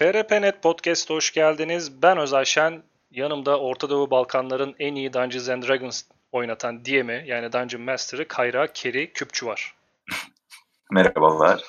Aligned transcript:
FRP.net 0.00 0.62
Podcast'a 0.62 1.14
hoş 1.14 1.32
geldiniz. 1.32 2.02
Ben 2.02 2.18
Özay 2.18 2.44
Şen. 2.44 2.82
Yanımda 3.10 3.60
Orta 3.60 3.90
Doğu 3.90 4.10
Balkanların 4.10 4.74
en 4.78 4.94
iyi 4.94 5.12
Dungeons 5.12 5.48
and 5.48 5.62
Dragons 5.62 6.02
oynatan 6.32 6.84
DM'i 6.84 7.24
yani 7.26 7.52
Dungeon 7.52 7.82
Master'ı 7.82 8.28
Kayra 8.28 8.72
Keri 8.72 9.12
Küpçü 9.12 9.46
var. 9.46 9.74
Merhabalar. 10.90 11.64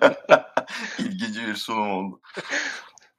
İlginç 0.98 1.46
bir 1.46 1.54
sunum 1.54 1.90
oldu. 1.90 2.20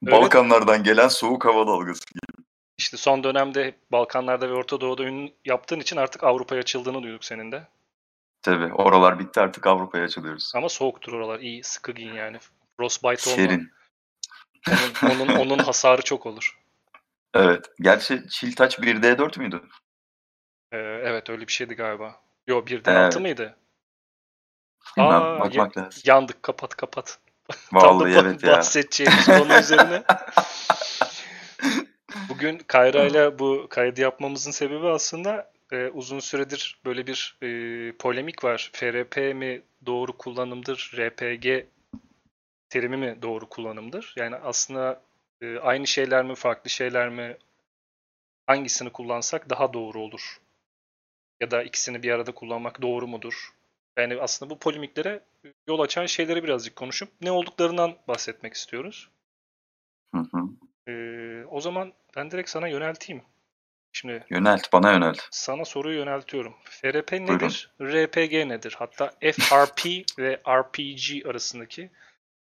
Balkanlardan 0.02 0.84
gelen 0.84 1.07
soğuk 1.07 1.45
hava 1.45 1.68
dalgası 1.68 2.04
gibi. 2.05 2.43
İşte 2.77 2.98
son 2.98 3.23
dönemde 3.23 3.75
Balkanlarda 3.91 4.50
ve 4.50 4.54
Orta 4.54 4.82
Doğu'da 4.82 5.04
ün 5.04 5.34
yaptığın 5.45 5.80
için 5.80 5.98
artık 5.98 6.23
Avrupa'ya 6.23 6.61
açıldığını 6.61 7.04
duyduk 7.04 7.25
senin 7.25 7.52
de. 7.52 7.68
Tabii 8.41 8.73
oralar 8.73 9.20
bitti 9.20 9.39
artık 9.39 9.68
Avrupa'ya 9.68 10.04
açılıyoruz. 10.04 10.52
Ama 10.55 10.70
soğuktur 10.70 11.14
oralar. 11.14 11.39
İyi 11.39 11.64
sıkı 11.64 11.91
giyin 11.91 12.14
yani. 12.14 12.38
Frostbite 12.77 13.30
olma. 13.30 13.43
Serin. 13.43 13.71
Onun, 15.04 15.20
onun, 15.27 15.36
onun 15.36 15.59
hasarı 15.59 16.01
çok 16.01 16.25
olur. 16.25 16.60
Evet. 17.33 17.65
Gerçi 17.82 18.28
Çiltaç 18.29 18.79
1D4 18.79 19.39
müydü? 19.39 19.61
Ee, 20.71 20.78
evet 20.78 21.29
öyle 21.29 21.47
bir 21.47 21.51
şeydi 21.51 21.74
galiba. 21.75 22.15
Yo 22.47 22.65
1'den 22.65 22.96
Evet. 22.96 23.05
6 23.05 23.19
mıydı? 23.19 23.57
Bilmem, 24.97 25.11
Aa, 25.11 25.39
bakmak 25.39 25.78
lazım. 25.78 26.02
Yandık 26.05 26.43
kapat 26.43 26.75
kapat. 26.75 27.19
Vallahi 27.74 28.14
Tam 28.14 28.24
da 28.25 28.29
evet 28.29 28.43
ya. 28.43 28.52
bahsedeceğimiz 28.57 29.25
konu 29.25 29.54
üzerine. 29.60 30.04
Bugün 32.30 32.58
Kayra 32.67 33.03
ile 33.03 33.39
bu 33.39 33.67
kaydı 33.69 34.02
yapmamızın 34.02 34.52
sebebi 34.52 34.88
aslında 34.88 35.52
e, 35.72 35.88
uzun 35.88 36.19
süredir 36.19 36.80
böyle 36.86 37.08
bir 37.08 37.38
e, 37.41 37.47
polemik 37.97 38.44
var. 38.44 38.69
FRP 38.73 39.17
mi 39.36 39.61
doğru 39.86 40.17
kullanımdır, 40.17 40.91
RPG 40.97 41.66
terimi 42.73 42.97
mi 42.97 43.22
doğru 43.22 43.50
kullanımdır? 43.50 44.13
Yani 44.17 44.36
aslında 44.36 45.02
e, 45.41 45.58
aynı 45.58 45.88
şeyler 45.88 46.25
mi, 46.25 46.36
farklı 46.36 46.69
şeyler 46.69 47.09
mi, 47.09 47.38
hangisini 48.47 48.89
kullansak 48.89 49.49
daha 49.49 49.73
doğru 49.73 49.99
olur? 49.99 50.41
Ya 51.41 51.52
da 51.52 51.63
ikisini 51.63 52.03
bir 52.03 52.11
arada 52.11 52.31
kullanmak 52.31 52.81
doğru 52.81 53.07
mudur? 53.07 53.53
Yani 53.97 54.21
aslında 54.21 54.49
bu 54.49 54.59
polemiklere 54.59 55.23
yol 55.67 55.80
açan 55.80 56.05
şeyleri 56.05 56.43
birazcık 56.43 56.75
konuşup 56.75 57.09
ne 57.21 57.31
olduklarından 57.31 57.95
bahsetmek 58.07 58.53
istiyoruz. 58.53 59.09
Hı 60.15 60.21
hı. 60.31 60.43
Ee, 60.91 61.45
o 61.45 61.61
zaman 61.61 61.93
ben 62.15 62.31
direkt 62.31 62.49
sana 62.49 62.67
yönelteyim. 62.67 63.21
Şimdi 63.91 64.25
Yönelt, 64.30 64.73
bana 64.73 64.91
yönelt. 64.91 65.19
sana 65.31 65.65
soruyu 65.65 65.97
yöneltiyorum. 65.97 66.55
FRP 66.63 67.11
Buyurun. 67.11 67.35
nedir? 67.35 67.71
RPG 67.81 68.47
nedir? 68.47 68.75
Hatta 68.80 69.11
FRP 69.21 69.85
ve 70.19 70.41
RPG 70.47 71.25
arasındaki 71.25 71.91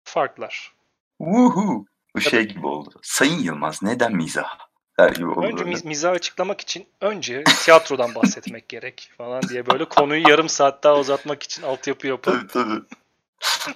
farklar. 0.08 0.72
Woohoo! 1.18 1.84
Bu 2.16 2.20
Tabii. 2.20 2.30
şey 2.30 2.42
gibi 2.48 2.66
oldu. 2.66 3.00
Sayın 3.02 3.38
Yılmaz 3.38 3.82
neden 3.82 4.16
mizah? 4.16 4.58
Der 4.98 5.10
gibi 5.10 5.26
oldu. 5.26 5.46
Önce 5.46 5.56
böyle. 5.56 5.70
miz- 5.70 5.84
mizahı 5.84 6.12
açıklamak 6.14 6.60
için 6.60 6.88
önce 7.00 7.44
tiyatrodan 7.44 8.14
bahsetmek 8.14 8.68
gerek 8.68 9.10
falan 9.18 9.42
diye 9.42 9.66
böyle 9.66 9.84
konuyu 9.84 10.28
yarım 10.28 10.48
saat 10.48 10.84
daha 10.84 10.98
uzatmak 10.98 11.42
için 11.42 11.62
altyapı 11.62 12.06
yapıp 12.06 12.24
Tabii 12.34 12.46
tabii. 12.46 12.82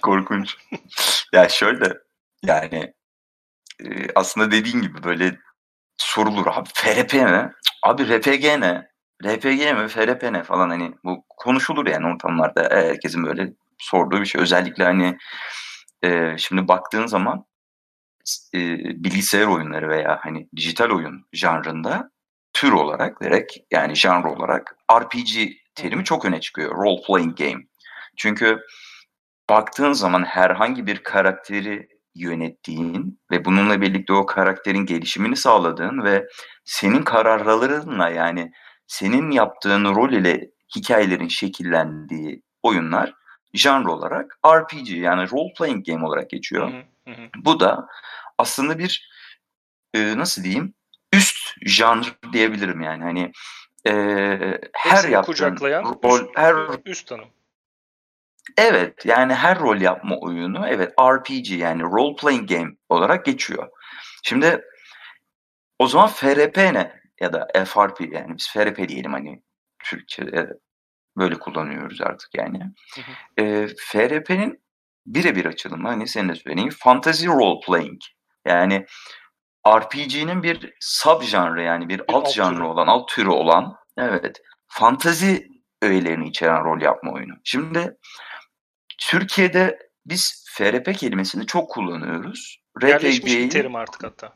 Korkunç. 0.01 0.57
ya 1.33 1.49
şöyle 1.49 1.93
yani 2.43 2.93
e, 3.85 4.07
aslında 4.15 4.51
dediğin 4.51 4.81
gibi 4.81 5.03
böyle 5.03 5.37
sorulur 5.97 6.47
abi 6.47 6.69
FRP 6.73 7.13
mi? 7.13 7.51
Abi 7.83 8.03
RPG 8.19 8.43
ne? 8.59 8.87
RPG 9.25 9.73
mi? 9.81 9.87
FRP 9.87 10.23
ne 10.23 10.43
falan 10.43 10.69
hani 10.69 10.93
bu 11.03 11.25
konuşulur 11.37 11.87
yani 11.87 12.07
ortamlarda 12.07 12.67
herkesin 12.71 13.25
böyle 13.25 13.53
sorduğu 13.77 14.21
bir 14.21 14.25
şey. 14.25 14.41
Özellikle 14.41 14.83
hani 14.83 15.17
e, 16.03 16.37
şimdi 16.37 16.67
baktığın 16.67 17.05
zaman 17.05 17.45
e, 18.53 18.59
bilgisayar 19.03 19.47
oyunları 19.47 19.89
veya 19.89 20.19
hani 20.21 20.49
dijital 20.55 20.89
oyun 20.89 21.25
janrında 21.33 22.11
tür 22.53 22.71
olarak 22.71 23.21
direkt 23.21 23.57
yani 23.71 23.95
janr 23.95 24.25
olarak 24.25 24.75
RPG 24.93 25.51
terimi 25.75 26.03
çok 26.03 26.25
öne 26.25 26.41
çıkıyor. 26.41 26.75
Role 26.75 27.01
playing 27.07 27.37
game. 27.37 27.63
Çünkü 28.17 28.59
baktığın 29.49 29.93
zaman 29.93 30.23
herhangi 30.23 30.87
bir 30.87 31.03
karakteri 31.03 31.87
yönettiğin 32.15 33.19
ve 33.31 33.45
bununla 33.45 33.81
birlikte 33.81 34.13
o 34.13 34.25
karakterin 34.25 34.85
gelişimini 34.85 35.35
sağladığın 35.35 36.03
ve 36.03 36.27
senin 36.65 37.03
kararlarınla 37.03 38.09
yani 38.09 38.51
senin 38.87 39.31
yaptığın 39.31 39.85
rol 39.85 40.11
ile 40.11 40.51
hikayelerin 40.75 41.27
şekillendiği 41.27 42.43
oyunlar 42.63 43.13
janr 43.53 43.85
olarak 43.85 44.39
RPG 44.47 44.89
yani 44.89 45.31
role 45.31 45.53
playing 45.57 45.85
game 45.85 46.05
olarak 46.05 46.29
geçiyor. 46.29 46.73
Hı 47.07 47.11
hı. 47.11 47.29
Bu 47.35 47.59
da 47.59 47.87
aslında 48.37 48.79
bir 48.79 49.09
e, 49.93 50.17
nasıl 50.17 50.43
diyeyim 50.43 50.73
üst 51.13 51.37
janr 51.65 52.15
diyebilirim 52.33 52.81
yani 52.81 53.03
hani 53.03 53.31
e, 53.87 53.91
her 54.73 54.95
Hepsini 54.95 55.11
yaptığın 55.11 55.33
kucaklayan 55.33 55.99
rol 56.03 56.19
üst, 56.19 56.29
her 56.35 56.55
üst 56.85 57.07
tanım. 57.07 57.25
evet 58.57 59.05
yani 59.05 59.33
her 59.33 59.59
rol 59.59 59.81
yapma 59.81 60.17
oyunu 60.17 60.67
evet 60.67 60.93
RPG 61.01 61.49
yani 61.49 61.83
role 61.83 62.15
playing 62.15 62.49
game 62.49 62.75
olarak 62.89 63.25
geçiyor. 63.25 63.69
Şimdi 64.23 64.61
o 65.79 65.87
zaman 65.87 66.07
FRP 66.07 66.57
ne 66.57 67.01
ya 67.21 67.33
da 67.33 67.47
FRP 67.65 68.01
yani 68.13 68.37
biz 68.37 68.49
FRP 68.49 68.89
diyelim 68.89 69.13
hani 69.13 69.41
Türkçe 69.83 70.23
böyle 71.17 71.35
kullanıyoruz 71.39 72.01
artık 72.01 72.29
yani. 72.35 72.59
Hı 72.95 73.01
hı. 73.01 73.45
E, 73.45 73.67
FRP'nin 73.67 74.63
birebir 75.05 75.45
açılımı 75.45 75.87
hani 75.87 76.07
senin 76.07 76.29
de 76.29 76.35
söylediğin 76.35 76.69
fantasy 76.69 77.27
role 77.27 77.59
playing. 77.65 78.01
Yani 78.45 78.85
RPG'nin 79.67 80.43
bir 80.43 80.73
sub 80.79 81.21
janrı 81.21 81.63
yani 81.63 81.89
bir, 81.89 81.99
alt, 81.99 82.27
alt 82.27 82.33
janrı 82.33 82.55
türü. 82.55 82.65
olan, 82.65 82.87
alt 82.87 83.09
türü 83.09 83.29
olan 83.29 83.75
evet 83.97 84.41
fantazi 84.67 85.47
öğelerini 85.81 86.27
içeren 86.27 86.63
rol 86.63 86.81
yapma 86.81 87.13
oyunu. 87.13 87.33
Şimdi 87.43 87.97
Türkiye'de 88.97 89.79
biz 90.05 90.45
FRP 90.49 90.97
kelimesini 90.97 91.45
çok 91.45 91.71
kullanıyoruz. 91.71 92.63
Yerleşmiş 92.81 93.25
bir 93.25 93.49
terim 93.49 93.75
artık 93.75 94.03
hatta. 94.03 94.35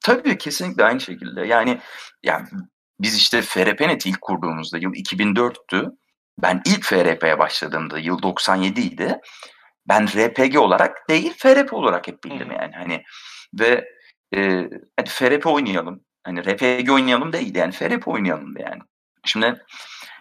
Tabii 0.00 0.38
kesinlikle 0.38 0.84
aynı 0.84 1.00
şekilde. 1.00 1.46
Yani 1.46 1.80
yani 2.22 2.48
biz 3.00 3.16
işte 3.16 3.42
FRP.net 3.42 4.06
ilk 4.06 4.20
kurduğumuzda 4.20 4.78
yıl 4.78 4.92
2004'tü. 4.92 5.90
Ben 6.38 6.62
ilk 6.66 6.84
FRP'ye 6.84 7.38
başladığımda 7.38 7.98
yıl 7.98 8.22
97 8.22 8.80
idi. 8.80 9.20
Ben 9.88 10.06
RPG 10.06 10.56
olarak 10.56 11.08
değil 11.08 11.34
FRP 11.38 11.72
olarak 11.72 12.08
hep 12.08 12.24
bildim 12.24 12.52
yani 12.52 12.72
hani 12.74 13.02
ve 13.60 13.84
e, 14.34 14.68
hadi 14.96 15.10
FRP 15.10 15.46
oynayalım. 15.46 16.00
Hani 16.24 16.44
RPG 16.44 16.90
oynayalım 16.90 17.32
değil 17.32 17.54
yani 17.54 17.72
FRP 17.72 18.08
oynayalım 18.08 18.54
yani. 18.58 18.80
Şimdi 19.24 19.64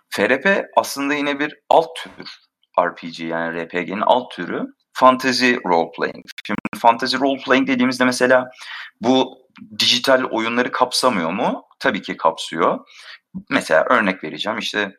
FRP 0.09 0.65
aslında 0.77 1.13
yine 1.13 1.39
bir 1.39 1.55
alt 1.69 1.87
tür 1.95 2.27
RPG 2.79 3.19
yani 3.19 3.63
RPG'nin 3.63 4.01
alt 4.01 4.31
türü 4.31 4.63
fantasy 4.93 5.53
role 5.65 5.91
playing. 5.97 6.25
Şimdi 6.45 6.59
fantasy 6.77 7.17
role 7.17 7.41
playing 7.41 7.67
dediğimizde 7.67 8.05
mesela 8.05 8.49
bu 9.01 9.37
dijital 9.79 10.23
oyunları 10.23 10.71
kapsamıyor 10.71 11.31
mu? 11.31 11.63
Tabii 11.79 12.01
ki 12.01 12.17
kapsıyor. 12.17 12.79
Mesela 13.49 13.85
örnek 13.89 14.23
vereceğim 14.23 14.59
işte 14.59 14.95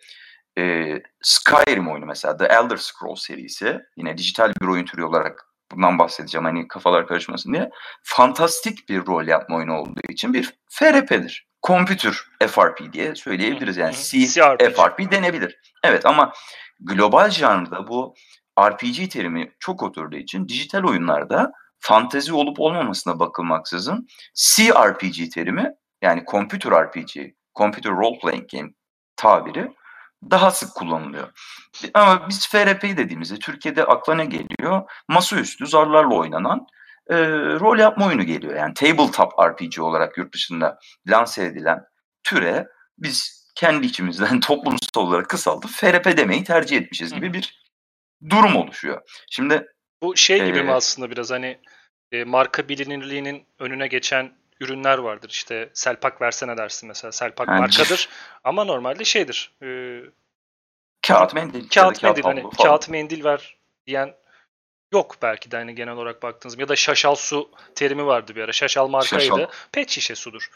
e, 0.58 0.94
Skyrim 1.22 1.92
oyunu 1.92 2.06
mesela 2.06 2.36
The 2.36 2.44
Elder 2.44 2.76
Scrolls 2.76 3.22
serisi 3.22 3.80
yine 3.96 4.18
dijital 4.18 4.52
bir 4.62 4.66
oyun 4.66 4.84
türü 4.84 5.04
olarak 5.04 5.46
bundan 5.72 5.98
bahsedeceğim 5.98 6.44
hani 6.44 6.68
kafalar 6.68 7.06
karışmasın 7.06 7.52
diye. 7.52 7.70
Fantastik 8.02 8.88
bir 8.88 9.06
rol 9.06 9.26
yapma 9.26 9.56
oyunu 9.56 9.78
olduğu 9.78 10.00
için 10.08 10.34
bir 10.34 10.54
FRP'dir. 10.68 11.50
Computer 11.66 12.14
FRP 12.48 12.92
diye 12.92 13.14
söyleyebiliriz 13.14 13.76
yani. 13.76 13.94
C 13.94 14.26
CRPG. 14.26 14.76
FRP 14.76 15.12
denebilir. 15.12 15.56
Evet 15.84 16.06
ama 16.06 16.32
global 16.80 17.30
janrda 17.30 17.88
bu 17.88 18.14
RPG 18.60 19.10
terimi 19.12 19.52
çok 19.60 19.82
oturduğu 19.82 20.16
için 20.16 20.48
dijital 20.48 20.84
oyunlarda 20.84 21.52
fantezi 21.80 22.32
olup 22.32 22.60
olmamasına 22.60 23.18
bakılmaksızın 23.18 24.06
CRPG 24.34 25.32
terimi 25.34 25.72
yani 26.02 26.24
Computer 26.30 26.70
RPG, 26.70 27.32
Computer 27.54 27.92
Role 27.92 28.18
Playing 28.18 28.50
Game 28.52 28.70
tabiri 29.16 29.70
daha 30.30 30.50
sık 30.50 30.74
kullanılıyor. 30.74 31.28
Ama 31.94 32.28
biz 32.28 32.48
FRP 32.48 32.82
dediğimizde 32.82 33.38
Türkiye'de 33.38 33.84
akla 33.84 34.14
ne 34.14 34.24
geliyor? 34.24 34.90
Masaüstü 35.08 35.66
zarlarla 35.66 36.14
oynanan 36.14 36.66
e, 37.10 37.16
rol 37.60 37.78
yapma 37.78 38.06
oyunu 38.06 38.22
geliyor. 38.24 38.54
Yani 38.56 38.74
tabletop 38.74 39.32
RPG 39.42 39.78
olarak 39.78 40.18
yurt 40.18 40.34
dışında 40.34 40.78
lanse 41.08 41.44
edilen 41.44 41.80
türe 42.22 42.66
biz 42.98 43.40
kendi 43.54 43.86
içimizden 43.86 44.40
toplumsal 44.46 45.06
olarak 45.06 45.28
kısaltıp 45.28 45.70
FRP 45.70 46.16
demeyi 46.16 46.44
tercih 46.44 46.76
etmişiz 46.76 47.14
gibi 47.14 47.32
bir 47.32 47.60
durum 48.30 48.56
oluşuyor. 48.56 49.02
Şimdi 49.30 49.66
Bu 50.02 50.16
şey 50.16 50.44
gibi 50.44 50.62
mi 50.62 50.70
Ee, 50.70 50.74
aslında 50.74 51.10
biraz 51.10 51.30
hani 51.30 51.60
e, 52.12 52.24
marka 52.24 52.68
bilinirliğinin 52.68 53.46
önüne 53.58 53.86
geçen 53.86 54.32
ürünler 54.60 54.98
vardır. 54.98 55.28
İşte 55.30 55.70
Selpak 55.74 56.22
versene 56.22 56.56
dersin 56.56 56.88
mesela. 56.88 57.12
Selpak 57.12 57.48
Yani 57.48 57.60
markadır 57.60 58.08
ama 58.44 58.64
normalde 58.64 59.04
şeydir. 59.04 59.52
e, 59.62 60.00
kağıt 61.06 61.34
mendil, 61.34 61.68
kağıt 61.68 62.02
mendil 62.02 62.22
hani 62.22 62.44
kağıt 62.62 62.88
mendil 62.88 63.24
ver 63.24 63.56
diyen 63.86 64.14
yok 64.92 65.16
belki 65.22 65.50
de 65.50 65.56
hani 65.56 65.74
genel 65.74 65.94
olarak 65.94 66.22
baktığınız 66.22 66.58
ya 66.58 66.68
da 66.68 66.76
şaşal 66.76 67.14
su 67.14 67.50
terimi 67.74 68.06
vardı 68.06 68.36
bir 68.36 68.42
ara. 68.42 68.52
Şaşal 68.52 68.88
markaydı. 68.88 69.24
Şaşal. 69.24 69.46
Pet 69.72 69.90
şişe 69.90 70.14
sudur. 70.14 70.50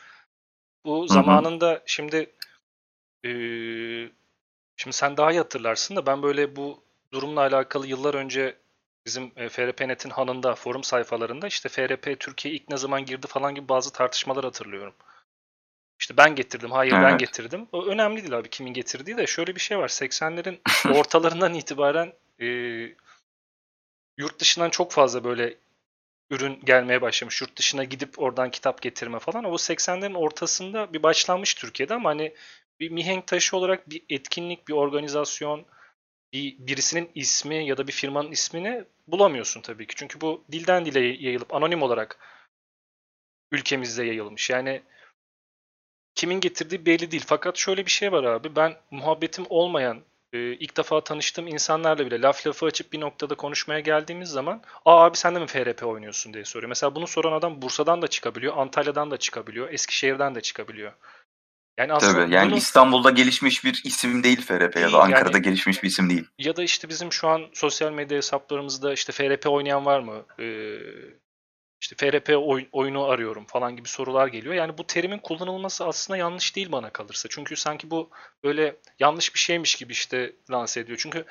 Bu 0.85 1.03
hı. 1.03 1.09
zamanında 1.09 1.83
şimdi 1.87 2.31
eee, 3.25 4.11
şimdi 4.77 4.97
sen 4.97 5.17
daha 5.17 5.33
iyi 5.33 5.39
hatırlarsın 5.39 5.97
da 5.97 6.07
ben 6.07 6.23
böyle 6.23 6.57
bu 6.57 6.83
durumla 7.12 7.41
alakalı 7.41 7.87
yıllar 7.87 8.15
önce 8.15 8.57
bizim 9.06 9.33
e, 9.37 9.49
FRP.net'in 9.49 10.11
hanında 10.11 10.55
forum 10.55 10.85
sayfalarında 10.85 11.47
işte 11.47 11.69
FRP 11.69 12.21
Türkiye 12.21 12.55
ilk 12.55 12.69
ne 12.69 12.77
zaman 12.77 13.05
girdi 13.05 13.27
falan 13.27 13.55
gibi 13.55 13.69
bazı 13.69 13.93
tartışmalar 13.93 14.45
hatırlıyorum. 14.45 14.95
İşte 16.01 16.17
ben 16.17 16.35
getirdim, 16.35 16.71
hayır 16.71 16.93
ben 16.93 17.11
Evet. 17.11 17.21
getirdim. 17.21 17.69
O 17.73 17.87
önemli 17.87 18.23
değil 18.23 18.39
abi 18.39 18.51
kimin 18.51 18.73
getirdiği 18.73 19.17
de 19.17 19.27
şöyle 19.27 19.55
bir 19.55 19.61
şey 19.61 19.79
var. 19.79 19.89
80'lerin 19.89 20.59
ortalarından 20.99 21.55
itibaren 21.55 22.12
e, 22.41 22.47
yurt 24.17 24.39
dışından 24.39 24.71
çok 24.71 24.93
fazla 24.93 25.25
böyle 25.25 25.55
ürün 26.31 26.61
gelmeye 26.65 27.03
başlamış. 27.03 27.41
Yurt 27.41 27.57
dışına 27.57 27.85
gidip 27.85 28.19
oradan 28.19 28.50
kitap 28.50 28.83
getirme 28.83 29.19
falan. 29.19 29.45
O 29.45 29.55
80'lerin 29.55 30.17
ortasında 30.17 30.93
bir 30.93 31.03
başlanmış 31.03 31.55
Türkiye'de 31.55 31.95
ama 31.95 32.11
hani 32.11 32.35
bir 32.81 32.91
mihenk 32.91 33.27
taşı 33.27 33.57
olarak 33.57 33.91
bir 33.91 34.03
etkinlik, 34.09 34.69
bir 34.69 34.73
organizasyon, 34.73 35.67
bir 36.35 36.57
birisinin 36.59 37.11
ismi 37.15 37.67
ya 37.67 37.77
da 37.77 37.87
bir 37.87 37.93
firmanın 37.93 38.31
ismini 38.31 38.85
bulamıyorsun 39.09 39.61
tabii 39.61 39.87
ki. 39.87 39.95
Çünkü 39.97 40.21
bu 40.21 40.45
dilden 40.53 40.87
dile 40.87 41.01
yayılıp 41.01 41.55
anonim 41.55 41.83
olarak 41.83 42.19
ülkemizde 43.53 44.05
yayılmış. 44.05 44.51
Yani 44.51 44.83
kimin 46.15 46.41
getirdiği 46.41 46.87
belli 46.87 47.11
değil. 47.11 47.25
Fakat 47.27 47.57
şöyle 47.57 47.87
bir 47.87 47.91
şey 47.91 48.13
var 48.13 48.25
abi. 48.25 48.57
Ben 48.57 48.77
muhabbetim 48.91 49.45
olmayan, 49.49 50.03
e, 50.33 50.39
ilk 50.39 50.77
defa 50.77 51.05
tanıştığım 51.05 51.47
insanlarla 51.47 52.07
bile 52.07 52.21
laf 52.23 52.47
lafı 52.47 52.67
açıp 52.67 52.93
bir 52.93 53.01
noktada 53.01 53.35
konuşmaya 53.35 53.81
geldiğimiz 53.81 54.29
zaman 54.29 54.63
Aa 54.85 55.05
abi 55.05 55.17
sen 55.17 55.35
de 55.35 55.39
mi 55.39 55.47
FRP 55.47 55.83
oynuyorsun 55.87 56.35
diye 56.35 56.45
soruyor. 56.45 56.69
Mesela 56.69 56.95
bunu 56.95 57.07
soran 57.07 57.33
adam 57.33 57.63
Bursa'dan 57.63 58.03
da 58.03 58.09
çıkabiliyor, 58.09 58.57
Antalya'dan 58.57 59.11
da 59.11 59.17
çıkabiliyor, 59.17 59.73
Eskişehir'den 59.73 60.35
de 60.35 60.41
çıkabiliyor. 60.41 60.93
Yani 61.79 61.93
aslında 61.93 62.12
Tabii 62.12 62.35
yani 62.35 62.50
bunu- 62.50 62.59
İstanbul'da 62.59 63.11
gelişmiş 63.11 63.65
bir 63.65 63.81
isim 63.85 64.23
değil 64.25 64.41
FRP 64.41 64.81
ya 64.81 64.93
da 64.93 65.03
Ankara'da 65.03 65.31
yani- 65.37 65.43
gelişmiş 65.43 65.82
bir 65.82 65.88
isim 65.88 66.11
değil. 66.11 66.25
ya 66.38 66.56
da 66.56 66.62
işte 66.62 66.88
bizim 66.88 67.12
şu 67.12 67.29
an 67.29 67.43
sosyal 67.53 67.93
medya 67.93 68.17
hesaplarımızda 68.17 68.93
işte 68.93 69.12
FRP 69.12 69.49
oynayan 69.49 69.87
var 69.87 70.00
mı? 70.00 70.25
Ee, 70.38 70.76
işte 71.81 71.97
FRP 71.97 72.37
oy- 72.37 72.69
oyunu 72.73 73.05
arıyorum 73.05 73.44
falan 73.47 73.76
gibi 73.76 73.88
sorular 73.88 74.26
geliyor. 74.26 74.55
Yani 74.55 74.79
bu 74.79 74.87
terimin 74.87 75.19
kullanılması 75.19 75.87
aslında 75.87 76.17
yanlış 76.17 76.56
değil 76.56 76.73
bana 76.73 76.91
kalırsa. 76.91 77.29
Çünkü 77.32 77.56
sanki 77.56 77.91
bu 77.91 78.11
böyle 78.44 78.76
yanlış 78.99 79.35
bir 79.35 79.38
şeymiş 79.41 79.75
gibi 79.75 79.93
işte 79.93 80.32
lanse 80.50 80.81
ediyor. 80.81 80.99
Çünkü 81.03 81.25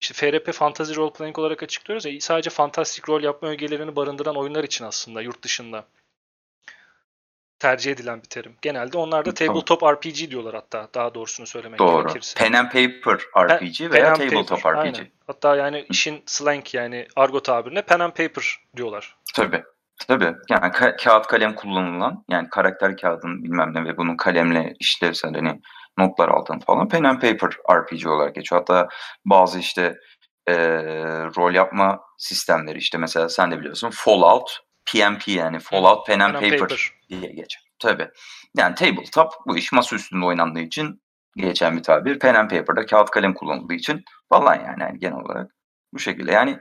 işte 0.00 0.14
FRP 0.14 0.52
Fantasy 0.52 0.94
Role 0.94 1.12
Playing 1.12 1.38
olarak 1.38 1.62
açıklıyoruz 1.62 2.04
ya 2.04 2.12
sadece 2.20 2.50
fantastik 2.50 3.08
rol 3.08 3.22
yapma 3.22 3.48
ögelerini 3.48 3.96
barındıran 3.96 4.36
oyunlar 4.36 4.64
için 4.64 4.84
aslında 4.84 5.22
yurt 5.22 5.42
dışında 5.42 5.88
tercih 7.64 7.92
edilen 7.92 8.18
bir 8.22 8.28
terim. 8.28 8.56
Genelde 8.62 8.98
onlar 8.98 9.24
da 9.24 9.34
tabletop 9.34 9.82
RPG 9.82 10.30
diyorlar 10.30 10.54
hatta 10.54 10.88
daha 10.94 11.14
doğrusunu 11.14 11.46
söylemek 11.46 11.78
Doğru. 11.78 12.02
gerekirse. 12.02 12.38
Pen 12.44 12.52
and 12.52 12.66
Paper 12.66 13.18
RPG 13.46 13.78
Pen 13.78 13.92
veya 13.92 14.08
and 14.10 14.16
Tabletop 14.16 14.62
paper, 14.62 14.72
RPG. 14.72 14.78
aynen. 14.78 15.06
Hatta 15.26 15.56
yani 15.56 15.86
işin 15.90 16.22
slang 16.26 16.74
yani 16.74 17.08
argo 17.16 17.40
tabirine 17.40 17.82
pen 17.82 18.00
and 18.00 18.12
paper 18.12 18.58
diyorlar. 18.76 19.16
Tabii. 19.34 19.62
Tabii. 20.08 20.24
Yani 20.50 20.66
ka- 20.72 20.96
kağıt 21.04 21.26
kalem 21.26 21.54
kullanılan 21.54 22.24
yani 22.28 22.48
karakter 22.50 22.96
kağıdın 22.96 23.44
bilmem 23.44 23.74
ne 23.74 23.84
ve 23.84 23.96
bunun 23.96 24.16
kalemle 24.16 24.74
işlevsel 24.80 25.34
hani 25.34 25.60
notlar 25.98 26.28
aldığın 26.28 26.58
falan 26.58 26.88
pen 26.88 27.04
and 27.04 27.20
paper 27.20 27.50
RPG 27.72 28.06
olarak 28.06 28.34
geçiyor. 28.34 28.60
Hatta 28.60 28.88
bazı 29.24 29.58
işte 29.58 29.94
eee, 30.48 30.54
rol 31.36 31.54
yapma 31.54 32.00
sistemleri 32.18 32.78
işte 32.78 32.98
mesela 32.98 33.28
sen 33.28 33.50
de 33.50 33.58
biliyorsun 33.58 33.90
Fallout 33.94 34.60
PMP 34.86 35.28
yani 35.28 35.58
Fallout 35.58 36.06
Pen 36.06 36.20
and 36.20 36.32
Pen 36.32 36.42
and 36.42 36.50
Paper, 36.50 36.58
paper. 36.58 36.92
diye 37.08 37.32
geçer. 37.32 37.62
Tabii. 37.78 38.08
Yani 38.56 38.74
tabletop 38.74 39.32
bu 39.46 39.56
iş 39.56 39.72
masa 39.72 39.96
üstünde 39.96 40.24
oynandığı 40.24 40.60
için 40.60 41.02
geçen 41.36 41.76
bir 41.76 41.82
tabir. 41.82 42.18
Pen 42.18 42.34
and 42.34 42.50
paper'da 42.50 42.86
kağıt 42.86 43.10
kalem 43.10 43.34
kullanıldığı 43.34 43.74
için 43.74 44.04
falan 44.28 44.54
yani, 44.54 44.82
yani 44.82 44.98
genel 44.98 45.18
olarak 45.18 45.50
bu 45.92 45.98
şekilde. 45.98 46.32
Yani 46.32 46.58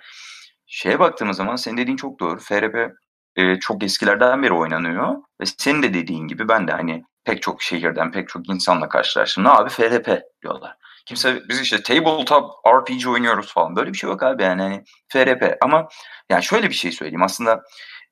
şeye 0.66 1.00
baktığımız 1.00 1.38
zaman 1.38 1.56
senin 1.56 1.78
dediğin 1.78 1.98
çok 1.98 2.20
doğru. 2.20 2.40
FRP 2.40 2.94
e, 3.36 3.60
çok 3.60 3.84
eskilerden 3.84 4.44
beri 4.44 4.54
oynanıyor 4.54 5.16
ve 5.42 5.46
senin 5.46 5.84
de 5.84 5.94
dediğin 5.94 6.28
gibi 6.28 6.48
ben 6.48 6.68
de 6.68 6.72
hani 6.72 7.04
pek 7.24 7.42
çok 7.42 7.62
şehirden 7.62 8.12
pek 8.12 8.30
çok 8.30 8.50
insanla 8.50 8.90
karşılaştım. 8.90 9.44
Ne 9.44 9.50
abi 9.50 9.70
FRP 9.70 10.22
diyorlar. 10.42 10.78
Kimse 11.06 11.42
biz 11.50 11.62
işte 11.62 11.84
tabletop 11.84 12.52
RPG 12.68 13.08
oynuyoruz 13.08 13.54
falan. 13.54 13.76
Böyle 13.76 13.94
bir 13.94 13.98
şey 13.98 14.10
yok 14.10 14.24
abi 14.24 14.44
yani 14.44 14.62
hani 14.62 14.84
FRP. 15.08 15.58
Ama 15.62 15.88
yani 16.30 16.44
şöyle 16.44 16.70
bir 16.70 16.76
şey 16.76 16.92
söyleyeyim. 16.92 17.24
Aslında 17.24 17.64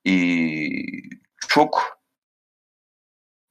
e, 0.06 0.14
çok 1.48 2.02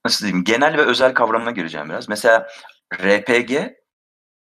nasıl 0.04 0.26
diyeyim 0.26 0.44
genel 0.44 0.76
ve 0.76 0.82
özel 0.82 1.14
kavramına 1.14 1.50
gireceğim 1.50 1.88
biraz. 1.88 2.08
Mesela 2.08 2.48
RPG 2.94 3.52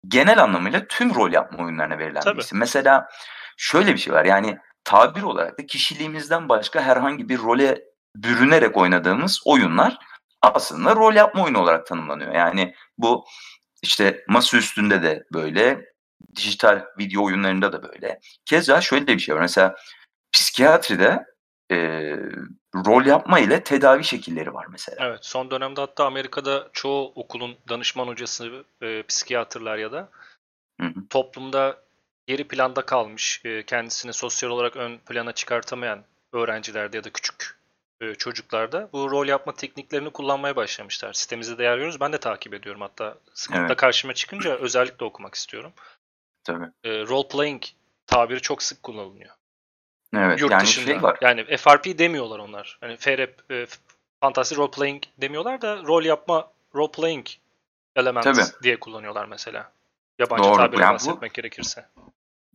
genel 0.07 0.43
anlamıyla 0.43 0.87
tüm 0.87 1.15
rol 1.15 1.31
yapma 1.31 1.63
oyunlarına 1.65 1.97
verilen 1.97 2.21
Tabii. 2.21 2.37
bir 2.37 2.43
isim. 2.43 2.57
Mesela 2.57 3.07
şöyle 3.57 3.93
bir 3.93 3.97
şey 3.97 4.13
var 4.13 4.25
yani 4.25 4.57
tabir 4.83 5.21
olarak 5.21 5.59
da 5.59 5.65
kişiliğimizden 5.65 6.49
başka 6.49 6.81
herhangi 6.81 7.29
bir 7.29 7.39
role 7.39 7.81
bürünerek 8.15 8.77
oynadığımız 8.77 9.41
oyunlar 9.45 9.97
aslında 10.41 10.95
rol 10.95 11.13
yapma 11.13 11.43
oyunu 11.43 11.59
olarak 11.59 11.85
tanımlanıyor. 11.85 12.35
Yani 12.35 12.75
bu 12.97 13.25
işte 13.81 14.23
masa 14.27 14.57
üstünde 14.57 15.03
de 15.03 15.23
böyle, 15.33 15.81
dijital 16.35 16.85
video 16.99 17.23
oyunlarında 17.23 17.73
da 17.73 17.83
böyle. 17.83 18.19
Keza 18.45 18.81
şöyle 18.81 19.07
bir 19.07 19.19
şey 19.19 19.35
var. 19.35 19.41
Mesela 19.41 19.75
psikiyatride 20.31 21.25
e, 21.71 21.77
rol 22.75 23.05
yapma 23.05 23.39
ile 23.39 23.63
tedavi 23.63 24.03
şekilleri 24.03 24.53
var 24.53 24.65
mesela. 24.71 25.07
Evet, 25.07 25.19
son 25.25 25.51
dönemde 25.51 25.81
hatta 25.81 26.05
Amerika'da 26.05 26.69
çoğu 26.73 27.11
okulun 27.15 27.57
danışman 27.69 28.07
hocası, 28.07 28.63
e, 28.81 29.03
psikiyatrlar 29.03 29.77
ya 29.77 29.91
da 29.91 30.09
Hı 30.81 30.87
hı. 30.87 31.07
toplumda 31.09 31.81
geri 32.27 32.47
planda 32.47 32.81
kalmış, 32.81 33.41
e, 33.45 33.63
kendisini 33.63 34.13
sosyal 34.13 34.49
olarak 34.49 34.75
ön 34.75 34.97
plana 34.97 35.31
çıkartamayan 35.31 36.03
öğrencilerde 36.33 36.97
ya 36.97 37.03
da 37.03 37.09
küçük 37.09 37.57
e, 38.01 38.15
çocuklarda 38.15 38.89
bu 38.93 39.11
rol 39.11 39.27
yapma 39.27 39.53
tekniklerini 39.53 40.09
kullanmaya 40.09 40.55
başlamışlar. 40.55 41.13
Sitemizde 41.13 41.57
de 41.57 41.63
yer. 41.63 41.99
Ben 41.99 42.13
de 42.13 42.17
takip 42.17 42.53
ediyorum 42.53 42.81
hatta. 42.81 43.17
Sıklıkla 43.33 43.65
Evet. 43.65 43.77
karşıma 43.77 44.13
çıkınca 44.13 44.55
özellikle 44.57 45.05
okumak 45.05 45.35
istiyorum. 45.35 45.73
Tabii. 46.43 46.65
E, 46.83 46.89
role 46.89 47.27
playing 47.27 47.63
tabiri 48.07 48.41
çok 48.41 48.63
sık 48.63 48.83
kullanılıyor. 48.83 49.35
Evet. 50.15 50.41
Yurt 50.41 50.51
yani 50.51 50.61
dışında. 50.63 50.85
şey 50.85 51.01
var. 51.03 51.17
Yani 51.21 51.57
FRP 51.57 51.97
demiyorlar 51.97 52.39
onlar. 52.39 52.79
Yani 52.81 52.97
FRP, 52.97 53.51
e, 53.51 53.65
Fantasy 54.21 54.55
Role 54.55 54.71
Playing 54.71 55.03
demiyorlar 55.21 55.61
da 55.61 55.77
rol 55.83 56.03
yapma, 56.03 56.51
role 56.75 56.91
playing 56.91 57.27
elements 57.95 58.23
Tabii. 58.51 58.63
diye 58.63 58.79
kullanıyorlar 58.79 59.25
mesela. 59.25 59.71
Yabancı 60.19 60.43
Doğru. 60.43 60.57
tabirle 60.57 60.81
Yani 60.81 60.89
bu- 60.89 60.93
bahsetmek 60.93 61.33
gerekirse. 61.33 61.85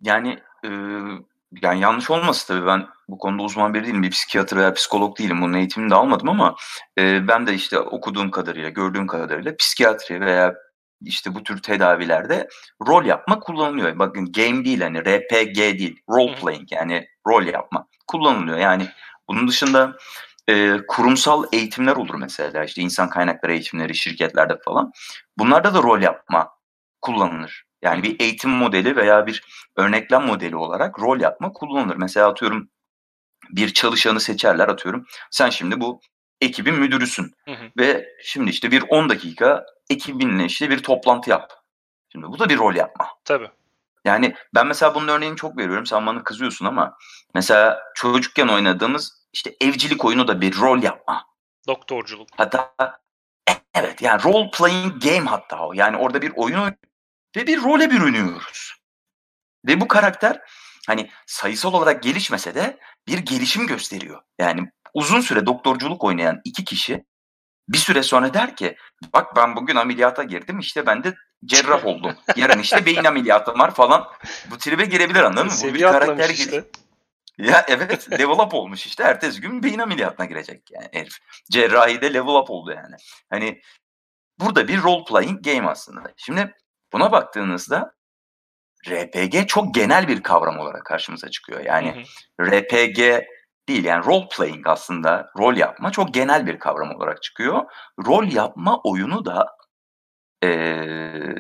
Yani 0.03 0.39
e, 0.65 0.69
yani 1.63 1.81
yanlış 1.81 2.11
olmasın 2.11 2.55
tabii 2.55 2.67
ben 2.67 2.87
bu 3.09 3.19
konuda 3.19 3.43
uzman 3.43 3.75
biri 3.75 3.85
değilim. 3.87 4.03
Bir 4.03 4.11
psikiyatr 4.11 4.57
veya 4.57 4.73
psikolog 4.75 5.19
değilim. 5.19 5.43
Bunun 5.43 5.53
eğitimini 5.55 5.91
de 5.91 5.95
almadım 5.95 6.29
ama 6.29 6.57
e, 6.99 7.29
ben 7.29 7.47
de 7.47 7.55
işte 7.55 7.79
okuduğum 7.79 8.31
kadarıyla, 8.31 8.69
gördüğüm 8.69 9.07
kadarıyla 9.07 9.57
psikiyatri 9.57 10.21
veya 10.21 10.55
işte 11.05 11.35
bu 11.35 11.43
tür 11.43 11.63
tedavilerde 11.63 12.49
rol 12.87 13.05
yapma 13.05 13.41
kullanılıyor. 13.41 13.99
Bakın 13.99 14.33
game 14.33 14.65
değil 14.65 14.81
hani 14.81 15.01
RPG 15.05 15.57
değil. 15.57 16.01
Role 16.09 16.35
playing 16.35 16.73
yani 16.73 17.07
rol 17.27 17.47
yapma 17.47 17.89
kullanılıyor. 18.07 18.59
Yani 18.59 18.89
bunun 19.29 19.49
dışında 19.49 19.97
e, 20.49 20.77
kurumsal 20.89 21.45
eğitimler 21.53 21.97
olur 21.97 22.15
mesela. 22.15 22.65
işte 22.65 22.83
insan 22.83 23.11
kaynakları 23.11 23.53
eğitimleri 23.53 23.95
şirketlerde 23.95 24.59
falan. 24.65 24.93
Bunlarda 25.39 25.75
da 25.75 25.83
rol 25.83 26.03
yapma 26.03 26.51
kullanılır. 27.01 27.65
Yani 27.83 28.03
bir 28.03 28.21
eğitim 28.21 28.51
modeli 28.51 28.97
veya 28.97 29.27
bir 29.27 29.45
örneklem 29.77 30.27
modeli 30.27 30.57
olarak 30.57 31.01
rol 31.01 31.21
yapma 31.21 31.53
kullanılır. 31.53 31.97
Mesela 31.97 32.29
atıyorum 32.29 32.69
bir 33.51 33.75
çalışanı 33.75 34.21
seçerler 34.21 34.69
atıyorum. 34.69 35.07
Sen 35.31 35.51
şimdi 35.51 35.81
bu 35.81 36.01
ekibin 36.41 36.75
müdürüsün 36.75 37.35
Hı 37.45 37.53
hı. 37.53 37.71
ve 37.79 38.09
şimdi 38.23 38.51
işte 38.51 38.71
bir 38.71 38.85
10 38.89 39.09
dakika 39.09 39.67
ekibinle 39.91 40.45
işte 40.45 40.71
bir 40.71 40.83
toplantı 40.83 41.31
yap. 41.31 41.53
Şimdi 42.13 42.27
bu 42.27 42.39
da 42.39 42.49
bir 42.49 42.59
rol 42.59 42.75
yapma. 42.75 43.09
Tabii. 43.25 43.51
Yani 44.05 44.35
ben 44.55 44.67
mesela 44.67 44.95
bunun 44.95 45.09
örneğini 45.09 45.37
çok 45.37 45.59
veriyorum. 45.59 45.87
Sen 45.87 46.07
bana 46.07 46.25
kızıyorsun 46.25 46.67
ama 46.67 46.97
mesela 47.35 47.83
çocukken 47.95 48.49
oynadığımız 48.49 49.27
işte 49.33 49.57
evcilik 49.61 50.05
oyunu 50.05 50.29
da 50.29 50.41
bir 50.41 50.57
rol 50.57 50.83
yapma. 50.83 51.27
Doktorculuk. 51.67 52.29
Hatta 52.37 52.75
evet 53.75 54.03
yani 54.03 54.23
role 54.23 54.51
playing 54.51 55.03
game 55.03 55.31
hatta 55.31 55.67
o. 55.67 55.73
Yani 55.73 55.97
orada 55.97 56.23
bir 56.23 56.33
oyun 56.37 56.77
ve 57.37 57.47
bir 57.47 57.63
role 57.63 57.91
bürünüyoruz. 57.91 58.75
Ve 59.67 59.81
bu 59.81 59.89
karakter 59.89 60.41
hani 60.87 61.11
sayısal 61.27 61.75
olarak 61.75 62.03
gelişmese 62.03 62.55
de 62.55 62.79
bir 63.09 63.19
gelişim 63.19 63.67
gösteriyor. 63.67 64.23
Yani 64.39 64.71
uzun 64.95 65.21
süre 65.21 65.47
doktorculuk 65.47 66.05
oynayan 66.05 66.41
iki 66.45 66.65
kişi 66.65 67.05
bir 67.69 67.79
süre 67.79 68.03
sonra 68.03 68.35
der 68.35 68.57
ki 68.57 68.77
bak 69.13 69.37
ben 69.37 69.57
bugün 69.57 69.77
ameliyata 69.77 70.23
girdim 70.23 70.59
işte 70.59 70.87
ben 70.87 71.05
de 71.05 71.15
cerrah 71.45 71.87
oldum. 71.87 72.17
Yarın 72.37 72.59
işte 72.59 72.87
beyin 72.87 73.05
ameliyatım 73.05 73.59
var 73.59 73.75
falan. 73.75 74.09
Bu 74.51 74.59
tribe 74.59 74.85
girebilir 74.85 75.23
anladın 75.23 75.47
mı? 75.47 75.53
Bu 75.53 75.65
bir 75.65 75.69
Seviye 75.69 75.91
karakter 75.91 76.31
işte. 76.31 76.65
Ya 77.39 77.65
evet 77.69 78.13
level 78.13 78.39
up 78.39 78.55
olmuş 78.55 78.87
işte. 78.87 79.03
Ertesi 79.03 79.41
gün 79.41 79.63
beyin 79.63 79.79
ameliyatına 79.79 80.27
girecek 80.27 80.71
yani 80.71 80.89
herif. 80.93 81.17
Cerrahide 81.51 82.15
level 82.15 82.35
up 82.35 82.51
oldu 82.51 82.71
yani. 82.71 82.95
Hani 83.31 83.61
burada 84.41 84.69
bir 84.69 84.83
role 84.83 85.05
playing 85.05 85.45
game 85.45 85.69
aslında. 85.69 86.03
Şimdi 86.17 86.55
buna 86.93 87.13
baktığınızda 87.13 87.95
RPG 88.89 89.49
çok 89.49 89.75
genel 89.75 90.09
bir 90.09 90.23
kavram 90.23 90.59
olarak 90.59 90.87
karşımıza 90.87 91.31
çıkıyor. 91.31 91.61
Yani 91.61 92.07
hı 92.39 92.45
hı. 92.45 92.51
RPG 92.51 93.25
değil 93.69 93.85
yani 93.85 94.05
role 94.05 94.29
playing 94.37 94.67
aslında 94.67 95.31
rol 95.39 95.57
yapma 95.57 95.93
çok 95.93 96.15
genel 96.15 96.47
bir 96.47 96.59
kavram 96.59 96.97
olarak 96.97 97.23
çıkıyor. 97.23 97.63
Rol 98.07 98.25
yapma 98.25 98.81
oyunu 98.85 99.25
da 99.25 99.47
e, 100.43 100.85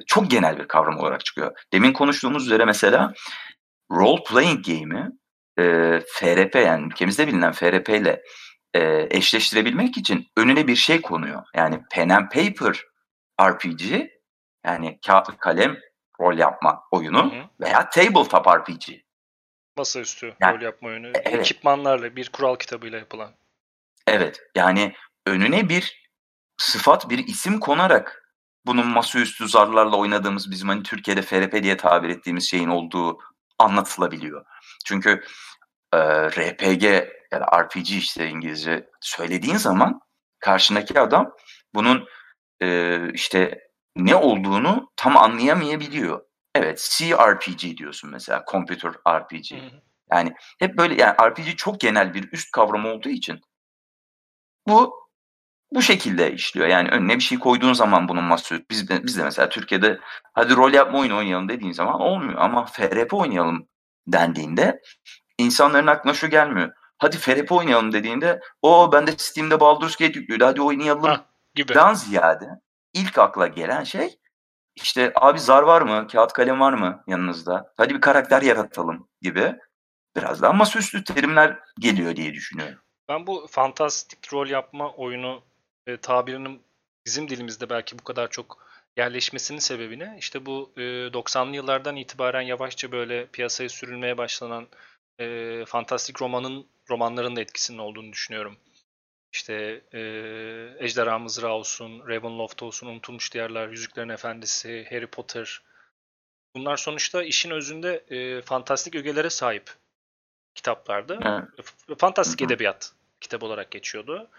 çok 0.06 0.30
genel 0.30 0.58
bir 0.58 0.68
kavram 0.68 0.98
olarak 0.98 1.24
çıkıyor. 1.24 1.58
Demin 1.72 1.92
konuştuğumuz 1.92 2.46
üzere 2.46 2.64
mesela 2.64 3.12
role 3.90 4.22
playing 4.24 4.66
game'i 4.66 5.10
e, 5.58 6.00
FRP 6.00 6.54
yani 6.54 6.86
ülkemizde 6.86 7.28
bilinen 7.28 7.52
FRP 7.52 7.88
ile 7.88 8.22
e, 8.74 9.08
eşleştirebilmek 9.10 9.96
için 9.96 10.26
önüne 10.36 10.66
bir 10.66 10.76
şey 10.76 11.00
konuyor. 11.00 11.42
Yani 11.54 11.80
pen 11.90 12.08
and 12.08 12.30
paper 12.30 12.84
RPG 13.42 14.08
yani 14.66 14.98
kağıt 15.06 15.38
kalem 15.38 15.76
rol 16.20 16.38
yapma 16.38 16.82
oyunu 16.90 17.32
hı 17.32 17.36
hı. 17.36 17.44
veya 17.60 17.90
tabletop 17.90 18.46
RPG. 18.46 18.90
Masaüstü 19.76 20.34
yani, 20.40 20.56
rol 20.56 20.62
yapma 20.62 20.88
oyunu. 20.88 21.06
Evet. 21.06 21.26
Ekipmanlarla 21.26 22.16
bir 22.16 22.28
kural 22.28 22.56
kitabıyla 22.56 22.98
yapılan. 22.98 23.34
Evet 24.06 24.40
yani 24.54 24.94
önüne 25.26 25.68
bir 25.68 26.10
sıfat 26.56 27.10
bir 27.10 27.18
isim 27.26 27.60
konarak 27.60 28.21
bunun 28.66 28.86
masaüstü 28.86 29.48
zarlarla 29.48 29.96
oynadığımız 29.96 30.50
bizim 30.50 30.68
hani 30.68 30.82
Türkiye'de 30.82 31.22
FRP 31.22 31.62
diye 31.62 31.76
tabir 31.76 32.08
ettiğimiz 32.08 32.50
şeyin 32.50 32.68
olduğu 32.68 33.18
anlatılabiliyor. 33.58 34.44
Çünkü 34.84 35.24
e, 35.92 35.98
RPG 36.28 36.84
ya 37.32 37.40
da 37.40 37.62
RPG 37.62 37.90
işte 37.90 38.28
İngilizce 38.28 38.90
söylediğin 39.00 39.56
zaman 39.56 40.00
karşındaki 40.38 41.00
adam 41.00 41.32
bunun 41.74 42.08
e, 42.62 42.98
işte 43.12 43.68
ne 43.96 44.14
olduğunu 44.14 44.92
tam 44.96 45.16
anlayamayabiliyor. 45.16 46.24
Evet 46.54 46.90
CRPG 46.98 47.78
diyorsun 47.78 48.10
mesela 48.10 48.44
Computer 48.50 48.92
RPG. 49.08 49.52
Yani 50.12 50.34
hep 50.58 50.78
böyle 50.78 51.02
yani 51.02 51.14
RPG 51.22 51.56
çok 51.56 51.80
genel 51.80 52.14
bir 52.14 52.32
üst 52.32 52.50
kavram 52.50 52.86
olduğu 52.86 53.08
için 53.08 53.40
bu 54.68 55.01
bu 55.74 55.82
şekilde 55.82 56.32
işliyor. 56.32 56.66
Yani 56.66 56.88
önüne 56.88 57.14
bir 57.14 57.22
şey 57.22 57.38
koyduğun 57.38 57.72
zaman 57.72 58.08
bunun 58.08 58.24
masa 58.24 58.56
biz 58.70 58.88
de, 58.88 59.04
biz 59.04 59.18
de 59.18 59.24
mesela 59.24 59.48
Türkiye'de 59.48 60.00
hadi 60.32 60.56
rol 60.56 60.72
yapma 60.72 60.98
oyunu 60.98 61.16
oynayalım 61.16 61.48
dediğin 61.48 61.72
zaman 61.72 62.00
olmuyor 62.00 62.38
ama 62.38 62.66
FRP 62.66 63.14
oynayalım 63.14 63.68
dendiğinde 64.06 64.80
insanların 65.38 65.86
aklına 65.86 66.14
şu 66.14 66.30
gelmiyor. 66.30 66.72
Hadi 66.98 67.18
FRP 67.18 67.52
oynayalım 67.52 67.92
dediğinde 67.92 68.40
o 68.62 68.92
ben 68.92 69.06
de 69.06 69.12
Steam'de 69.16 69.60
Baldur's 69.60 69.96
Gate 69.96 70.18
yüklüydü 70.18 70.44
hadi 70.44 70.62
oynayalım 70.62 71.04
ha, 71.04 71.26
gibi. 71.54 71.74
Dan 71.74 71.94
ziyade 71.94 72.48
ilk 72.94 73.18
akla 73.18 73.46
gelen 73.46 73.84
şey 73.84 74.18
işte 74.74 75.12
abi 75.14 75.40
zar 75.40 75.62
var 75.62 75.82
mı? 75.82 76.06
Kağıt 76.12 76.32
kalem 76.32 76.60
var 76.60 76.72
mı 76.72 77.04
yanınızda? 77.06 77.72
Hadi 77.76 77.94
bir 77.94 78.00
karakter 78.00 78.42
yaratalım 78.42 79.08
gibi. 79.22 79.56
Biraz 80.16 80.42
daha 80.42 80.52
masaüstü 80.52 81.04
terimler 81.04 81.58
geliyor 81.78 82.16
diye 82.16 82.32
düşünüyorum. 82.34 82.78
Ben 83.08 83.26
bu 83.26 83.46
fantastik 83.50 84.32
rol 84.32 84.46
yapma 84.46 84.92
oyunu 84.92 85.42
e, 85.86 85.96
tabirinin 85.96 86.62
bizim 87.06 87.28
dilimizde 87.28 87.70
belki 87.70 87.98
bu 87.98 88.04
kadar 88.04 88.30
çok 88.30 88.66
yerleşmesinin 88.96 89.58
sebebini 89.58 90.16
işte 90.18 90.46
bu 90.46 90.72
e, 90.76 90.80
90'lı 90.80 91.56
yıllardan 91.56 91.96
itibaren 91.96 92.40
yavaşça 92.40 92.92
böyle 92.92 93.26
piyasaya 93.26 93.68
sürülmeye 93.68 94.18
başlanan 94.18 94.68
e, 95.20 95.64
fantastik 95.66 96.22
romanın 96.22 96.66
romanların 96.90 97.36
da 97.36 97.40
etkisinin 97.40 97.78
olduğunu 97.78 98.12
düşünüyorum. 98.12 98.56
İşte 99.32 99.82
e, 99.92 100.00
Ejderha 100.78 101.18
Mızrağı 101.18 101.52
olsun, 101.52 102.08
Ravenloft 102.08 102.62
olsun, 102.62 102.86
Unutulmuş 102.86 103.34
Diyarlar, 103.34 103.68
Yüzüklerin 103.68 104.08
Efendisi, 104.08 104.86
Harry 104.90 105.06
Potter. 105.06 105.62
Bunlar 106.56 106.76
sonuçta 106.76 107.22
işin 107.22 107.50
özünde 107.50 108.04
e, 108.08 108.42
fantastik 108.42 108.94
ögelere 108.94 109.30
sahip 109.30 109.70
kitaplardı. 110.54 111.18
Evet. 111.22 111.98
Fantastik 111.98 112.42
edebiyat 112.42 112.92
kitap 113.20 113.42
olarak 113.42 113.70
geçiyordu. 113.70 114.30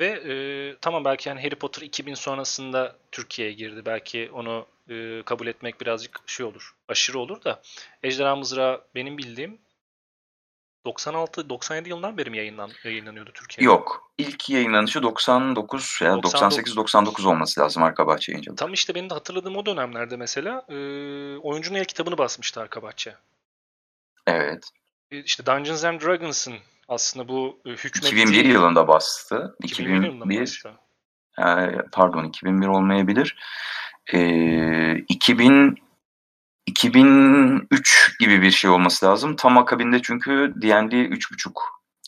Ve 0.00 0.06
e, 0.06 0.34
tamam 0.80 1.04
belki 1.04 1.28
yani 1.28 1.42
Harry 1.42 1.54
Potter 1.54 1.82
2000 1.82 2.14
sonrasında 2.14 2.96
Türkiye'ye 3.12 3.54
girdi. 3.54 3.82
Belki 3.86 4.30
onu 4.32 4.66
e, 4.88 5.22
kabul 5.22 5.46
etmek 5.46 5.80
birazcık 5.80 6.20
şey 6.26 6.46
olur, 6.46 6.74
aşırı 6.88 7.18
olur 7.18 7.44
da 7.44 7.62
Ejderha 8.02 8.36
Mızrağı 8.36 8.84
benim 8.94 9.18
bildiğim 9.18 9.58
96-97 10.86 11.88
yılından 11.88 12.18
beri 12.18 12.30
mi 12.30 12.36
yayınlan, 12.36 12.70
yayınlanıyordu 12.84 13.30
Türkiye'de? 13.34 13.64
Yok. 13.64 14.12
İlk 14.18 14.50
yayınlanışı 14.50 15.02
99 15.02 15.98
ya 16.02 16.12
98-99 16.12 17.28
olması 17.28 17.60
lazım 17.60 17.82
Arka 17.82 18.06
Bahçe 18.06 18.32
yayıncılığı. 18.32 18.56
Tam 18.56 18.72
işte 18.72 18.94
benim 18.94 19.10
de 19.10 19.14
hatırladığım 19.14 19.56
o 19.56 19.66
dönemlerde 19.66 20.16
mesela 20.16 20.64
e, 20.68 20.74
oyuncunun 21.36 21.78
el 21.78 21.84
kitabını 21.84 22.18
basmıştı 22.18 22.60
Arka 22.60 22.82
Bahçe. 22.82 23.16
Evet. 24.26 24.70
E, 25.10 25.18
işte 25.18 25.46
Dungeons 25.46 25.84
and 25.84 26.00
Dragons'ın 26.00 26.54
aslında 26.88 27.28
bu 27.28 27.60
e, 27.66 27.70
hükmettiği... 27.70 28.22
2001 28.22 28.44
yılında 28.44 28.88
bastı. 28.88 29.56
2001, 29.62 30.08
2001 30.08 30.40
bastı. 30.40 30.72
E, 31.38 31.44
pardon 31.92 32.24
2001 32.24 32.66
olmayabilir. 32.66 33.36
E, 34.12 34.96
2000 34.96 35.86
2003 36.66 38.16
gibi 38.20 38.42
bir 38.42 38.50
şey 38.50 38.70
olması 38.70 39.06
lazım. 39.06 39.36
Tam 39.36 39.58
akabinde 39.58 40.02
çünkü 40.02 40.54
D&D 40.56 40.96
3.5 40.96 41.52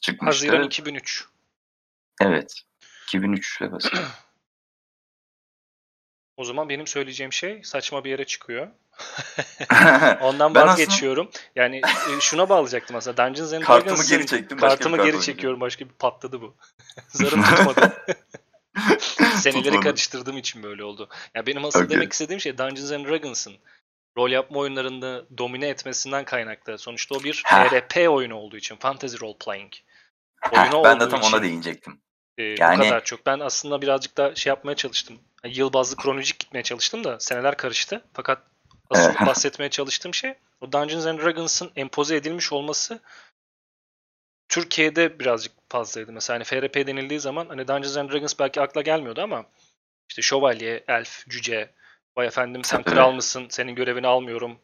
çıkmıştı. 0.03 0.47
Haziran 0.47 0.67
2003. 0.67 1.25
Evet. 2.21 2.63
2003 3.07 3.63
evet. 3.63 3.93
o 6.39 6.45
zaman 6.45 6.69
benim 6.69 6.87
söyleyeceğim 6.87 7.33
şey 7.33 7.61
saçma 7.65 8.05
bir 8.05 8.11
yere 8.11 8.25
çıkıyor. 8.25 8.69
Ondan 10.21 10.55
vazgeçiyorum. 10.55 11.29
Aslında... 11.29 11.45
Yani 11.57 11.77
e, 11.77 12.21
şuna 12.21 12.49
bağlayacaktım 12.49 12.97
aslında. 12.97 13.17
Dungeons 13.17 13.53
and 13.53 13.63
Dragons'ın 13.63 13.85
kartımı 13.85 14.05
geri 14.09 14.27
çektim. 14.27 14.59
Kartımı 14.59 15.05
geri 15.05 15.21
çekiyorum. 15.21 15.61
Başka 15.61 15.85
bir 15.85 15.95
patladı 15.95 16.41
bu. 16.41 16.57
Zarım 17.09 17.43
tutmadı. 17.43 18.07
Seneleri 19.35 19.81
karıştırdığım 19.81 20.39
için 20.39 20.63
böyle 20.63 20.85
oldu. 20.85 21.09
Yani 21.35 21.47
benim 21.47 21.65
asıl 21.65 21.85
okay. 21.85 21.91
demek 21.91 22.13
istediğim 22.13 22.41
şey 22.41 22.59
Dungeons 22.59 22.93
and 22.93 23.07
Dragons'ın 23.07 23.55
rol 24.17 24.31
yapma 24.31 24.59
oyunlarında 24.59 25.25
domine 25.39 25.69
etmesinden 25.69 26.25
kaynaklı. 26.25 26.79
Sonuçta 26.79 27.15
o 27.15 27.25
bir 27.25 27.43
FRP 27.47 28.11
oyunu 28.11 28.35
olduğu 28.35 28.57
için. 28.57 28.77
Fantasy 28.77 29.17
Role 29.21 29.37
Playing. 29.45 29.73
Oyunu 30.53 30.85
ben 30.85 31.01
de 31.01 31.09
tam 31.09 31.21
için, 31.21 31.33
ona 31.33 31.43
değinecektim. 31.43 32.01
E, 32.39 32.43
yani... 32.43 32.79
Bu 32.79 32.83
kadar 32.83 33.05
çok. 33.05 33.27
Ben 33.27 33.41
aslında 33.41 33.83
birazcık 33.83 34.17
da 34.17 34.35
şey 34.35 34.51
yapmaya 34.51 34.75
çalıştım. 34.75 35.19
Yani 35.45 35.59
yıl 35.59 35.73
bazlı 35.73 35.97
kronolojik 35.97 36.39
gitmeye 36.39 36.63
çalıştım 36.63 37.05
da 37.05 37.21
seneler 37.21 37.57
karıştı. 37.57 38.05
Fakat 38.13 38.43
asıl 38.91 39.15
bahsetmeye 39.27 39.71
çalıştığım 39.71 40.15
şey 40.15 40.35
o 40.61 40.73
Dungeons 40.73 41.07
and 41.07 41.19
Dragons'ın 41.19 41.71
empoze 41.77 42.17
edilmiş 42.17 42.53
olması 42.53 43.01
Türkiye'de 44.49 45.19
birazcık 45.19 45.53
fazlaydı. 45.69 46.13
Mesela 46.13 46.35
hani 46.35 46.45
FRP 46.45 46.75
denildiği 46.75 47.21
zaman 47.21 47.47
hani 47.49 47.69
Dungeons 47.69 47.97
and 47.97 48.11
Dragons 48.11 48.39
belki 48.39 48.61
akla 48.61 48.83
gelmiyordu 48.83 49.23
ama 49.23 49.47
işte 50.09 50.23
şövalye, 50.23 50.85
elf, 50.89 51.29
cüce, 51.29 51.71
Vay 52.19 52.27
efendim 52.27 52.65
sen 52.65 52.83
kral 52.83 53.13
mısın? 53.13 53.47
Senin 53.51 53.75
görevini 53.75 54.07
almıyorum. 54.07 54.59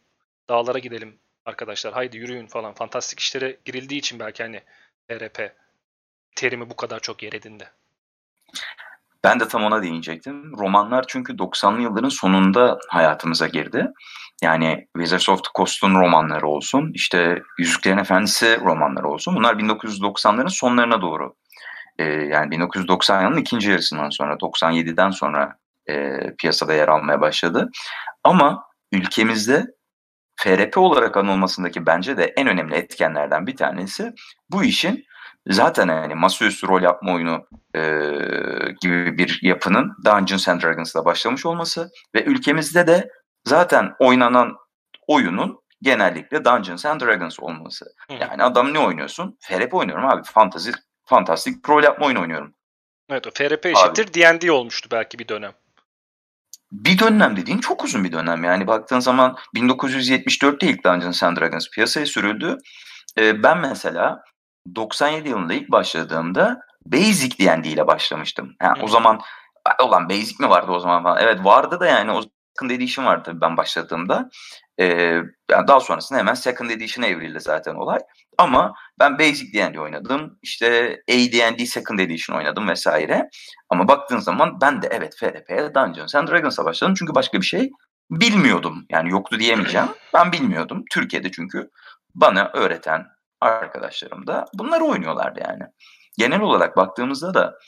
Dağlara 0.48 0.78
gidelim 0.78 1.18
arkadaşlar. 1.44 1.92
Haydi 1.92 2.16
yürüyün 2.16 2.46
falan. 2.46 2.74
Fantastik 2.74 3.20
işlere 3.20 3.56
girildiği 3.64 3.98
için 3.98 4.18
belki 4.18 4.42
hani 4.42 4.62
RP 5.12 5.52
terimi 6.34 6.70
bu 6.70 6.76
kadar 6.76 7.00
çok 7.00 7.22
yer 7.22 7.32
edindi. 7.32 7.70
Ben 9.24 9.40
de 9.40 9.48
tam 9.48 9.64
ona 9.64 9.82
değinecektim. 9.82 10.58
Romanlar 10.58 11.04
çünkü 11.08 11.32
90'lı 11.32 11.82
yılların 11.82 12.08
sonunda 12.08 12.78
hayatımıza 12.88 13.46
girdi. 13.46 13.86
Yani 14.42 14.88
Wizards 14.96 15.28
of 15.28 15.44
the 15.44 15.50
Coast'un 15.54 15.94
romanları 15.94 16.46
olsun, 16.46 16.90
işte 16.94 17.42
Yüzüklerin 17.58 17.98
Efendisi 17.98 18.60
romanları 18.60 19.08
olsun. 19.08 19.36
Bunlar 19.36 19.54
1990'ların 19.54 20.48
sonlarına 20.48 21.02
doğru. 21.02 21.34
Ee, 21.98 22.04
yani 22.04 22.50
1990 22.50 23.22
yılının 23.22 23.36
ikinci 23.36 23.70
yarısından 23.70 24.10
sonra, 24.10 24.34
97'den 24.34 25.10
sonra 25.10 25.56
e, 25.88 26.18
piyasada 26.38 26.74
yer 26.74 26.88
almaya 26.88 27.20
başladı. 27.20 27.70
Ama 28.24 28.64
ülkemizde 28.92 29.66
FRP 30.36 30.78
olarak 30.78 31.16
anılmasındaki 31.16 31.86
bence 31.86 32.16
de 32.16 32.24
en 32.36 32.46
önemli 32.46 32.74
etkenlerden 32.74 33.46
bir 33.46 33.56
tanesi 33.56 34.12
bu 34.50 34.64
işin 34.64 35.04
zaten 35.46 35.88
yani 35.88 36.14
masaüstü 36.14 36.68
rol 36.68 36.82
yapma 36.82 37.14
oyunu 37.14 37.46
e, 37.76 37.80
gibi 38.80 39.18
bir 39.18 39.38
yapının 39.42 39.96
Dungeons 40.04 40.48
and 40.48 40.62
Dragons'la 40.62 41.04
başlamış 41.04 41.46
olması 41.46 41.90
ve 42.14 42.24
ülkemizde 42.24 42.86
de 42.86 43.08
zaten 43.44 43.92
oynanan 43.98 44.56
oyunun 45.06 45.60
genellikle 45.82 46.44
Dungeons 46.44 46.86
and 46.86 47.00
Dragons 47.00 47.40
olması. 47.40 47.84
Hı. 48.10 48.14
Yani 48.20 48.42
adam 48.42 48.74
ne 48.74 48.78
oynuyorsun? 48.78 49.38
FRP 49.40 49.74
oynuyorum 49.74 50.04
abi. 50.04 50.22
Fantasy, 50.24 50.70
fantastik 51.04 51.68
rol 51.68 51.82
yapma 51.82 52.06
oyunu 52.06 52.20
oynuyorum. 52.20 52.54
Evet 53.10 53.26
o 53.26 53.30
FRP 53.30 53.66
eşittir 53.66 54.14
D&D 54.14 54.52
olmuştu 54.52 54.88
belki 54.92 55.18
bir 55.18 55.28
dönem 55.28 55.52
bir 56.74 56.98
dönem 56.98 57.36
dediğin 57.36 57.58
çok 57.58 57.84
uzun 57.84 58.04
bir 58.04 58.12
dönem. 58.12 58.44
Yani 58.44 58.66
baktığın 58.66 59.00
zaman 59.00 59.36
1974'te 59.56 60.66
ilk 60.66 60.84
Dungeons 60.84 61.22
and 61.22 61.36
Dragons 61.36 61.70
piyasaya 61.70 62.06
sürüldü. 62.06 62.58
e, 63.18 63.42
ben 63.42 63.58
mesela 63.58 64.22
97 64.74 65.28
yılında 65.28 65.54
ilk 65.54 65.70
başladığımda 65.70 66.60
Basic 66.86 67.38
D&D 67.38 67.68
ile 67.68 67.86
başlamıştım. 67.86 68.52
Yani 68.62 68.82
o 68.82 68.88
zaman 68.88 69.20
olan 69.82 70.08
Basic 70.08 70.34
mi 70.40 70.50
vardı 70.50 70.72
o 70.72 70.80
zaman 70.80 71.02
falan? 71.02 71.22
Evet 71.22 71.44
vardı 71.44 71.80
da 71.80 71.86
yani 71.86 72.12
o 72.12 72.22
Second 72.58 72.70
Edition 72.70 73.06
vardı 73.06 73.22
tabii 73.26 73.40
ben 73.40 73.56
başladığımda. 73.56 74.28
Ee, 74.78 74.84
yani 75.50 75.68
daha 75.68 75.80
sonrasında 75.80 76.18
hemen 76.18 76.34
Second 76.34 76.70
Edition'a 76.70 77.06
evrildi 77.06 77.40
zaten 77.40 77.74
olay. 77.74 77.98
Ama 78.38 78.74
ben 78.98 79.18
Basic 79.18 79.52
D&D 79.54 79.80
oynadım. 79.80 80.38
İşte 80.42 80.98
AD&D 81.10 81.66
Second 81.66 81.98
Edition 81.98 82.36
oynadım 82.36 82.68
vesaire. 82.68 83.28
Ama 83.68 83.88
baktığın 83.88 84.18
zaman 84.18 84.60
ben 84.60 84.82
de 84.82 84.88
evet 84.90 85.16
FRP'ye 85.20 85.74
Dungeons 85.74 86.14
and 86.14 86.28
Dragons'a 86.28 86.64
başladım. 86.64 86.94
Çünkü 86.98 87.14
başka 87.14 87.40
bir 87.40 87.46
şey 87.46 87.70
bilmiyordum. 88.10 88.86
Yani 88.90 89.10
yoktu 89.10 89.38
diyemeyeceğim. 89.38 89.88
Ben 90.14 90.32
bilmiyordum. 90.32 90.84
Türkiye'de 90.92 91.30
çünkü 91.30 91.70
bana 92.14 92.50
öğreten 92.54 93.06
arkadaşlarım 93.40 94.26
da 94.26 94.44
bunları 94.54 94.84
oynuyorlardı 94.84 95.40
yani. 95.48 95.62
Genel 96.18 96.40
olarak 96.40 96.76
baktığımızda 96.76 97.34
da 97.34 97.58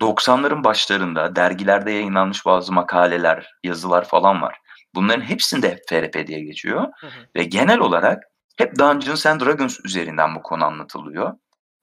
90'ların 0.00 0.64
başlarında 0.64 1.36
dergilerde 1.36 1.90
yayınlanmış 1.90 2.46
bazı 2.46 2.72
makaleler, 2.72 3.50
yazılar 3.64 4.04
falan 4.08 4.42
var. 4.42 4.58
Bunların 4.94 5.22
hepsinde 5.22 5.78
FRP 5.88 6.26
diye 6.26 6.40
geçiyor. 6.40 6.82
Hı 7.00 7.06
hı. 7.06 7.10
Ve 7.36 7.44
genel 7.44 7.78
olarak 7.78 8.22
hep 8.56 8.78
Dungeons 8.78 9.26
and 9.26 9.40
Dragons 9.40 9.80
üzerinden 9.84 10.34
bu 10.34 10.42
konu 10.42 10.64
anlatılıyor. 10.64 11.32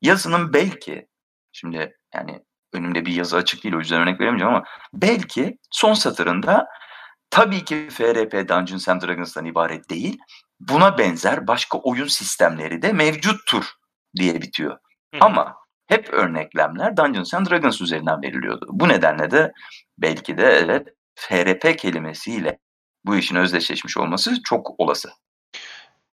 Yazının 0.02 0.54
belki, 0.54 1.08
şimdi 1.52 1.98
yani 2.14 2.44
önümde 2.74 3.06
bir 3.06 3.14
yazı 3.14 3.38
açık 3.38 3.64
değil 3.64 3.76
o 3.76 3.80
yüzden 3.80 4.02
örnek 4.02 4.22
veremeyeceğim 4.22 4.54
ama 4.54 4.66
belki 4.94 5.58
son 5.72 5.94
satırında 5.94 6.68
tabii 7.30 7.66
ki 7.66 7.88
FRP 7.92 8.50
Dungeons 8.50 8.90
and 8.90 9.02
Dragons'tan 9.02 9.46
ibaret 9.46 9.90
değil. 9.90 10.18
Buna 10.60 10.98
benzer 10.98 11.48
başka 11.48 11.78
oyun 11.78 12.08
sistemleri 12.08 12.82
de 12.82 12.94
mevcuttur 12.94 13.66
diye 14.16 14.42
bitiyor. 14.42 14.78
Hı. 15.14 15.18
Ama 15.22 15.56
hep 15.88 16.10
örneklemler 16.14 16.98
Dungeons 16.98 17.34
and 17.34 17.50
Dragons 17.50 17.82
üzerinden 17.82 18.22
veriliyordu. 18.22 18.66
Bu 18.70 18.88
nedenle 18.88 19.32
de 19.32 19.52
belki 19.98 20.38
de 20.38 20.44
evet 20.44 20.88
FRP 21.16 21.80
kelimesiyle 21.80 22.60
bu 23.06 23.16
işin 23.16 23.36
özdeşleşmiş 23.36 23.98
olması 23.98 24.44
çok 24.44 24.80
olası. 24.80 25.10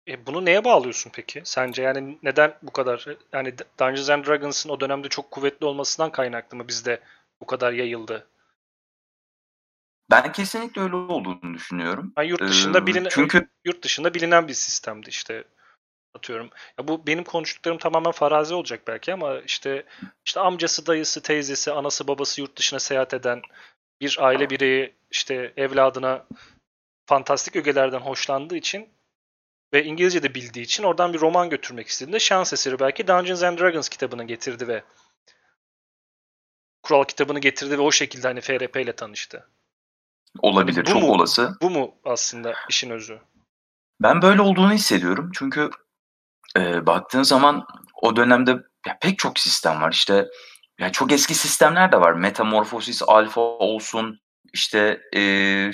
E 0.08 0.26
bunu 0.26 0.46
neye 0.46 0.64
bağlıyorsun 0.64 1.12
peki? 1.14 1.42
Sence 1.44 1.82
yani 1.82 2.18
neden 2.24 2.54
bu 2.62 2.72
kadar 2.72 3.06
yani 3.34 3.54
Dungeons 3.80 4.10
and 4.10 4.26
Dragons'ın 4.26 4.70
o 4.70 4.80
dönemde 4.80 5.10
çok 5.10 5.32
kuvvetli 5.32 5.66
olmasından 5.66 6.12
kaynaklı 6.12 6.58
mı 6.58 6.68
bizde 6.68 7.00
bu 7.42 7.46
kadar 7.46 7.72
yayıldı? 7.72 8.28
Ben 10.12 10.32
kesinlikle 10.32 10.82
öyle 10.82 10.96
olduğunu 10.96 11.54
düşünüyorum. 11.54 12.14
Yani 12.18 12.30
yurt 12.30 12.42
dışında 12.42 12.80
ee, 12.80 12.86
bilinen 12.86 13.10
çünkü 13.12 13.50
yurt 13.66 13.84
dışında 13.84 14.14
bilinen 14.14 14.48
bir 14.48 14.54
sistemdi 14.54 15.10
işte 15.10 15.44
atıyorum. 16.14 16.50
Ya 16.80 16.88
bu 16.88 17.08
benim 17.08 17.24
konuştuklarım 17.24 17.78
tamamen 17.78 18.12
farazi 18.12 18.54
olacak 18.54 18.82
belki 18.88 19.14
ama 19.14 19.40
işte 19.40 19.86
işte 20.26 20.40
amcası, 20.40 20.86
dayısı, 20.88 21.22
teyzesi, 21.22 21.72
anası, 21.72 22.08
babası 22.08 22.42
yurt 22.42 22.58
dışına 22.58 22.80
seyahat 22.80 23.14
eden 23.14 23.42
bir 24.02 24.18
aile 24.20 24.50
bireyi 24.50 24.96
işte 25.12 25.54
evladına 25.58 26.26
fantastik 27.06 27.56
ögelerden 27.56 28.00
hoşlandığı 28.00 28.58
için 28.58 28.90
ve 29.74 29.84
İngilizce 29.84 30.24
de 30.24 30.36
bildiği 30.36 30.62
için 30.62 30.84
oradan 30.84 31.14
bir 31.14 31.20
roman 31.20 31.50
götürmek 31.50 31.88
istediğinde 31.88 32.20
şans 32.20 32.54
eseri 32.54 32.80
belki 32.80 33.08
Dungeons 33.08 33.44
and 33.44 33.60
Dragons 33.60 33.90
kitabını 33.90 34.24
getirdi 34.24 34.68
ve 34.68 34.84
kural 36.84 37.04
kitabını 37.04 37.40
getirdi 37.40 37.78
ve 37.78 37.82
o 37.82 37.92
şekilde 37.92 38.28
hani 38.28 38.42
FRP 38.42 38.76
ile 38.76 38.96
tanıştı. 38.96 39.50
Olabilir, 40.42 40.86
bu 40.86 40.90
çok 40.90 41.02
mu, 41.02 41.12
olası. 41.12 41.58
Bu 41.62 41.70
mu 41.70 41.96
aslında 42.06 42.54
işin 42.70 42.90
özü? 42.90 43.20
Ben 44.02 44.22
böyle 44.22 44.42
olduğunu 44.42 44.74
hissediyorum. 44.74 45.32
Çünkü 45.34 45.70
e, 46.58 46.86
baktığın 46.86 47.24
zaman 47.24 47.66
o 48.02 48.16
dönemde 48.16 48.52
ya 48.88 48.98
pek 49.02 49.20
çok 49.20 49.40
sistem 49.40 49.82
var. 49.82 49.92
İşte 49.92 50.28
ya 50.80 50.92
çok 50.92 51.12
eski 51.12 51.36
sistemler 51.36 51.92
de 51.92 52.02
var. 52.02 52.14
Metamorphosis 52.14 53.02
Alpha 53.08 53.42
olsun, 53.42 54.20
işte 54.54 55.02
e, 55.14 55.22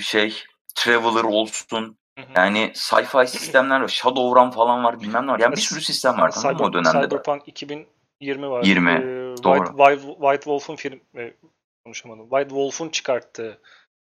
şey 0.00 0.42
Traveler 0.74 1.24
olsun. 1.24 1.98
Yani 2.36 2.72
sci-fi 2.74 3.26
sistemler 3.26 3.80
var. 3.80 3.88
Shadowrun 3.88 4.50
falan 4.50 4.84
var 4.84 5.00
bilmem 5.00 5.26
ne 5.26 5.32
var. 5.32 5.38
Yani 5.38 5.56
bir 5.56 5.60
sürü 5.60 5.80
sistem 5.80 6.18
var 6.18 6.30
tamam 6.30 6.56
mı 6.56 6.62
o 6.62 6.72
dönemde 6.72 7.08
Cyberpunk 7.08 7.46
de. 7.46 7.50
2020 7.50 8.50
var. 8.50 8.64
20. 8.64 8.90
Ee, 8.90 8.96
doğru. 9.44 9.64
White, 9.64 9.76
White, 9.76 10.02
White 10.02 10.42
Wolf'un 10.42 10.76
film 10.76 11.00
e, 11.16 11.34
konuşamadım. 11.84 12.28
White 12.28 12.48
Wolf'un 12.48 12.88
çıkarttığı 12.88 13.60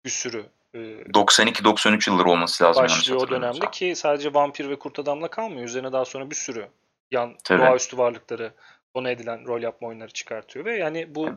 bir 0.05 0.11
sürü 0.11 0.47
92-93 0.75 2.11
yılları 2.11 2.29
olması 2.29 2.64
lazım. 2.64 2.85
Başlıyor 2.85 3.21
o 3.21 3.31
dönemde 3.31 3.71
ki 3.71 3.97
sadece 3.97 4.35
vampir 4.35 4.71
ve 4.71 4.79
kurt 4.79 4.99
adamla 4.99 5.29
kalmıyor. 5.29 5.64
Üzerine 5.64 5.93
daha 5.93 6.05
sonra 6.05 6.31
bir 6.31 6.35
sürü 6.35 6.69
yan 7.11 7.37
Tabii. 7.45 7.62
doğaüstü 7.62 7.99
varlıkları 7.99 8.53
konu 8.95 9.11
edilen 9.11 9.47
rol 9.47 9.62
yapma 9.62 9.88
oyunları 9.88 10.11
çıkartıyor 10.11 10.64
ve 10.64 10.77
yani 10.77 11.14
bu 11.14 11.31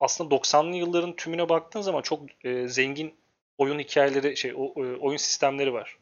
aslında 0.00 0.34
90'lı 0.34 0.76
yılların 0.76 1.16
tümüne 1.16 1.48
baktığın 1.48 1.80
zaman 1.80 2.02
çok 2.02 2.22
e, 2.44 2.68
zengin 2.68 3.14
oyun 3.58 3.78
hikayeleri 3.78 4.36
şey 4.36 4.52
o, 4.56 4.64
e, 4.64 4.96
oyun 4.96 5.16
sistemleri 5.16 5.72
var. 5.72 5.98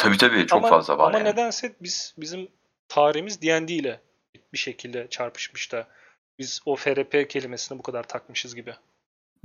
Tabii 0.00 0.16
tabii 0.16 0.46
çok 0.46 0.58
ama, 0.58 0.68
fazla 0.68 0.98
var. 0.98 1.08
Ama 1.08 1.18
yani. 1.18 1.28
nedense 1.28 1.74
biz 1.80 2.14
bizim 2.18 2.48
tarihimiz 2.88 3.42
D&D 3.42 3.72
ile 3.72 4.00
bir 4.52 4.58
şekilde 4.58 5.06
çarpışmış 5.10 5.72
da 5.72 5.88
biz 6.38 6.60
o 6.64 6.76
FRP 6.76 7.30
kelimesini 7.30 7.78
bu 7.78 7.82
kadar 7.82 8.02
takmışız 8.02 8.54
gibi. 8.54 8.74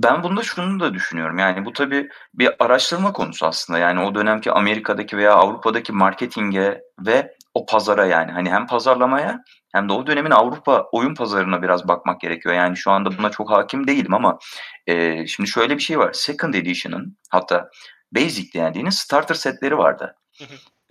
Ben 0.02 0.22
bunda 0.22 0.42
şunu 0.42 0.80
da 0.80 0.94
düşünüyorum. 0.94 1.38
Yani 1.38 1.64
bu 1.64 1.72
tabii 1.72 2.08
bir 2.34 2.64
araştırma 2.64 3.12
konusu 3.12 3.46
aslında. 3.46 3.78
Yani 3.78 4.00
o 4.00 4.14
dönemki 4.14 4.52
Amerika'daki 4.52 5.16
veya 5.16 5.34
Avrupa'daki 5.34 5.92
marketinge 5.92 6.80
ve 7.06 7.34
o 7.54 7.66
pazara 7.66 8.06
yani 8.06 8.32
hani 8.32 8.50
hem 8.50 8.66
pazarlamaya 8.66 9.44
hem 9.72 9.88
de 9.88 9.92
o 9.92 10.06
dönemin 10.06 10.30
Avrupa 10.30 10.88
oyun 10.92 11.14
pazarına 11.14 11.62
biraz 11.62 11.88
bakmak 11.88 12.20
gerekiyor. 12.20 12.54
Yani 12.54 12.76
şu 12.76 12.90
anda 12.90 13.18
buna 13.18 13.30
çok 13.30 13.50
hakim 13.50 13.86
değilim 13.86 14.14
ama 14.14 14.38
e, 14.86 15.26
şimdi 15.26 15.50
şöyle 15.50 15.76
bir 15.76 15.82
şey 15.82 15.98
var. 15.98 16.12
Second 16.12 16.54
Edition'ın 16.54 17.18
hatta 17.30 17.70
Basic 18.12 18.58
dendiğiniz 18.60 18.94
starter 18.98 19.34
setleri 19.34 19.78
vardı. 19.78 20.16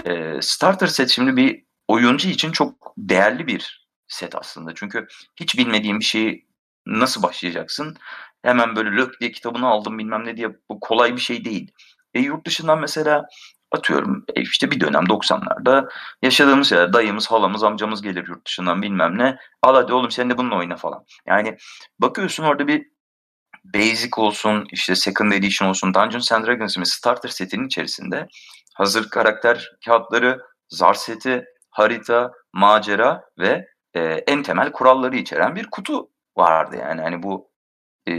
e, 0.05 0.41
starter 0.41 0.87
set 0.87 1.09
şimdi 1.09 1.35
bir 1.35 1.63
oyuncu 1.87 2.29
için 2.29 2.51
çok 2.51 2.93
değerli 2.97 3.47
bir 3.47 3.87
set 4.07 4.35
aslında. 4.35 4.75
Çünkü 4.75 5.07
hiç 5.35 5.57
bilmediğin 5.57 5.99
bir 5.99 6.05
şeyi 6.05 6.47
nasıl 6.85 7.23
başlayacaksın? 7.23 7.97
Hemen 8.45 8.75
böyle 8.75 8.89
lök 8.89 9.19
diye 9.19 9.31
kitabını 9.31 9.67
aldım 9.67 9.97
bilmem 9.97 10.25
ne 10.25 10.37
diye 10.37 10.49
bu 10.69 10.79
kolay 10.79 11.15
bir 11.15 11.21
şey 11.21 11.45
değil. 11.45 11.71
E, 12.13 12.19
yurt 12.19 12.45
dışından 12.45 12.79
mesela 12.79 13.25
atıyorum 13.71 14.25
e, 14.35 14.41
işte 14.41 14.71
bir 14.71 14.79
dönem 14.79 15.03
90'larda 15.03 15.89
yaşadığımız 16.21 16.69
şeyler 16.69 16.93
dayımız, 16.93 17.27
halamız, 17.31 17.63
amcamız 17.63 18.01
gelir 18.01 18.27
yurt 18.27 18.47
dışından 18.47 18.81
bilmem 18.81 19.17
ne. 19.17 19.37
Al 19.61 19.75
hadi 19.75 19.93
oğlum 19.93 20.11
sen 20.11 20.29
de 20.29 20.37
bununla 20.37 20.57
oyna 20.57 20.75
falan. 20.75 21.05
Yani 21.27 21.57
bakıyorsun 21.99 22.43
orada 22.43 22.67
bir 22.67 22.95
Basic 23.73 24.11
olsun, 24.17 24.67
işte 24.71 24.95
Second 24.95 25.31
Edition 25.31 25.69
olsun, 25.69 25.93
Dungeons 25.93 26.31
and 26.31 26.45
Dragons 26.45 26.75
gibi 26.75 26.85
starter 26.85 27.29
setinin 27.29 27.67
içerisinde 27.67 28.27
hazır 28.73 29.09
karakter 29.09 29.71
kağıtları, 29.85 30.41
zar 30.69 30.93
seti, 30.93 31.45
harita, 31.69 32.31
macera 32.53 33.23
ve 33.39 33.67
e, 33.93 34.01
en 34.01 34.43
temel 34.43 34.71
kuralları 34.71 35.15
içeren 35.15 35.55
bir 35.55 35.69
kutu 35.69 36.09
vardı 36.37 36.75
yani. 36.79 37.01
Hani 37.01 37.23
bu 37.23 37.49
e, 38.07 38.13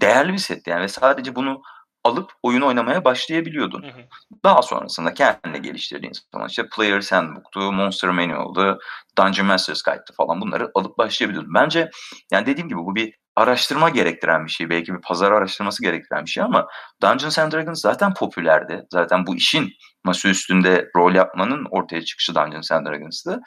değerli 0.00 0.32
bir 0.32 0.38
set 0.38 0.66
yani 0.66 0.82
ve 0.82 0.88
sadece 0.88 1.34
bunu 1.34 1.62
alıp 2.04 2.32
oyun 2.42 2.60
oynamaya 2.60 3.04
başlayabiliyordun. 3.04 3.82
Hı 3.82 3.86
hı. 3.86 4.02
Daha 4.44 4.62
sonrasında 4.62 5.14
kendine 5.14 5.58
geliştirdiğin 5.58 6.12
zaman 6.32 6.48
işte 6.48 6.68
Player's 6.76 7.12
Handbook'tu, 7.12 7.72
Monster 7.72 8.10
Manual'dı, 8.10 8.78
Dungeon 9.18 9.46
Master's 9.46 9.82
Guide'dı 9.82 10.12
falan 10.16 10.40
bunları 10.40 10.70
alıp 10.74 10.98
başlayabiliyordun. 10.98 11.54
Bence 11.54 11.90
yani 12.32 12.46
dediğim 12.46 12.68
gibi 12.68 12.78
bu 12.78 12.94
bir 12.94 13.14
araştırma 13.36 13.88
gerektiren 13.88 14.46
bir 14.46 14.50
şey. 14.50 14.70
Belki 14.70 14.94
bir 14.94 15.00
pazar 15.00 15.32
araştırması 15.32 15.82
gerektiren 15.82 16.24
bir 16.24 16.30
şey 16.30 16.42
ama 16.42 16.66
Dungeons 17.02 17.38
and 17.38 17.52
Dragons 17.52 17.80
zaten 17.80 18.14
popülerdi. 18.14 18.86
Zaten 18.92 19.26
bu 19.26 19.36
işin 19.36 19.68
masa 20.04 20.28
üstünde 20.28 20.90
rol 20.96 21.14
yapmanın 21.14 21.66
ortaya 21.70 22.04
çıkışı 22.04 22.34
Dungeons 22.34 22.72
and 22.72 22.86
Dragons'tı. 22.86 23.40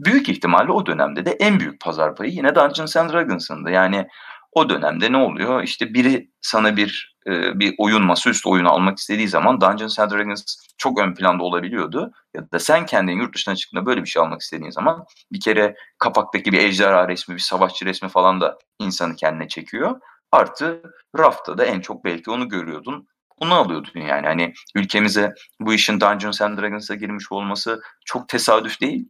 Büyük 0.00 0.28
ihtimalle 0.28 0.72
o 0.72 0.86
dönemde 0.86 1.24
de 1.24 1.30
en 1.30 1.60
büyük 1.60 1.80
pazar 1.80 2.14
payı 2.14 2.30
yine 2.30 2.54
Dungeons 2.54 2.96
and 2.96 3.10
Dragons'ındı. 3.12 3.70
Yani 3.70 4.06
o 4.52 4.68
dönemde 4.68 5.12
ne 5.12 5.16
oluyor? 5.16 5.62
İşte 5.62 5.94
biri 5.94 6.30
sana 6.40 6.76
bir 6.76 7.16
e, 7.26 7.58
bir 7.60 7.74
oyun 7.78 8.02
masaüstü 8.02 8.48
oyunu 8.48 8.70
almak 8.70 8.98
istediği 8.98 9.28
zaman 9.28 9.60
Dungeons 9.60 9.98
and 9.98 10.10
Dragons 10.10 10.44
çok 10.78 11.00
ön 11.00 11.14
planda 11.14 11.42
olabiliyordu. 11.42 12.12
Ya 12.34 12.50
da 12.52 12.58
sen 12.58 12.86
kendin 12.86 13.12
yurt 13.12 13.34
dışına 13.34 13.56
çıktığında 13.56 13.86
böyle 13.86 14.02
bir 14.02 14.08
şey 14.08 14.22
almak 14.22 14.40
istediğin 14.40 14.70
zaman 14.70 15.04
bir 15.32 15.40
kere 15.40 15.74
kapaktaki 15.98 16.52
bir 16.52 16.58
ejderha 16.58 17.08
resmi, 17.08 17.34
bir 17.34 17.40
savaşçı 17.40 17.84
resmi 17.86 18.08
falan 18.08 18.40
da 18.40 18.58
insanı 18.78 19.16
kendine 19.16 19.48
çekiyor. 19.48 20.00
Artı 20.32 20.82
rafta 21.18 21.58
da 21.58 21.64
en 21.64 21.80
çok 21.80 22.04
belki 22.04 22.30
onu 22.30 22.48
görüyordun. 22.48 23.08
Onu 23.38 23.54
alıyordun 23.54 24.00
yani. 24.00 24.26
Hani 24.26 24.52
ülkemize 24.74 25.34
bu 25.60 25.74
işin 25.74 26.00
Dungeons 26.00 26.42
and 26.42 26.58
Dragons'a 26.58 26.94
girmiş 26.94 27.32
olması 27.32 27.80
çok 28.04 28.28
tesadüf 28.28 28.80
değil. 28.80 29.08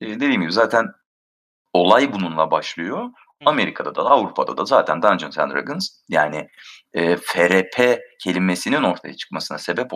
E, 0.00 0.06
dediğim 0.06 0.40
gibi 0.40 0.52
zaten 0.52 0.86
olay 1.72 2.12
bununla 2.12 2.50
başlıyor. 2.50 3.10
Amerika'da 3.46 3.94
da 3.94 4.02
Avrupa'da 4.02 4.56
da 4.56 4.64
zaten 4.64 5.02
Dungeons 5.02 5.38
and 5.38 5.52
Dragons 5.52 5.88
yani 6.08 6.48
e, 6.92 7.16
FRP 7.16 8.00
kelimesinin 8.22 8.82
ortaya 8.82 9.14
çıkmasına 9.14 9.58
sebep 9.58 9.90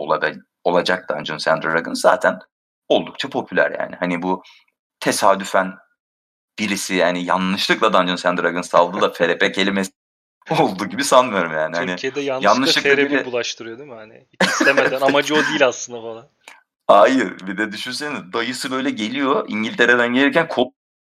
olacak 0.63 1.09
Dungeons 1.09 1.47
and 1.47 1.63
Dragons 1.63 2.01
zaten 2.01 2.39
oldukça 2.87 3.29
popüler 3.29 3.71
yani. 3.79 3.95
Hani 3.99 4.21
bu 4.21 4.43
tesadüfen 4.99 5.73
birisi 6.59 6.95
yani 6.95 7.23
yanlışlıkla 7.25 7.93
Dungeons 7.93 8.25
and 8.25 8.37
Dragons 8.37 8.75
aldı 8.75 9.01
da 9.01 9.09
FRP 9.09 9.53
kelimesi 9.55 9.91
oldu 10.59 10.85
gibi 10.85 11.03
sanmıyorum 11.03 11.51
yani. 11.53 11.75
Hani 11.75 11.89
Türkiye'de 11.91 12.21
yanlışlıkla, 12.21 12.55
yanlışlıkla 12.55 12.95
FRP 12.95 13.11
biri... 13.11 13.25
bulaştırıyor 13.25 13.77
değil 13.77 13.89
mi? 13.89 13.95
Hani 13.95 14.27
istemeden 14.41 15.01
amacı 15.01 15.35
o 15.35 15.37
değil 15.37 15.67
aslında 15.67 16.01
falan. 16.01 16.27
Hayır 16.87 17.47
bir 17.47 17.57
de 17.57 17.71
düşünsene 17.71 18.33
dayısı 18.33 18.71
böyle 18.71 18.89
geliyor 18.89 19.45
İngiltere'den 19.47 20.13
gelirken 20.13 20.47
kol 20.47 20.71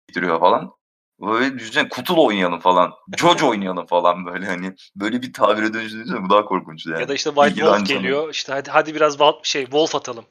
getiriyor 0.09 0.40
falan. 0.40 0.76
Böyle 1.21 1.59
düşünsene 1.59 1.89
kutul 1.89 2.17
oynayalım 2.17 2.61
falan. 2.61 2.93
Jojo 3.17 3.49
oynayalım 3.51 3.87
falan 3.87 4.27
böyle 4.27 4.47
hani. 4.47 4.75
Böyle 4.97 5.23
bir 5.23 5.33
tabire 5.33 5.75
dönüştüğünde 5.75 6.23
bu 6.23 6.31
daha 6.31 6.45
korkunç 6.45 6.87
yani. 6.87 7.01
Ya 7.01 7.09
da 7.09 7.15
işte 7.15 7.31
White 7.31 7.55
Wolf 7.55 7.87
geliyor. 7.87 8.31
İşte 8.31 8.53
hadi 8.53 8.71
hadi 8.71 8.95
biraz 8.95 9.13
Wolf, 9.13 9.45
şey 9.45 9.65
Wolf 9.65 9.95
atalım. 9.95 10.25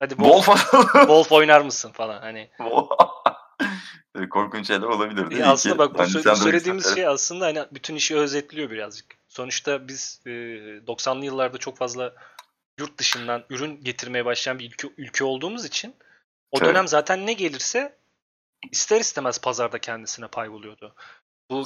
Hadi 0.00 0.14
Wolf, 0.14 0.44
Wolf 0.44 0.74
atalım. 0.74 0.86
Wolf 0.92 1.32
oynar 1.32 1.60
mısın 1.60 1.90
falan 1.92 2.20
hani. 2.20 2.50
korkunç 4.30 4.66
şeyler 4.66 4.86
olabilir 4.86 5.30
değil 5.30 5.40
ya 5.40 5.52
Aslında 5.52 5.78
bak 5.78 5.94
bu 5.94 6.02
sö- 6.02 6.36
söylediğimiz 6.36 6.94
şey 6.94 7.06
aslında 7.06 7.46
hani 7.46 7.64
bütün 7.72 7.94
işi 7.94 8.16
özetliyor 8.16 8.70
birazcık. 8.70 9.06
Sonuçta 9.28 9.88
biz 9.88 10.20
e, 10.26 10.30
90'lı 10.30 11.24
yıllarda 11.24 11.58
çok 11.58 11.76
fazla 11.76 12.12
yurt 12.78 12.98
dışından 12.98 13.44
ürün 13.50 13.84
getirmeye 13.84 14.24
başlayan 14.24 14.58
bir 14.58 14.64
ülke, 14.64 14.88
ülke 14.96 15.24
olduğumuz 15.24 15.64
için 15.64 15.94
o 16.50 16.58
Tabii. 16.58 16.68
dönem 16.68 16.88
zaten 16.88 17.26
ne 17.26 17.32
gelirse 17.32 17.99
ister 18.70 19.00
istemez 19.00 19.40
pazarda 19.40 19.78
kendisine 19.78 20.28
pay 20.28 20.50
buluyordu. 20.50 20.94
Bu 21.50 21.64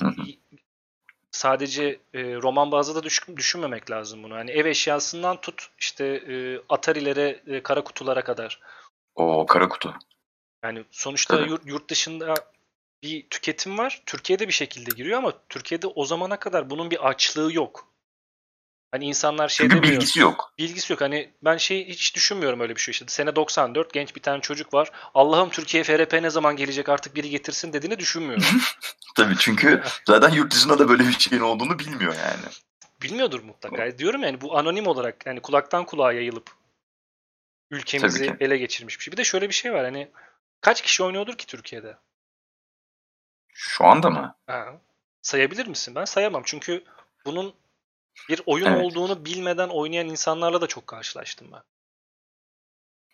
sadece 1.31 2.01
e, 2.15 2.35
roman 2.35 2.73
bazlı 2.73 2.95
da 2.95 3.03
düş, 3.03 3.29
düşünmemek 3.37 3.91
lazım 3.91 4.23
bunu. 4.23 4.35
Hani 4.35 4.51
ev 4.51 4.67
eşyasından 4.67 5.41
tut 5.41 5.69
işte 5.79 6.05
e, 6.07 6.61
Atari'lere, 6.69 7.43
e, 7.47 7.63
kara 7.63 7.85
kutulara 7.85 8.25
kadar. 8.25 8.61
O 9.15 9.47
kara 9.47 9.69
kutu. 9.69 9.95
Yani 10.65 10.85
sonuçta 10.91 11.41
yurt, 11.41 11.67
yurt 11.67 11.91
dışında 11.91 12.35
bir 13.03 13.27
tüketim 13.31 13.79
var. 13.79 14.03
Türkiye'de 14.07 14.49
bir 14.49 14.53
şekilde 14.53 14.97
giriyor 14.97 15.19
ama 15.19 15.33
Türkiye'de 15.49 15.87
o 15.87 16.05
zamana 16.05 16.39
kadar 16.39 16.71
bunun 16.71 16.91
bir 16.91 17.09
açlığı 17.09 17.53
yok. 17.53 17.94
Hani 18.95 19.05
insanlar 19.05 19.49
şey 19.49 19.65
Çünkü 19.65 19.77
demiyor. 19.77 19.93
bilgisi 19.93 20.21
yok. 20.21 20.53
Bilgisi 20.59 20.93
yok. 20.93 21.01
Hani 21.01 21.31
ben 21.43 21.57
şey 21.57 21.89
hiç 21.89 22.15
düşünmüyorum 22.15 22.61
öyle 22.61 22.77
bir 22.77 22.81
şey. 22.81 22.93
İşte 22.93 23.05
sene 23.09 23.37
94 23.37 23.93
genç 23.93 24.17
bir 24.17 24.23
tane 24.23 24.41
çocuk 24.41 24.75
var. 24.75 24.91
Allah'ım 25.15 25.51
Türkiye 25.51 25.85
FRP 25.85 26.13
ne 26.13 26.31
zaman 26.31 26.57
gelecek 26.57 26.89
artık 26.89 27.17
biri 27.17 27.31
getirsin 27.31 27.73
dediğini 27.73 27.99
düşünmüyorum. 27.99 28.45
Tabii 29.17 29.35
çünkü 29.39 29.83
zaten 30.07 30.31
yurt 30.31 30.53
dışında 30.53 30.79
da 30.79 30.89
böyle 30.89 31.09
bir 31.09 31.13
şeyin 31.13 31.43
olduğunu 31.43 31.79
bilmiyor 31.79 32.15
yani. 32.15 32.53
Bilmiyordur 33.03 33.41
mutlaka. 33.41 33.99
Diyorum 33.99 34.23
yani 34.23 34.41
bu 34.41 34.59
anonim 34.59 34.87
olarak 34.87 35.27
yani 35.27 35.41
kulaktan 35.41 35.87
kulağa 35.87 36.13
yayılıp 36.13 36.51
ülkemizi 37.71 38.37
ele 38.41 38.59
geçirmiş 38.59 38.99
bir 38.99 39.05
şey. 39.05 39.13
Bir 39.13 39.17
de 39.17 39.25
şöyle 39.25 39.49
bir 39.49 39.55
şey 39.55 39.73
var 39.73 39.85
hani 39.85 40.11
kaç 40.61 40.83
kişi 40.83 41.03
oynuyordur 41.03 41.35
ki 41.35 41.47
Türkiye'de? 41.47 41.97
Şu 43.55 43.85
anda 43.85 44.11
mı? 44.11 44.37
Ha. 44.47 44.81
Sayabilir 45.23 45.67
misin? 45.67 45.95
Ben 45.95 46.05
sayamam 46.05 46.43
çünkü 46.47 46.85
bunun 47.25 47.55
bir 48.29 48.43
oyun 48.47 48.67
evet. 48.67 48.85
olduğunu 48.85 49.25
bilmeden 49.25 49.69
oynayan 49.69 50.09
insanlarla 50.09 50.61
da 50.61 50.67
çok 50.67 50.87
karşılaştım 50.87 51.49
ben. 51.53 51.63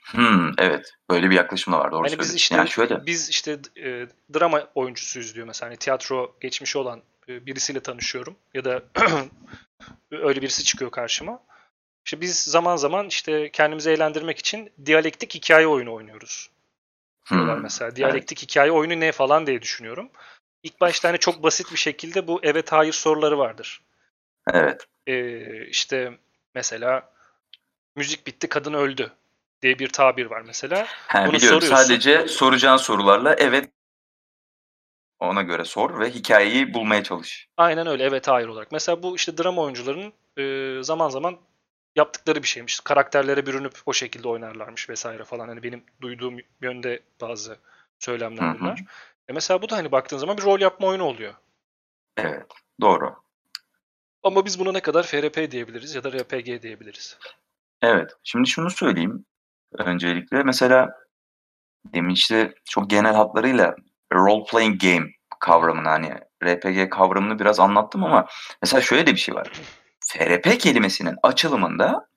Hmm, 0.05 0.53
evet. 0.59 0.93
Böyle 1.11 1.31
bir 1.31 1.37
yaklaşım 1.37 1.73
da 1.73 1.79
var. 1.79 1.93
Doğru 1.93 2.07
hani 2.07 2.19
biz 2.19 2.35
işte, 2.35 2.57
yani 2.57 2.69
şöyle. 2.69 3.07
Biz 3.07 3.31
işte 3.31 3.59
e, 3.77 4.07
drama 4.35 4.69
oyuncusuyuz 4.75 5.35
diyor 5.35 5.47
mesela. 5.47 5.71
Hani 5.71 5.77
tiyatro 5.77 6.35
geçmişi 6.41 6.79
olan 6.79 7.03
e, 7.29 7.47
birisiyle 7.47 7.81
tanışıyorum. 7.81 8.37
Ya 8.55 8.65
da 8.65 8.83
öyle 10.11 10.43
birisi 10.43 10.65
çıkıyor 10.65 10.91
karşıma. 10.91 11.43
İşte 12.05 12.21
biz 12.21 12.43
zaman 12.43 12.77
zaman 12.77 13.07
işte 13.07 13.51
kendimizi 13.51 13.91
eğlendirmek 13.91 14.39
için 14.39 14.73
diyalektik 14.87 15.35
hikaye 15.35 15.67
oyunu 15.67 15.95
oynuyoruz. 15.95 16.51
Diyorlar 17.31 17.57
hmm, 17.57 17.63
mesela. 17.63 17.97
Diyalektik 17.97 18.39
evet. 18.39 18.51
hikaye 18.51 18.73
oyunu 18.73 19.01
ne 19.01 19.13
falan 19.13 19.47
diye 19.47 19.63
düşünüyorum. 19.63 20.11
İlk 20.63 20.81
başta 20.81 21.09
hani 21.09 21.19
çok 21.19 21.43
basit 21.43 21.73
bir 21.73 21.77
şekilde 21.77 22.27
bu 22.27 22.41
evet 22.43 22.73
hayır 22.73 22.93
soruları 22.93 23.39
vardır. 23.39 23.81
Evet. 24.55 24.87
Ee, 25.07 25.67
işte 25.67 26.19
mesela 26.55 27.13
müzik 27.97 28.27
bitti 28.27 28.49
kadın 28.49 28.75
öldü 28.75 29.13
diye 29.63 29.79
bir 29.79 29.89
tabir 29.89 30.27
var 30.27 30.41
mesela. 30.47 30.87
He, 31.09 31.27
Bunu 31.27 31.33
biliyorum. 31.33 31.61
soruyorsun. 31.61 31.85
Sadece 31.85 32.29
soracağın 32.29 32.77
sorularla 32.77 33.35
evet 33.35 33.71
ona 35.21 35.43
göre 35.43 35.65
sor 35.65 36.01
ve 36.01 36.11
hikayeyi 36.11 36.75
bulmaya 36.75 37.03
çalış. 37.03 37.49
Aynen 37.57 37.87
öyle 37.87 38.05
evet 38.05 38.29
hayır 38.29 38.49
olarak. 38.49 38.73
Mesela 38.73 39.03
bu 39.03 39.17
işte 39.17 39.39
drama 39.39 39.63
oyuncuların 39.63 40.13
e, 40.39 40.83
zaman 40.83 41.09
zaman 41.09 41.39
yaptıkları 41.97 42.43
bir 42.43 42.49
şeymiş. 42.49 42.81
Karakterlere 42.81 43.47
bürünüp 43.47 43.75
o 43.87 43.93
şekilde 43.93 44.29
oynarlarmış 44.29 44.91
vesaire 44.91 45.25
falan. 45.25 45.49
Hani 45.49 45.63
benim 45.63 45.85
duyduğum 46.01 46.37
yönde 46.63 47.01
bazı 47.21 47.59
söylemler 47.99 48.61
bunlar. 48.61 48.85
E 49.29 49.33
mesela 49.33 49.63
bu 49.63 49.69
da 49.69 49.77
hani 49.77 49.93
baktığın 49.93 50.19
zaman 50.19 50.37
bir 50.37 50.43
rol 50.43 50.61
yapma 50.61 50.87
oyunu 50.87 51.05
oluyor. 51.05 51.35
Evet 52.17 52.47
doğru. 52.81 53.15
Ama 54.23 54.45
biz 54.45 54.59
buna 54.59 54.73
ne 54.73 54.81
kadar 54.81 55.03
FRP 55.03 55.51
diyebiliriz 55.51 55.95
ya 55.95 56.05
da 56.05 56.13
RPG 56.13 56.63
diyebiliriz. 56.63 57.19
Evet. 57.83 58.11
Şimdi 58.25 58.49
şunu 58.49 58.71
söyleyeyim 58.71 59.25
öncelikle. 59.79 60.43
Mesela 60.43 60.89
demin 61.85 62.15
işte 62.15 62.55
çok 62.65 62.91
genel 62.91 63.15
hatlarıyla 63.15 63.75
role 64.13 64.45
playing 64.51 64.83
game 64.83 65.07
kavramını 65.41 65.89
hani 65.89 66.15
RPG 66.45 66.91
kavramını 66.91 67.39
biraz 67.39 67.61
anlattım 67.61 68.05
ama 68.05 68.27
mesela 68.63 68.81
şöyle 68.81 69.07
de 69.07 69.13
bir 69.13 69.17
şey 69.17 69.35
var. 69.35 69.53
FRP 70.01 70.61
kelimesinin 70.61 71.17
açılımında 71.23 72.09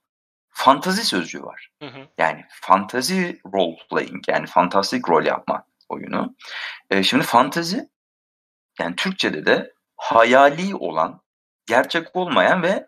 fantazi 0.50 1.06
sözcüğü 1.06 1.44
var. 1.44 1.70
Hı 1.82 1.90
hı. 1.90 2.08
Yani 2.18 2.46
fantazi 2.50 3.40
role 3.54 3.78
playing 3.90 4.24
yani 4.28 4.48
fantastik 4.48 5.10
rol 5.10 5.26
yapma 5.26 5.66
oyunu. 5.90 6.36
Ee, 6.90 7.04
şimdi 7.04 7.24
fantazi 7.24 7.90
yani 8.80 8.96
Türkçe'de 8.96 9.46
de 9.46 9.74
hayali 9.98 10.76
olan 10.76 11.23
gerçek 11.66 12.16
olmayan 12.16 12.64
ve 12.64 12.88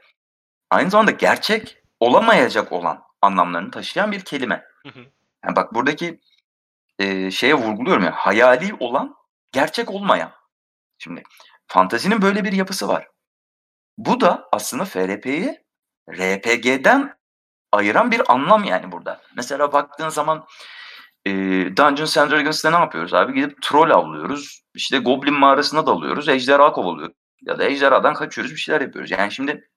aynı 0.69 0.89
zamanda 0.89 1.11
gerçek 1.11 1.83
olamayacak 1.99 2.71
olan 2.71 3.03
anlamlarını 3.21 3.71
taşıyan 3.71 4.11
bir 4.11 4.21
kelime. 4.21 4.63
Hı 4.83 4.89
hı. 4.89 5.05
Yani 5.45 5.55
bak 5.55 5.73
buradaki 5.73 6.19
e, 6.99 7.31
şeye 7.31 7.55
vurguluyorum 7.55 8.03
ya 8.03 8.11
hayali 8.11 8.73
olan 8.79 9.15
gerçek 9.51 9.91
olmayan. 9.91 10.31
Şimdi 10.97 11.23
fantazinin 11.67 12.21
böyle 12.21 12.43
bir 12.43 12.51
yapısı 12.51 12.87
var. 12.87 13.07
Bu 13.97 14.21
da 14.21 14.49
aslında 14.51 14.85
FRP'yi 14.85 15.63
RPG'den 16.09 17.17
ayıran 17.71 18.11
bir 18.11 18.33
anlam 18.33 18.63
yani 18.63 18.91
burada. 18.91 19.21
Mesela 19.35 19.73
baktığın 19.73 20.09
zaman 20.09 20.45
e, 21.25 21.31
Dungeons 21.77 22.17
and 22.17 22.31
Dragons'ta 22.31 22.69
ne 22.69 22.75
yapıyoruz 22.75 23.13
abi? 23.13 23.33
Gidip 23.33 23.61
troll 23.61 23.89
avlıyoruz. 23.89 24.61
İşte 24.73 24.97
Goblin 24.97 25.33
mağarasına 25.33 25.87
dalıyoruz. 25.87 26.29
Ejderha 26.29 26.71
kovalıyoruz 26.71 27.15
ya 27.45 27.59
da 27.59 27.65
ejderhadan 27.65 28.13
kaçıyoruz 28.13 28.51
bir 28.51 28.59
şeyler 28.59 28.81
yapıyoruz. 28.81 29.11
Yani 29.11 29.31
şimdi 29.31 29.69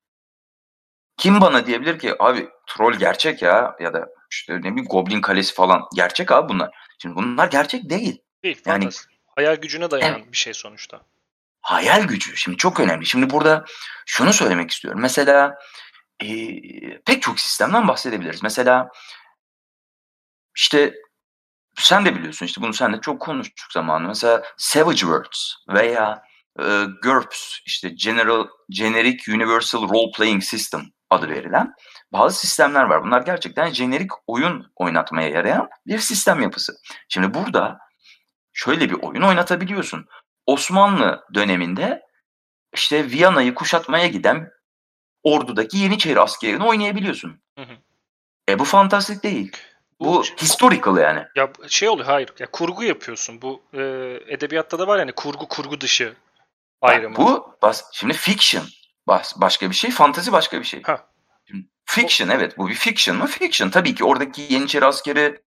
kim 1.16 1.40
bana 1.40 1.66
diyebilir 1.66 1.98
ki 1.98 2.14
abi 2.18 2.48
troll 2.66 2.94
gerçek 2.94 3.42
ya 3.42 3.76
ya 3.80 3.94
da 3.94 4.08
işte 4.30 4.54
ne 4.54 4.58
bileyim 4.58 4.84
Goblin 4.84 5.20
Kalesi 5.20 5.54
falan 5.54 5.82
gerçek 5.94 6.32
abi 6.32 6.48
bunlar. 6.48 6.70
Şimdi 7.02 7.16
bunlar 7.16 7.48
gerçek 7.48 7.90
değil. 7.90 8.22
Değil. 8.44 8.62
Yani 8.66 8.84
fantezi. 8.84 9.02
hayal 9.36 9.56
gücüne 9.56 9.90
dayanan 9.90 10.18
evet. 10.20 10.32
bir 10.32 10.36
şey 10.36 10.54
sonuçta. 10.54 11.00
Hayal 11.60 12.02
gücü 12.02 12.36
şimdi 12.36 12.56
çok 12.56 12.80
önemli. 12.80 13.06
Şimdi 13.06 13.30
burada 13.30 13.64
şunu 14.06 14.32
söylemek 14.32 14.70
istiyorum. 14.70 15.00
Mesela 15.00 15.58
e, 16.22 16.28
pek 16.98 17.22
çok 17.22 17.40
sistemden 17.40 17.88
bahsedebiliriz. 17.88 18.42
Mesela 18.42 18.90
işte 20.56 20.94
sen 21.74 22.04
de 22.04 22.14
biliyorsun 22.14 22.46
işte 22.46 22.60
bunu 22.60 22.72
sen 22.72 22.92
de 22.92 23.00
çok 23.00 23.20
konuştuk 23.20 23.72
zamanı. 23.72 24.08
Mesela 24.08 24.42
Savage 24.56 24.98
Worlds 24.98 25.54
veya 25.68 26.22
e, 26.58 26.84
GURPS 27.02 27.58
işte 27.66 27.88
General 27.88 28.46
Generic 28.70 29.32
Universal 29.32 29.88
Role 29.88 30.12
Playing 30.16 30.42
System 30.42 30.82
adı 31.10 31.28
verilen 31.28 31.74
bazı 32.12 32.40
sistemler 32.40 32.84
var. 32.84 33.04
Bunlar 33.04 33.22
gerçekten 33.22 33.70
jenerik 33.70 34.10
oyun 34.26 34.72
oynatmaya 34.76 35.28
yarayan 35.28 35.68
bir 35.86 35.98
sistem 35.98 36.42
yapısı. 36.42 36.76
Şimdi 37.08 37.34
burada 37.34 37.78
şöyle 38.52 38.90
bir 38.90 39.02
oyun 39.02 39.22
oynatabiliyorsun. 39.22 40.06
Osmanlı 40.46 41.24
döneminde 41.34 42.02
işte 42.74 43.10
Viyana'yı 43.10 43.54
kuşatmaya 43.54 44.06
giden 44.06 44.50
ordudaki 45.22 45.78
Yeniçeri 45.78 46.20
askerini 46.20 46.64
oynayabiliyorsun. 46.64 47.40
Hı 47.58 47.62
hı. 47.64 47.76
E 48.48 48.58
bu 48.58 48.64
fantastik 48.64 49.22
değil. 49.22 49.52
Bu, 50.00 50.04
bu 50.04 50.22
historical 50.22 50.96
yani. 50.96 51.24
Ya 51.36 51.52
şey 51.68 51.88
oluyor 51.88 52.06
hayır. 52.06 52.32
Ya 52.38 52.46
kurgu 52.50 52.84
yapıyorsun. 52.84 53.42
Bu 53.42 53.62
e, 53.74 53.80
edebiyatta 54.28 54.78
da 54.78 54.86
var 54.86 54.98
yani 54.98 55.12
kurgu 55.12 55.48
kurgu 55.48 55.80
dışı 55.80 56.14
ayrımı. 56.80 57.16
bu 57.16 57.56
bas, 57.62 57.84
şimdi 57.92 58.14
fiction 58.14 58.64
bas, 59.06 59.40
başka 59.40 59.70
bir 59.70 59.74
şey, 59.74 59.90
fantazi 59.90 60.32
başka 60.32 60.60
bir 60.60 60.64
şey. 60.64 60.82
Ha. 60.82 61.06
Şimdi, 61.44 61.66
fiction 61.84 62.28
evet 62.28 62.58
bu 62.58 62.68
bir 62.68 62.74
fiction 62.74 63.18
mı? 63.18 63.26
Fiction. 63.26 63.70
Tabii 63.70 63.94
ki 63.94 64.04
oradaki 64.04 64.42
Yeniçeri 64.54 64.84
askeri 64.84 65.42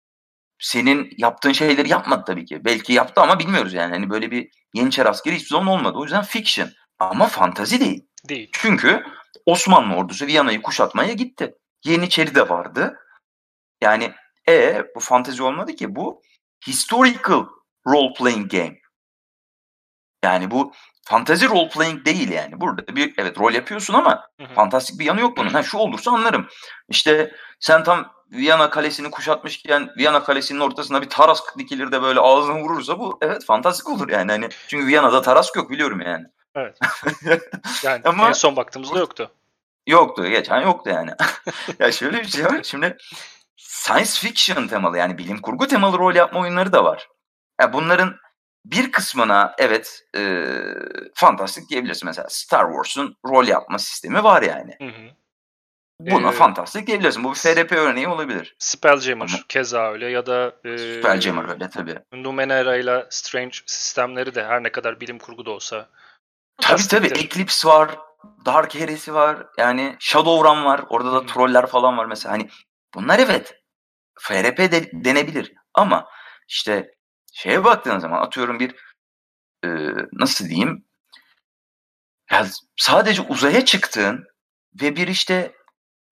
senin 0.58 1.10
yaptığın 1.16 1.52
şeyleri 1.52 1.88
yapmadı 1.88 2.24
tabii 2.26 2.44
ki. 2.44 2.64
Belki 2.64 2.92
yaptı 2.92 3.20
ama 3.20 3.38
bilmiyoruz 3.38 3.74
yani. 3.74 3.90
Hani 3.94 4.10
böyle 4.10 4.30
bir 4.30 4.48
Yeniçeri 4.74 5.08
askeri 5.08 5.34
hiçbir 5.34 5.48
zaman 5.48 5.68
olmadı. 5.68 5.98
O 5.98 6.02
yüzden 6.02 6.24
fiction. 6.24 6.68
Ama 6.98 7.26
fantazi 7.26 7.80
değil. 7.80 8.06
Değil. 8.28 8.50
Çünkü 8.52 9.04
Osmanlı 9.46 9.96
ordusu 9.96 10.26
Viyana'yı 10.26 10.62
kuşatmaya 10.62 11.12
gitti. 11.12 11.54
Yeniçeri 11.84 12.34
de 12.34 12.48
vardı. 12.48 12.96
Yani 13.82 14.12
E 14.48 14.84
bu 14.94 15.00
fantezi 15.00 15.42
olmadı 15.42 15.74
ki 15.74 15.96
bu 15.96 16.22
historical 16.66 17.46
role 17.86 18.12
playing 18.18 18.50
game. 18.50 18.78
Yani 20.24 20.50
bu 20.50 20.72
fantazi 21.04 21.48
role 21.48 21.68
playing 21.68 22.04
değil 22.04 22.30
yani. 22.30 22.60
Burada 22.60 22.96
bir 22.96 23.14
evet 23.18 23.38
rol 23.38 23.52
yapıyorsun 23.52 23.94
ama 23.94 24.28
Hı 24.40 24.46
hı. 24.46 24.54
fantastik 24.54 25.00
bir 25.00 25.04
yanı 25.04 25.20
yok 25.20 25.36
bunun. 25.36 25.48
Ha 25.50 25.62
şu 25.62 25.78
olursa 25.78 26.10
anlarım. 26.10 26.48
İşte 26.88 27.32
sen 27.60 27.84
tam 27.84 28.12
Viyana 28.32 28.70
Kalesi'ni 28.70 29.10
kuşatmışken 29.10 29.90
Viyana 29.96 30.22
Kalesi'nin 30.24 30.60
ortasına 30.60 31.02
bir 31.02 31.08
taras 31.08 31.42
dikilir 31.58 31.92
de 31.92 32.02
böyle 32.02 32.20
ağzına 32.20 32.60
vurursa 32.60 32.98
bu 32.98 33.18
evet 33.22 33.44
fantastik 33.44 33.88
olur 33.88 34.08
yani. 34.08 34.32
Hani 34.32 34.48
çünkü 34.68 34.86
Viyana'da 34.86 35.22
taras 35.22 35.56
yok 35.56 35.70
biliyorum 35.70 36.00
yani. 36.00 36.24
Evet. 36.54 36.78
Yani 37.84 38.02
Ama- 38.04 38.28
en 38.28 38.32
son 38.32 38.56
baktığımızda 38.56 38.98
yoktu. 38.98 39.30
Yoktu. 39.86 40.26
Geçen 40.26 40.60
yoktu 40.60 40.90
yani. 40.90 41.10
ya 41.78 41.92
şöyle 41.92 42.18
bir 42.20 42.28
şey 42.28 42.44
var. 42.44 42.60
Şimdi 42.62 42.96
science 43.56 44.10
fiction 44.10 44.66
temalı 44.68 44.98
yani 44.98 45.18
bilim 45.18 45.40
kurgu 45.40 45.66
temalı 45.66 45.98
rol 45.98 46.14
yapma 46.14 46.40
oyunları 46.40 46.72
da 46.72 46.84
var. 46.84 47.08
Ya 47.60 47.72
bunların 47.72 48.16
bir 48.64 48.92
kısmına 48.92 49.54
evet 49.58 50.02
e, 50.16 50.44
fantastik 51.14 51.70
diyebilirsin. 51.70 52.06
Mesela 52.06 52.28
Star 52.30 52.66
Wars'un 52.72 53.16
rol 53.26 53.46
yapma 53.46 53.78
sistemi 53.78 54.24
var 54.24 54.42
yani. 54.42 54.74
Hı 54.78 54.84
hı. 54.84 55.10
Buna 56.00 56.28
Ee, 56.28 56.32
fantastik 56.32 56.86
diyebilirsin. 56.86 57.24
Bu 57.24 57.30
bir 57.30 57.34
FRP 57.34 57.72
örneği 57.72 58.08
olabilir. 58.08 58.56
Spelljammer 58.58 59.26
Ama- 59.34 59.44
keza 59.48 59.92
öyle 59.92 60.10
ya 60.10 60.26
da 60.26 60.52
e, 60.64 60.78
Spelljammer 60.78 61.48
öyle 61.48 61.70
tabii. 61.70 61.98
Numenera 62.12 62.76
ile 62.76 63.06
Strange 63.10 63.56
sistemleri 63.66 64.34
de 64.34 64.44
her 64.44 64.62
ne 64.62 64.72
kadar 64.72 65.00
bilim 65.00 65.18
kurgu 65.18 65.46
da 65.46 65.50
olsa 65.50 65.88
Tabii 66.60 66.88
tabii. 66.88 67.06
Eclipse 67.06 67.68
var. 67.68 67.98
Dark 68.46 68.74
Heresy 68.74 69.12
var. 69.12 69.46
Yani 69.58 69.96
Shadowrun 70.00 70.64
var. 70.64 70.80
Orada 70.88 71.12
da 71.12 71.26
troller 71.26 71.66
falan 71.66 71.96
var 71.98 72.06
mesela. 72.06 72.32
Hani 72.32 72.48
bunlar 72.94 73.18
evet. 73.18 73.54
FRP 74.20 74.58
de, 74.58 74.90
denebilir. 74.92 75.52
Ama 75.74 76.08
işte 76.48 76.90
şeye 77.42 77.64
baktığın 77.64 77.98
zaman 77.98 78.22
atıyorum 78.22 78.60
bir 78.60 78.74
e, 79.64 79.68
nasıl 80.12 80.48
diyeyim 80.48 80.84
ya 82.30 82.46
sadece 82.76 83.22
uzaya 83.22 83.64
çıktığın 83.64 84.24
ve 84.82 84.96
bir 84.96 85.08
işte 85.08 85.52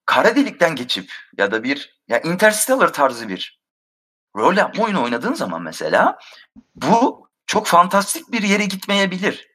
kara 0.07 0.37
delikten 0.37 0.77
geçip 0.77 1.13
ya 1.39 1.51
da 1.51 1.65
bir 1.65 2.01
ya 2.09 2.21
Interstellar 2.21 2.93
tarzı 2.93 3.29
bir 3.29 3.61
rol 4.37 4.57
yapma 4.57 4.85
oyunu 4.85 5.05
oynadığın 5.05 5.35
zaman 5.35 5.63
mesela 5.63 6.19
bu 6.75 7.29
çok 7.47 7.67
fantastik 7.67 8.33
bir 8.33 8.43
yere 8.43 8.65
gitmeyebilir. 8.65 9.49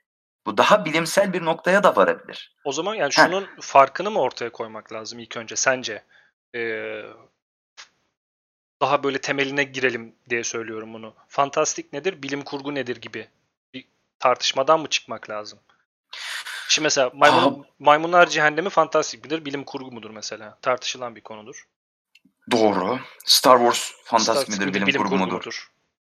Bu 0.46 0.58
daha 0.58 0.86
bilimsel 0.86 1.34
bir 1.34 1.46
noktaya 1.46 1.84
da 1.84 1.96
varabilir. 1.96 2.56
O 2.64 2.72
zaman 2.72 2.96
yani 2.96 3.12
Heh. 3.14 3.26
şunun 3.26 3.50
farkını 3.62 4.12
mı 4.12 4.20
ortaya 4.20 4.52
koymak 4.52 4.94
lazım 4.94 5.20
ilk 5.20 5.38
önce 5.38 5.56
sence? 5.56 6.04
Ee, 6.56 7.04
daha 8.84 9.04
böyle 9.04 9.22
temeline 9.22 9.64
girelim 9.64 10.16
diye 10.30 10.44
söylüyorum 10.44 10.94
bunu. 10.94 11.14
Fantastik 11.28 11.94
nedir, 11.94 12.24
bilim 12.24 12.42
kurgu 12.42 12.76
nedir 12.76 12.96
gibi 13.02 13.28
bir 13.74 13.86
tartışmadan 14.20 14.80
mı 14.80 14.88
çıkmak 14.88 15.30
lazım? 15.30 15.60
Şimdi 16.68 16.84
mesela 16.86 17.12
maymun, 17.14 17.66
maymunlar 17.80 18.30
cehennemi 18.30 18.70
fantastik 18.70 19.24
midir, 19.24 19.46
bilim 19.46 19.64
kurgu 19.64 19.92
mudur 19.92 20.10
mesela? 20.10 20.58
Tartışılan 20.62 21.16
bir 21.16 21.22
konudur. 21.22 21.68
Doğru. 22.52 23.00
Star 23.26 23.58
Wars 23.58 23.92
fantastik 24.04 24.36
Fantastik 24.36 24.66
midir, 24.68 24.88
bilim, 24.88 25.02
kurgu 25.02 25.18
mudur? 25.18 25.72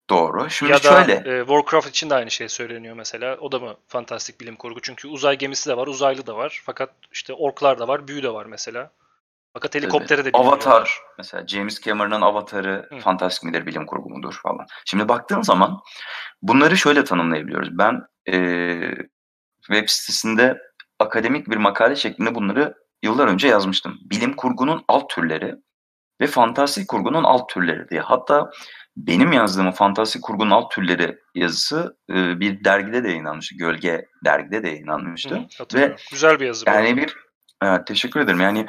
Doğru. 0.10 0.50
Şimdi 0.50 0.72
Ya 0.72 0.84
da 0.84 0.90
şöyle. 0.90 1.14
e, 1.14 1.40
Warcraft 1.40 1.90
için 1.90 2.10
de 2.10 2.16
aynı 2.16 2.32
şey 2.32 2.50
söyleniyor 2.50 2.96
mesela. 2.96 3.38
O 3.38 3.52
da 3.52 3.60
mı 3.60 3.78
fantastik 3.88 4.42
bilim 4.42 4.56
kurgu? 4.56 4.82
Çünkü 4.82 5.08
uzay 5.08 5.38
gemisi 5.38 5.70
de 5.70 5.78
var, 5.78 5.88
uzaylı 5.88 6.28
da 6.28 6.36
var. 6.36 6.62
Fakat 6.66 6.90
işte 7.12 7.34
orklar 7.34 7.80
da 7.80 7.88
var, 7.88 8.08
büyü 8.08 8.24
de 8.24 8.34
var 8.34 8.46
mesela. 8.46 8.92
Fakat 9.56 9.76
helikoptere 9.76 10.26
de. 10.26 10.30
Avatar. 10.34 11.00
Mesela 11.18 11.48
James 11.48 11.82
Cameron'ın 11.82 12.22
Avatar'ı 12.22 12.88
Hı. 12.90 13.00
fantastik 13.00 13.44
midir, 13.44 13.66
bilim 13.66 13.86
kurgu 13.86 14.10
mudur 14.10 14.40
falan. 14.44 14.66
Şimdi 14.86 15.10
baktığın 15.10 15.42
zaman 15.42 15.80
bunları 16.42 16.78
şöyle 16.78 17.04
tanımlayabiliyoruz. 17.04 17.78
Ben 17.78 18.02
eee, 18.28 18.96
web 19.68 19.90
sitesinde 19.90 20.58
akademik 21.00 21.50
bir 21.50 21.58
makale 21.58 21.96
şeklinde 21.96 22.36
bunları 22.36 22.74
yıllar 23.04 23.28
önce 23.28 23.48
yazmıştım. 23.48 23.98
Bilim 24.12 24.36
kurgunun 24.36 24.86
alt 24.88 25.10
türleri 25.10 25.56
ve 26.22 26.28
fantastik 26.28 26.88
kurgunun 26.88 27.24
alt 27.24 27.50
türleri 27.50 27.90
diye. 27.90 28.02
Hatta 28.02 28.50
benim 28.98 29.34
yazdığım 29.34 29.72
fantastik 29.72 30.24
kurgunun 30.24 30.52
alt 30.52 30.72
türleri 30.72 31.18
yazısı 31.36 31.98
e, 32.10 32.40
bir 32.40 32.64
dergide 32.64 33.04
de 33.04 33.08
yayınlanmıştı. 33.08 33.56
Gölge 33.56 34.06
dergide 34.26 34.64
de 34.64 34.68
yayınlanmıştı. 34.68 35.36
Hı 35.36 35.46
hatırlıyorum. 35.58 35.96
Güzel 36.12 36.40
bir 36.40 36.46
yazı. 36.46 36.66
Yani 36.68 36.98
bir 36.98 37.16
evet, 37.64 37.88
teşekkür 37.88 38.20
ederim. 38.20 38.42
Yani 38.42 38.66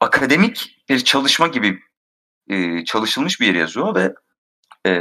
akademik 0.00 0.84
bir 0.88 0.98
çalışma 0.98 1.46
gibi 1.46 1.80
e, 2.48 2.84
çalışılmış 2.84 3.40
bir 3.40 3.54
yazıyor 3.54 3.94
ve 3.94 4.14
e, 4.86 4.94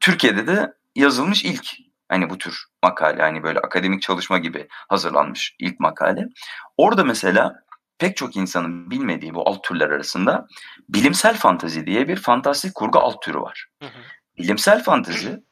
Türkiye'de 0.00 0.46
de 0.46 0.72
yazılmış 0.94 1.44
ilk 1.44 1.66
hani 2.08 2.30
bu 2.30 2.38
tür 2.38 2.64
makale 2.82 3.22
hani 3.22 3.42
böyle 3.42 3.58
akademik 3.58 4.02
çalışma 4.02 4.38
gibi 4.38 4.68
hazırlanmış 4.70 5.56
ilk 5.58 5.80
makale. 5.80 6.28
Orada 6.76 7.04
mesela 7.04 7.54
pek 7.98 8.16
çok 8.16 8.36
insanın 8.36 8.90
bilmediği 8.90 9.34
bu 9.34 9.48
alt 9.48 9.64
türler 9.64 9.90
arasında 9.90 10.46
bilimsel 10.88 11.36
fantazi 11.36 11.86
diye 11.86 12.08
bir 12.08 12.16
fantastik 12.16 12.74
kurgu 12.74 12.98
alt 12.98 13.22
türü 13.22 13.38
var. 13.38 13.66
Hı 13.82 13.86
hı. 13.86 14.00
Bilimsel 14.38 14.82
fantazi 14.82 15.42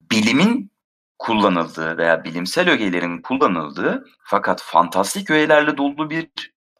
bilimin 0.00 0.70
kullanıldığı 1.18 1.96
veya 1.96 2.24
bilimsel 2.24 2.70
ögelerin 2.70 3.22
kullanıldığı 3.22 4.04
fakat 4.24 4.62
fantastik 4.62 5.30
öğelerle 5.30 5.76
dolu 5.76 6.10
bir 6.10 6.28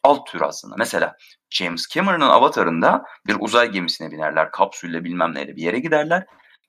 alt 0.03 0.27
tür 0.27 0.41
aslında. 0.41 0.75
Mesela 0.79 1.17
James 1.51 1.89
Cameron'ın 1.89 2.29
Avatar'ında 2.29 3.05
bir 3.27 3.37
uzay 3.41 3.71
gemisine 3.71 4.11
binerler, 4.11 4.51
kapsülle 4.51 5.05
bilmem 5.05 5.35
neyle 5.35 5.57
bir 5.57 5.63
yere 5.63 5.79
giderler 5.79 6.27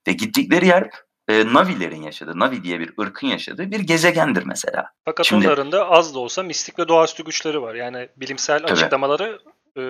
ve 0.08 0.12
gittikleri 0.12 0.66
yer 0.66 0.90
e, 1.28 1.52
Navilerin 1.54 2.02
yaşadığı, 2.02 2.38
Navi 2.38 2.62
diye 2.64 2.80
bir 2.80 2.92
ırkın 3.00 3.26
yaşadığı 3.26 3.70
bir 3.70 3.80
gezegendir 3.80 4.42
mesela. 4.46 4.90
Fakat 5.04 5.26
Şimdi- 5.26 5.46
onların 5.48 5.72
da 5.72 5.88
az 5.90 6.14
da 6.14 6.18
olsa 6.18 6.42
mistik 6.42 6.78
ve 6.78 6.88
doğaüstü 6.88 7.24
güçleri 7.24 7.62
var. 7.62 7.74
Yani 7.74 8.08
bilimsel 8.16 8.58
Tabii. 8.58 8.72
açıklamaları 8.72 9.38
e, 9.78 9.82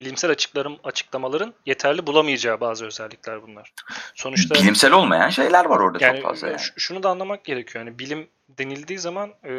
bilimsel 0.00 0.30
açıklarım 0.30 0.76
açıklamaların 0.84 1.54
yeterli 1.66 2.06
bulamayacağı 2.06 2.60
bazı 2.60 2.86
özellikler 2.86 3.42
bunlar. 3.42 3.72
Sonuçta 4.14 4.54
Bilimsel 4.54 4.92
olmayan 4.92 5.28
şeyler 5.28 5.64
var 5.64 5.80
orada 5.80 6.04
yani 6.04 6.20
çok 6.20 6.30
fazla 6.30 6.48
yani. 6.48 6.60
şunu 6.76 7.02
da 7.02 7.10
anlamak 7.10 7.44
gerekiyor. 7.44 7.84
Yani 7.84 7.98
bilim 7.98 8.28
denildiği 8.48 8.98
zaman 8.98 9.30
e, 9.44 9.52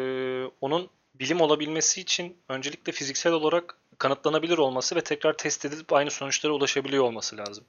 onun 0.60 0.90
bilim 1.20 1.40
olabilmesi 1.40 2.00
için 2.00 2.36
öncelikle 2.48 2.92
fiziksel 2.92 3.32
olarak 3.32 3.76
kanıtlanabilir 3.98 4.58
olması 4.58 4.96
ve 4.96 5.00
tekrar 5.00 5.32
test 5.32 5.64
edilip 5.64 5.92
aynı 5.92 6.10
sonuçlara 6.10 6.52
ulaşabiliyor 6.52 7.04
olması 7.04 7.36
lazım. 7.36 7.64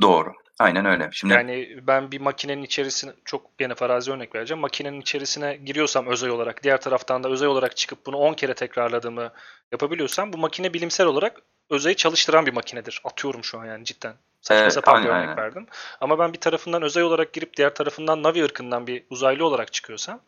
Doğru. 0.00 0.32
Aynen 0.58 0.84
öyle. 0.84 1.08
Şimdi 1.12 1.34
Yani 1.34 1.78
ben 1.82 2.12
bir 2.12 2.20
makinenin 2.20 2.62
içerisine 2.62 3.12
çok 3.24 3.58
gene 3.58 3.74
farazi 3.74 4.12
örnek 4.12 4.34
vereceğim. 4.34 4.60
Makinenin 4.60 5.00
içerisine 5.00 5.56
giriyorsam 5.56 6.06
özel 6.06 6.30
olarak, 6.30 6.62
diğer 6.62 6.80
taraftan 6.80 7.24
da 7.24 7.28
özel 7.28 7.48
olarak 7.48 7.76
çıkıp 7.76 8.06
bunu 8.06 8.16
10 8.16 8.34
kere 8.34 8.54
tekrarladığımı 8.54 9.32
yapabiliyorsam 9.72 10.32
bu 10.32 10.38
makine 10.38 10.74
bilimsel 10.74 11.06
olarak 11.06 11.40
özeyi 11.70 11.96
çalıştıran 11.96 12.46
bir 12.46 12.52
makinedir. 12.52 13.00
Atıyorum 13.04 13.44
şu 13.44 13.60
an 13.60 13.64
yani 13.64 13.84
cidden. 13.84 14.14
Saçma 14.40 14.62
Evet, 14.62 14.72
sapan 14.72 15.04
bir 15.04 15.08
aynen, 15.08 15.18
örnek 15.18 15.28
aynen. 15.28 15.44
verdim. 15.44 15.66
Ama 16.00 16.18
ben 16.18 16.32
bir 16.32 16.40
tarafından 16.40 16.82
özel 16.82 17.02
olarak 17.02 17.32
girip 17.32 17.56
diğer 17.56 17.74
tarafından 17.74 18.22
Navi 18.22 18.44
ırkından 18.44 18.86
bir 18.86 19.04
uzaylı 19.10 19.46
olarak 19.46 19.72
çıkıyorsam 19.72 20.20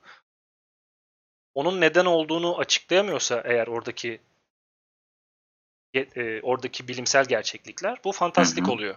onun 1.54 1.80
neden 1.80 2.04
olduğunu 2.04 2.58
açıklayamıyorsa 2.58 3.42
eğer 3.44 3.66
oradaki 3.66 4.20
e, 5.94 6.40
oradaki 6.42 6.88
bilimsel 6.88 7.24
gerçeklikler 7.24 7.98
bu 8.04 8.12
fantastik 8.12 8.64
Hı 8.64 8.68
hı. 8.68 8.72
oluyor. 8.72 8.96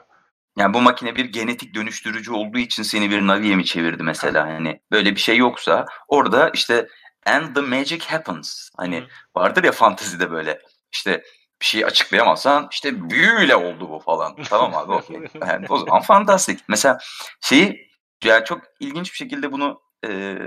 Yani 0.57 0.73
bu 0.73 0.81
makine 0.81 1.15
bir 1.15 1.25
genetik 1.25 1.75
dönüştürücü 1.75 2.31
olduğu 2.31 2.57
için 2.57 2.83
seni 2.83 3.11
bir 3.11 3.27
Navi'ye 3.27 3.55
mi 3.55 3.65
çevirdi 3.65 4.03
mesela? 4.03 4.45
Hani 4.45 4.79
böyle 4.91 5.15
bir 5.15 5.19
şey 5.19 5.37
yoksa 5.37 5.85
orada 6.07 6.49
işte 6.49 6.87
and 7.25 7.55
the 7.55 7.61
magic 7.61 8.05
happens. 8.05 8.69
Hani 8.77 9.01
Hı. 9.01 9.07
vardır 9.35 9.63
ya 9.63 9.71
fantezide 9.71 10.31
böyle 10.31 10.61
işte 10.93 11.23
bir 11.61 11.65
şeyi 11.65 11.85
açıklayamazsan 11.85 12.67
işte 12.71 13.09
büyüyle 13.09 13.55
oldu 13.55 13.89
bu 13.89 13.99
falan. 13.99 14.35
Tamam 14.49 14.75
abi 14.75 14.91
okey. 14.97 15.21
Yani 15.41 15.65
o 15.69 15.77
zaman 15.77 16.01
fantastik. 16.01 16.59
Mesela 16.67 16.99
şeyi 17.41 17.91
yani 18.23 18.45
çok 18.45 18.61
ilginç 18.79 19.11
bir 19.11 19.17
şekilde 19.17 19.51
bunu 19.51 19.81
eee, 20.03 20.37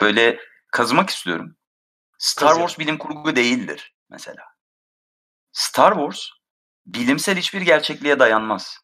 böyle 0.00 0.38
kazımak 0.74 1.10
istiyorum. 1.10 1.56
Star. 2.18 2.54
Wars 2.54 2.78
bilim 2.78 2.98
kurgu 2.98 3.36
değildir 3.36 3.94
mesela. 4.10 4.44
Star 5.52 5.92
Wars 5.92 6.28
bilimsel 6.86 7.36
hiçbir 7.36 7.60
gerçekliğe 7.60 8.18
dayanmaz. 8.18 8.78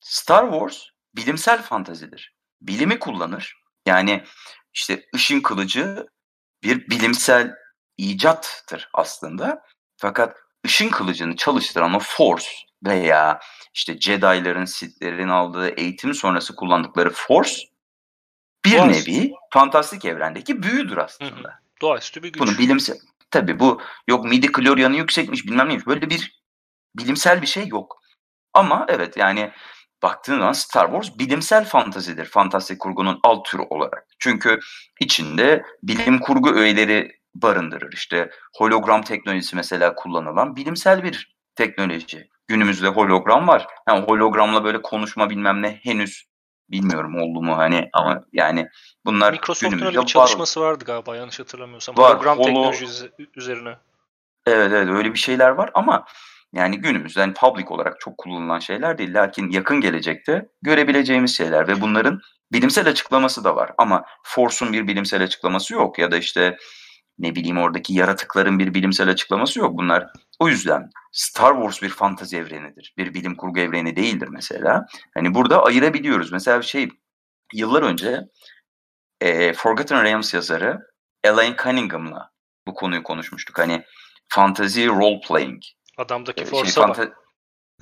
Star 0.00 0.50
Wars 0.50 0.82
bilimsel 1.16 1.62
fantazidir. 1.62 2.36
Bilimi 2.60 2.98
kullanır. 2.98 3.54
Yani 3.86 4.24
işte 4.74 5.04
ışın 5.14 5.40
kılıcı 5.40 6.06
bir 6.62 6.90
bilimsel 6.90 7.54
icattır 7.96 8.88
aslında. 8.94 9.62
Fakat 9.96 10.36
ışın 10.66 10.88
kılıcını 10.90 11.36
çalıştıran 11.36 11.94
o 11.94 11.98
Force 11.98 12.48
veya 12.84 13.40
işte 13.74 14.00
Jedi'ların, 14.00 14.64
Sith'lerin 14.64 15.28
aldığı 15.28 15.68
eğitim 15.68 16.14
sonrası 16.14 16.56
kullandıkları 16.56 17.10
Force 17.10 17.62
bir 18.72 18.78
Doğru. 18.78 18.88
nevi 18.88 19.32
fantastik 19.50 20.04
evrendeki 20.04 20.62
büyüdür 20.62 20.96
aslında. 20.96 21.60
Doğaüstü 21.80 22.22
bir 22.22 22.32
güç. 22.32 22.42
Bunu 22.42 22.58
bilimsel 22.58 22.96
tabii 23.30 23.60
bu 23.60 23.80
yok 24.08 24.24
midi 24.24 24.52
kloryanı 24.52 24.96
yüksekmiş 24.96 25.46
bilmem 25.46 25.68
neymiş 25.68 25.86
böyle 25.86 26.10
bir 26.10 26.42
bilimsel 26.96 27.42
bir 27.42 27.46
şey 27.46 27.66
yok. 27.66 28.00
Ama 28.54 28.86
evet 28.88 29.16
yani 29.16 29.52
baktığın 30.02 30.38
zaman 30.38 30.52
Star 30.52 30.86
Wars 30.86 31.18
bilimsel 31.18 31.64
fantazidir. 31.64 32.24
Fantastik 32.24 32.80
kurgunun 32.80 33.20
alt 33.22 33.44
türü 33.44 33.62
olarak. 33.62 34.06
Çünkü 34.18 34.58
içinde 35.00 35.62
bilim 35.82 36.18
kurgu 36.18 36.54
öğeleri 36.54 37.18
barındırır. 37.34 37.92
İşte 37.92 38.30
hologram 38.56 39.02
teknolojisi 39.02 39.56
mesela 39.56 39.94
kullanılan 39.94 40.56
bilimsel 40.56 41.04
bir 41.04 41.36
teknoloji. 41.54 42.28
Günümüzde 42.46 42.88
hologram 42.88 43.48
var. 43.48 43.66
Yani 43.88 44.04
hologramla 44.04 44.64
böyle 44.64 44.82
konuşma 44.82 45.30
bilmem 45.30 45.62
ne 45.62 45.80
henüz 45.82 46.27
bilmiyorum 46.70 47.14
oldu 47.14 47.42
mu 47.42 47.56
hani 47.56 47.90
ama 47.92 48.24
yani 48.32 48.68
bunlar 49.04 49.32
Microsoft'un 49.32 49.78
öyle 49.78 49.92
bir 49.92 49.96
var. 49.96 50.06
çalışması 50.06 50.60
vardı 50.60 50.84
galiba 50.84 51.16
yanlış 51.16 51.40
hatırlamıyorsam. 51.40 51.96
Var, 51.96 52.10
Hologram 52.14 52.38
holo- 52.38 52.44
teknolojisi 52.44 53.10
üzerine. 53.36 53.76
Evet 54.46 54.72
evet 54.72 54.88
öyle 54.88 55.12
bir 55.12 55.18
şeyler 55.18 55.50
var 55.50 55.70
ama 55.74 56.04
yani 56.52 56.78
günümüzde 56.78 57.20
hani 57.20 57.34
public 57.34 57.66
olarak 57.68 58.00
çok 58.00 58.18
kullanılan 58.18 58.58
şeyler 58.58 58.98
değil. 58.98 59.14
Lakin 59.14 59.50
yakın 59.50 59.80
gelecekte 59.80 60.48
görebileceğimiz 60.62 61.36
şeyler 61.36 61.68
ve 61.68 61.80
bunların 61.80 62.20
bilimsel 62.52 62.88
açıklaması 62.88 63.44
da 63.44 63.56
var. 63.56 63.72
Ama 63.78 64.04
Force'un 64.22 64.72
bir 64.72 64.86
bilimsel 64.86 65.22
açıklaması 65.22 65.74
yok 65.74 65.98
ya 65.98 66.10
da 66.10 66.16
işte 66.16 66.56
ne 67.18 67.34
bileyim 67.34 67.58
oradaki 67.58 67.94
yaratıkların 67.94 68.58
bir 68.58 68.74
bilimsel 68.74 69.08
açıklaması 69.10 69.58
yok. 69.58 69.78
Bunlar 69.78 70.06
o 70.38 70.48
yüzden 70.48 70.90
Star 71.12 71.54
Wars 71.54 71.82
bir 71.82 71.88
fantazi 71.88 72.36
evrenidir. 72.36 72.94
Bir 72.98 73.14
bilim 73.14 73.34
kurgu 73.36 73.60
evreni 73.60 73.96
değildir 73.96 74.28
mesela. 74.30 74.86
Hani 75.14 75.34
burada 75.34 75.62
ayırabiliyoruz. 75.64 76.32
Mesela 76.32 76.62
şey 76.62 76.88
yıllar 77.54 77.82
önce 77.82 78.20
e, 79.20 79.52
Forgotten 79.52 80.02
Realms 80.04 80.34
yazarı 80.34 80.78
Elaine 81.24 81.56
Cunningham'la 81.56 82.30
bu 82.66 82.74
konuyu 82.74 83.02
konuşmuştuk. 83.02 83.58
Hani 83.58 83.84
fantasy 84.28 84.86
role 84.86 85.20
playing. 85.28 85.62
Adamdaki 85.96 86.42
Ee, 86.42 86.46
force'a 86.46 86.88
bak. 86.88 86.96
fanta- 86.96 87.12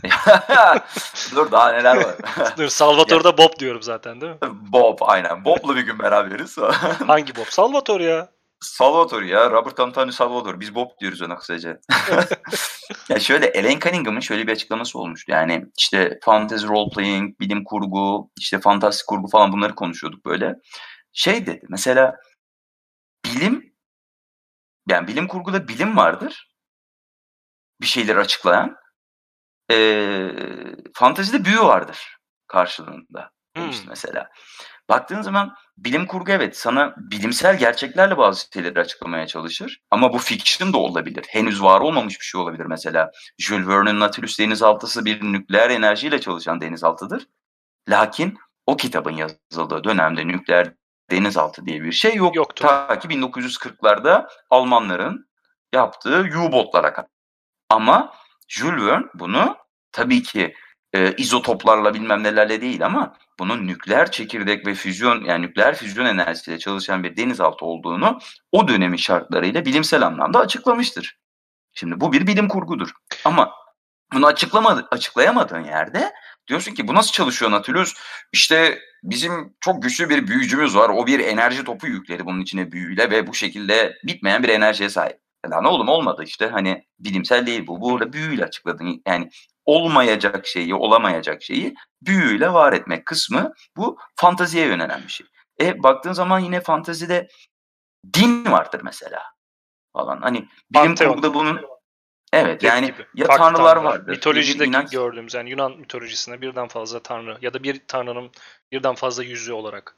Dur 1.34 1.50
daha 1.50 1.72
neler 1.72 1.96
var. 1.96 2.16
Dur 2.56 2.68
Salvatore'da 2.68 3.38
Bob 3.38 3.58
diyorum 3.58 3.82
zaten 3.82 4.20
değil 4.20 4.32
mi? 4.32 4.38
Bob 4.72 4.98
aynen. 5.00 5.44
Bob'la 5.44 5.76
bir 5.76 5.80
gün 5.80 5.98
beraberiz. 5.98 6.58
Hangi 7.06 7.36
Bob? 7.36 7.44
Salvatore 7.50 8.04
ya. 8.04 8.28
Salvatore 8.60 9.26
ya. 9.26 9.50
Robert 9.50 9.80
Antonio 9.80 10.12
Salvatore. 10.12 10.60
Biz 10.60 10.74
Bob 10.74 10.90
diyoruz 11.00 11.22
ona 11.22 11.36
kısaca. 11.36 11.80
ya 13.08 13.20
şöyle 13.20 13.46
Elaine 13.46 13.80
Cunningham'ın 13.80 14.20
şöyle 14.20 14.46
bir 14.46 14.52
açıklaması 14.52 14.98
olmuştu. 14.98 15.32
Yani 15.32 15.64
işte 15.78 16.18
fantasy 16.22 16.66
role 16.66 16.90
playing, 16.94 17.40
bilim 17.40 17.64
kurgu, 17.64 18.30
işte 18.38 18.60
fantastik 18.60 19.06
kurgu 19.06 19.28
falan 19.28 19.52
bunları 19.52 19.74
konuşuyorduk 19.74 20.24
böyle. 20.26 20.54
Şey 21.12 21.46
dedi 21.46 21.62
mesela 21.68 22.16
bilim 23.24 23.74
yani 24.88 25.08
bilim 25.08 25.28
kurguda 25.28 25.68
bilim 25.68 25.96
vardır. 25.96 26.50
Bir 27.80 27.86
şeyleri 27.86 28.18
açıklayan. 28.18 28.76
Ee, 29.70 30.30
fantezide 30.94 31.44
büyü 31.44 31.60
vardır 31.60 32.18
karşılığında 32.46 33.30
demişti 33.56 33.82
Hmm. 33.82 33.90
mesela. 33.90 34.30
Baktığın 34.88 35.22
zaman 35.22 35.54
bilim 35.78 36.06
kurgu 36.06 36.32
evet 36.32 36.56
sana 36.56 36.94
bilimsel 36.96 37.58
gerçeklerle 37.58 38.18
bazı 38.18 38.46
şeyleri 38.54 38.80
açıklamaya 38.80 39.26
çalışır. 39.26 39.80
Ama 39.90 40.12
bu 40.12 40.18
fiction 40.18 40.72
da 40.72 40.78
olabilir. 40.78 41.24
Henüz 41.28 41.62
var 41.62 41.80
olmamış 41.80 42.20
bir 42.20 42.24
şey 42.24 42.40
olabilir 42.40 42.66
mesela. 42.66 43.10
Jules 43.38 43.68
Verne'in 43.68 44.00
Nautilus 44.00 44.38
denizaltısı 44.38 45.04
bir 45.04 45.22
nükleer 45.22 45.70
enerjiyle 45.70 46.20
çalışan 46.20 46.60
denizaltıdır. 46.60 47.26
Lakin 47.88 48.38
o 48.66 48.76
kitabın 48.76 49.12
yazıldığı 49.50 49.84
dönemde 49.84 50.28
nükleer 50.28 50.72
denizaltı 51.10 51.66
diye 51.66 51.82
bir 51.82 51.92
şey 51.92 52.14
yok. 52.14 52.36
Yoktu. 52.36 52.62
Ta 52.62 52.98
ki 52.98 53.08
1940'larda 53.08 54.28
Almanların 54.50 55.28
yaptığı 55.72 56.20
U-botlara 56.20 56.92
kadar. 56.92 57.10
Ama 57.70 58.12
Jules 58.48 58.82
Verne 58.82 59.06
bunu 59.14 59.56
tabii 59.92 60.22
ki 60.22 60.54
e, 60.94 61.14
izotoplarla 61.16 61.94
bilmem 61.94 62.22
nelerle 62.22 62.60
değil 62.60 62.86
ama 62.86 63.16
bunun 63.38 63.66
nükleer 63.66 64.10
çekirdek 64.10 64.66
ve 64.66 64.74
füzyon 64.74 65.24
yani 65.24 65.46
nükleer 65.46 65.74
füzyon 65.74 66.06
enerjisiyle 66.06 66.58
çalışan 66.58 67.04
bir 67.04 67.16
denizaltı 67.16 67.64
olduğunu 67.64 68.18
o 68.52 68.68
dönemin 68.68 68.96
şartlarıyla 68.96 69.64
bilimsel 69.64 70.06
anlamda 70.06 70.38
açıklamıştır. 70.38 71.18
Şimdi 71.74 72.00
bu 72.00 72.12
bir 72.12 72.26
bilim 72.26 72.48
kurgudur. 72.48 72.90
Ama 73.24 73.52
bunu 74.12 74.26
açıklamadı, 74.26 74.88
açıklayamadığın 74.90 75.64
yerde 75.64 76.12
diyorsun 76.48 76.74
ki 76.74 76.88
bu 76.88 76.94
nasıl 76.94 77.12
çalışıyor 77.12 77.50
Nautilus? 77.50 77.94
İşte 78.32 78.78
bizim 79.02 79.56
çok 79.60 79.82
güçlü 79.82 80.08
bir 80.08 80.26
büyücümüz 80.26 80.76
var. 80.76 80.88
O 80.88 81.06
bir 81.06 81.20
enerji 81.20 81.64
topu 81.64 81.86
yükledi 81.86 82.26
bunun 82.26 82.40
içine 82.40 82.72
büyüyle 82.72 83.10
ve 83.10 83.26
bu 83.26 83.34
şekilde 83.34 83.98
bitmeyen 84.04 84.42
bir 84.42 84.48
enerjiye 84.48 84.90
sahip. 84.90 85.25
Ya 85.52 85.60
ne 85.60 85.68
oğlum 85.68 85.88
olmadı 85.88 86.22
işte 86.24 86.46
hani 86.48 86.86
bilimsel 86.98 87.46
değil 87.46 87.66
bu. 87.66 87.80
Burada 87.80 88.12
büyüyle 88.12 88.44
açıkladın. 88.44 89.02
Yani 89.06 89.30
olmayacak 89.64 90.46
şeyi, 90.46 90.74
olamayacak 90.74 91.42
şeyi 91.42 91.74
büyüyle 92.02 92.52
var 92.52 92.72
etmek 92.72 93.06
kısmı 93.06 93.52
bu 93.76 93.98
fanteziye 94.16 94.66
yönelen 94.66 95.02
bir 95.02 95.08
şey. 95.12 95.26
E 95.60 95.82
baktığın 95.82 96.12
zaman 96.12 96.38
yine 96.40 96.60
fantezide 96.60 97.28
din 98.14 98.52
vardır 98.52 98.80
mesela 98.84 99.22
falan. 99.92 100.20
Hani 100.22 100.48
bilim 100.70 100.94
kurguda 100.94 101.34
bunun 101.34 101.60
evet 102.32 102.60
Gibi 102.60 102.68
yani 102.68 102.86
gibi. 102.86 103.06
ya 103.14 103.26
tanrılar 103.26 103.54
tanrılar. 103.74 103.76
vardır. 103.76 104.10
Mitolojideki 104.12 104.70
inanç- 104.70 104.90
gördüğümüz 104.90 105.34
yani 105.34 105.50
Yunan 105.50 105.78
mitolojisinde 105.78 106.40
birden 106.40 106.68
fazla 106.68 107.02
tanrı 107.02 107.38
ya 107.42 107.54
da 107.54 107.62
bir 107.62 107.86
tanrının 107.88 108.30
birden 108.72 108.94
fazla 108.94 109.22
yüzü 109.24 109.52
olarak. 109.52 109.96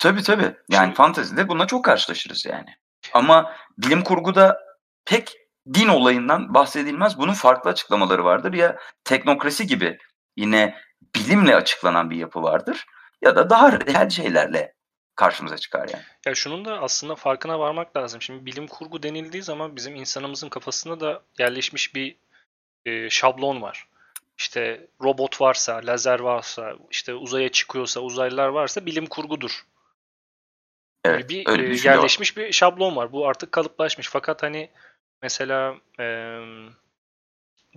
Tabii 0.00 0.22
tabii. 0.22 0.56
Yani 0.70 0.84
Şimdi- 0.84 0.94
fantezide 0.94 1.48
bununla 1.48 1.66
çok 1.66 1.84
karşılaşırız 1.84 2.44
yani. 2.46 2.76
Ama 3.14 3.52
bilim 3.78 4.02
kurguda 4.02 4.58
pek 5.04 5.32
din 5.74 5.88
olayından 5.88 6.54
bahsedilmez. 6.54 7.18
Bunun 7.18 7.32
farklı 7.32 7.70
açıklamaları 7.70 8.24
vardır. 8.24 8.52
Ya 8.52 8.78
teknokrasi 9.04 9.66
gibi 9.66 9.98
yine 10.36 10.76
bilimle 11.14 11.56
açıklanan 11.56 12.10
bir 12.10 12.16
yapı 12.16 12.42
vardır. 12.42 12.86
Ya 13.22 13.36
da 13.36 13.50
daha 13.50 13.72
reel 13.72 14.10
şeylerle 14.10 14.74
karşımıza 15.16 15.58
çıkar 15.58 15.88
yani. 15.88 16.02
Ya 16.26 16.34
şunun 16.34 16.64
da 16.64 16.80
aslında 16.80 17.14
farkına 17.14 17.58
varmak 17.58 17.96
lazım. 17.96 18.22
Şimdi 18.22 18.46
bilim 18.46 18.66
kurgu 18.66 19.02
denildiği 19.02 19.42
zaman 19.42 19.76
bizim 19.76 19.94
insanımızın 19.94 20.48
kafasında 20.48 21.00
da 21.00 21.22
yerleşmiş 21.38 21.94
bir 21.94 22.16
e, 22.86 23.10
şablon 23.10 23.62
var. 23.62 23.88
İşte 24.38 24.86
robot 25.02 25.40
varsa, 25.40 25.80
lazer 25.84 26.20
varsa, 26.20 26.72
işte 26.90 27.14
uzaya 27.14 27.48
çıkıyorsa, 27.48 28.00
uzaylılar 28.00 28.48
varsa 28.48 28.86
bilim 28.86 29.06
kurgudur. 29.06 29.62
Evet, 31.04 31.28
bir 31.28 31.48
öyle 31.48 31.62
e, 31.62 31.66
bir 31.66 31.70
düşünce 31.70 31.90
var. 31.90 31.94
yerleşmiş 31.94 32.36
bir 32.36 32.52
şablon 32.52 32.96
var. 32.96 33.12
Bu 33.12 33.28
artık 33.28 33.52
kalıplaşmış. 33.52 34.08
Fakat 34.08 34.42
hani 34.42 34.70
mesela 35.22 35.76
em, 35.98 36.70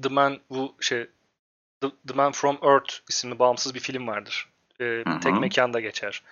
The 0.02 0.10
Man 0.10 0.40
bu 0.50 0.76
şey 0.80 1.08
The, 1.82 1.88
The 2.08 2.14
Man 2.14 2.32
from 2.32 2.58
Earth 2.64 2.94
isimli 3.10 3.40
bağımsız 3.40 3.76
bir 3.76 3.80
film 3.80 4.08
vardır. 4.08 4.50
E, 4.82 5.04
tek 5.24 5.40
mekanda 5.40 5.80
geçer. 5.80 6.24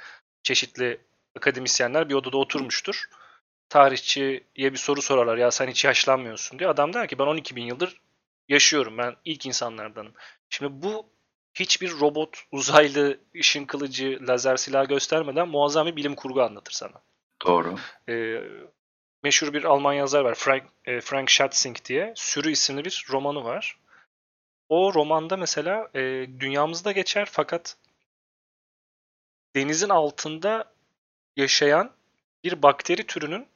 Çeşitli 0.43 1.01
akademisyenler 1.38 2.10
bir 2.10 2.13
odada 2.13 2.38
oturmuştur. 2.38 3.06
Tarihçiye 3.69 4.43
bir 4.58 4.77
soru 4.77 5.01
sorarlar. 5.01 5.38
Ya 5.38 5.51
sen 5.51 5.67
hiç 5.67 5.86
yaşlanmıyorsun 5.86 6.60
diyor. 6.60 6.71
Adam 6.71 6.93
der 6.93 7.08
ki 7.08 7.19
ben 7.19 7.25
12 7.25 7.56
bin 7.56 7.65
yıldır 7.65 8.01
yaşıyorum. 8.49 8.97
Ben 8.97 9.15
ilk 9.25 9.45
insanlardanım. 9.45 10.13
Şimdi 10.49 10.84
bu 10.84 11.06
hiçbir 11.54 11.92
robot, 11.92 12.44
uzaylı, 12.52 13.20
ışın 13.39 13.66
kılıcı, 13.66 14.20
lazer 14.28 14.58
silah 14.58 14.89
göstermeden 14.89 15.48
muazzam 15.48 15.88
bir 15.88 15.96
bilim 15.96 16.16
kurgu 16.16 16.42
anlatır 16.42 16.72
sana. 16.72 17.02
Doğru. 17.46 17.76
Ee, 18.10 18.44
meşhur 19.24 19.54
bir 19.54 19.63
Alman 19.63 19.94
yazar 19.94 20.24
var. 20.24 20.36
Frank, 20.36 20.63
e, 20.86 21.02
Frank 21.02 21.30
Schatzing 21.30 21.78
diye. 21.86 22.13
Sürü 22.16 22.52
isimli 22.52 22.86
bir 22.86 23.06
romanı 23.10 23.44
var. 23.44 23.80
O 24.70 24.94
romanda 24.94 25.38
mesela 25.38 25.89
e, 25.96 26.28
dünyamızda 26.39 26.92
geçer 26.92 27.28
fakat 27.32 27.78
denizin 29.56 29.89
altında 29.89 30.74
yaşayan 31.36 31.92
bir 32.44 32.62
bakteri 32.62 33.08
türünün 33.08 33.48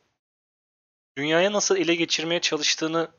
dünyaya 1.17 1.53
nasıl 1.53 1.77
ele 1.77 1.95
geçirmeye 1.95 2.41
çalıştığını 2.41 3.11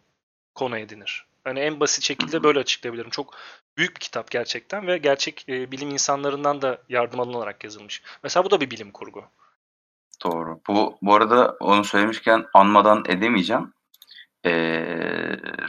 konu 0.55 0.79
edinir. 0.79 1.27
Hani 1.45 1.61
en 1.61 1.81
basit 1.81 2.05
şekilde 2.05 2.43
böyle 2.43 2.59
açıklayabilirim. 2.59 3.11
Çok 3.11 3.35
büyük 3.79 3.95
bir 3.97 4.01
kitap 4.01 4.31
gerçekten 4.31 4.87
ve 4.87 4.99
gerçek 4.99 5.49
e, 5.49 5.73
bilim 5.73 5.91
insanlarından 5.91 6.63
da 6.63 6.79
yardım 6.89 7.21
alınarak 7.21 7.65
yazılmış. 7.65 8.03
Mesela 8.23 8.45
bu 8.45 8.51
da 8.51 8.61
bir 8.61 8.71
bilim 8.71 8.91
kurgu. 8.91 9.25
Doğru. 10.25 10.61
Bu, 10.69 10.99
bu 11.03 11.15
arada 11.15 11.57
onu 11.61 11.85
söylemişken 11.85 12.45
anmadan 12.55 13.05
edemeyeceğim. 13.09 13.73
Ee, 14.45 14.51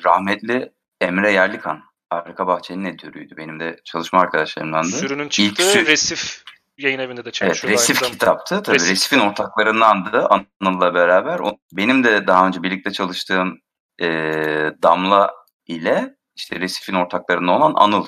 rahmetli 0.03 0.71
Emre 1.01 1.31
Yerlikan. 1.31 1.81
Arka 2.09 2.47
Bahçe'nin 2.47 2.85
editörüydü. 2.85 3.37
Benim 3.37 3.59
de 3.59 3.79
çalışma 3.83 4.19
arkadaşlarımdandı. 4.19 4.87
Sürünün 4.87 5.29
çıktığı 5.29 5.63
sü- 5.63 5.85
Resif 5.85 6.43
yayın 6.77 6.99
evinde 6.99 7.17
de 7.17 7.21
Evet, 7.27 7.33
çalışıyor. 7.33 7.73
Resif 7.73 8.01
kitaptı. 8.01 8.63
Tabii 8.63 8.75
Resif. 8.75 8.91
Resif'in 8.91 9.19
ortaklarındandı 9.19 10.27
Anıl'la 10.27 10.93
beraber. 10.93 11.39
O, 11.39 11.57
benim 11.73 12.03
de 12.03 12.27
daha 12.27 12.47
önce 12.47 12.63
birlikte 12.63 12.91
çalıştığım 12.91 13.59
e, 14.01 14.07
Damla 14.83 15.33
ile 15.67 16.15
işte 16.39 16.59
Resif'in 16.59 16.93
ortaklarından 16.93 17.55
olan 17.61 17.73
Anıl 17.75 18.05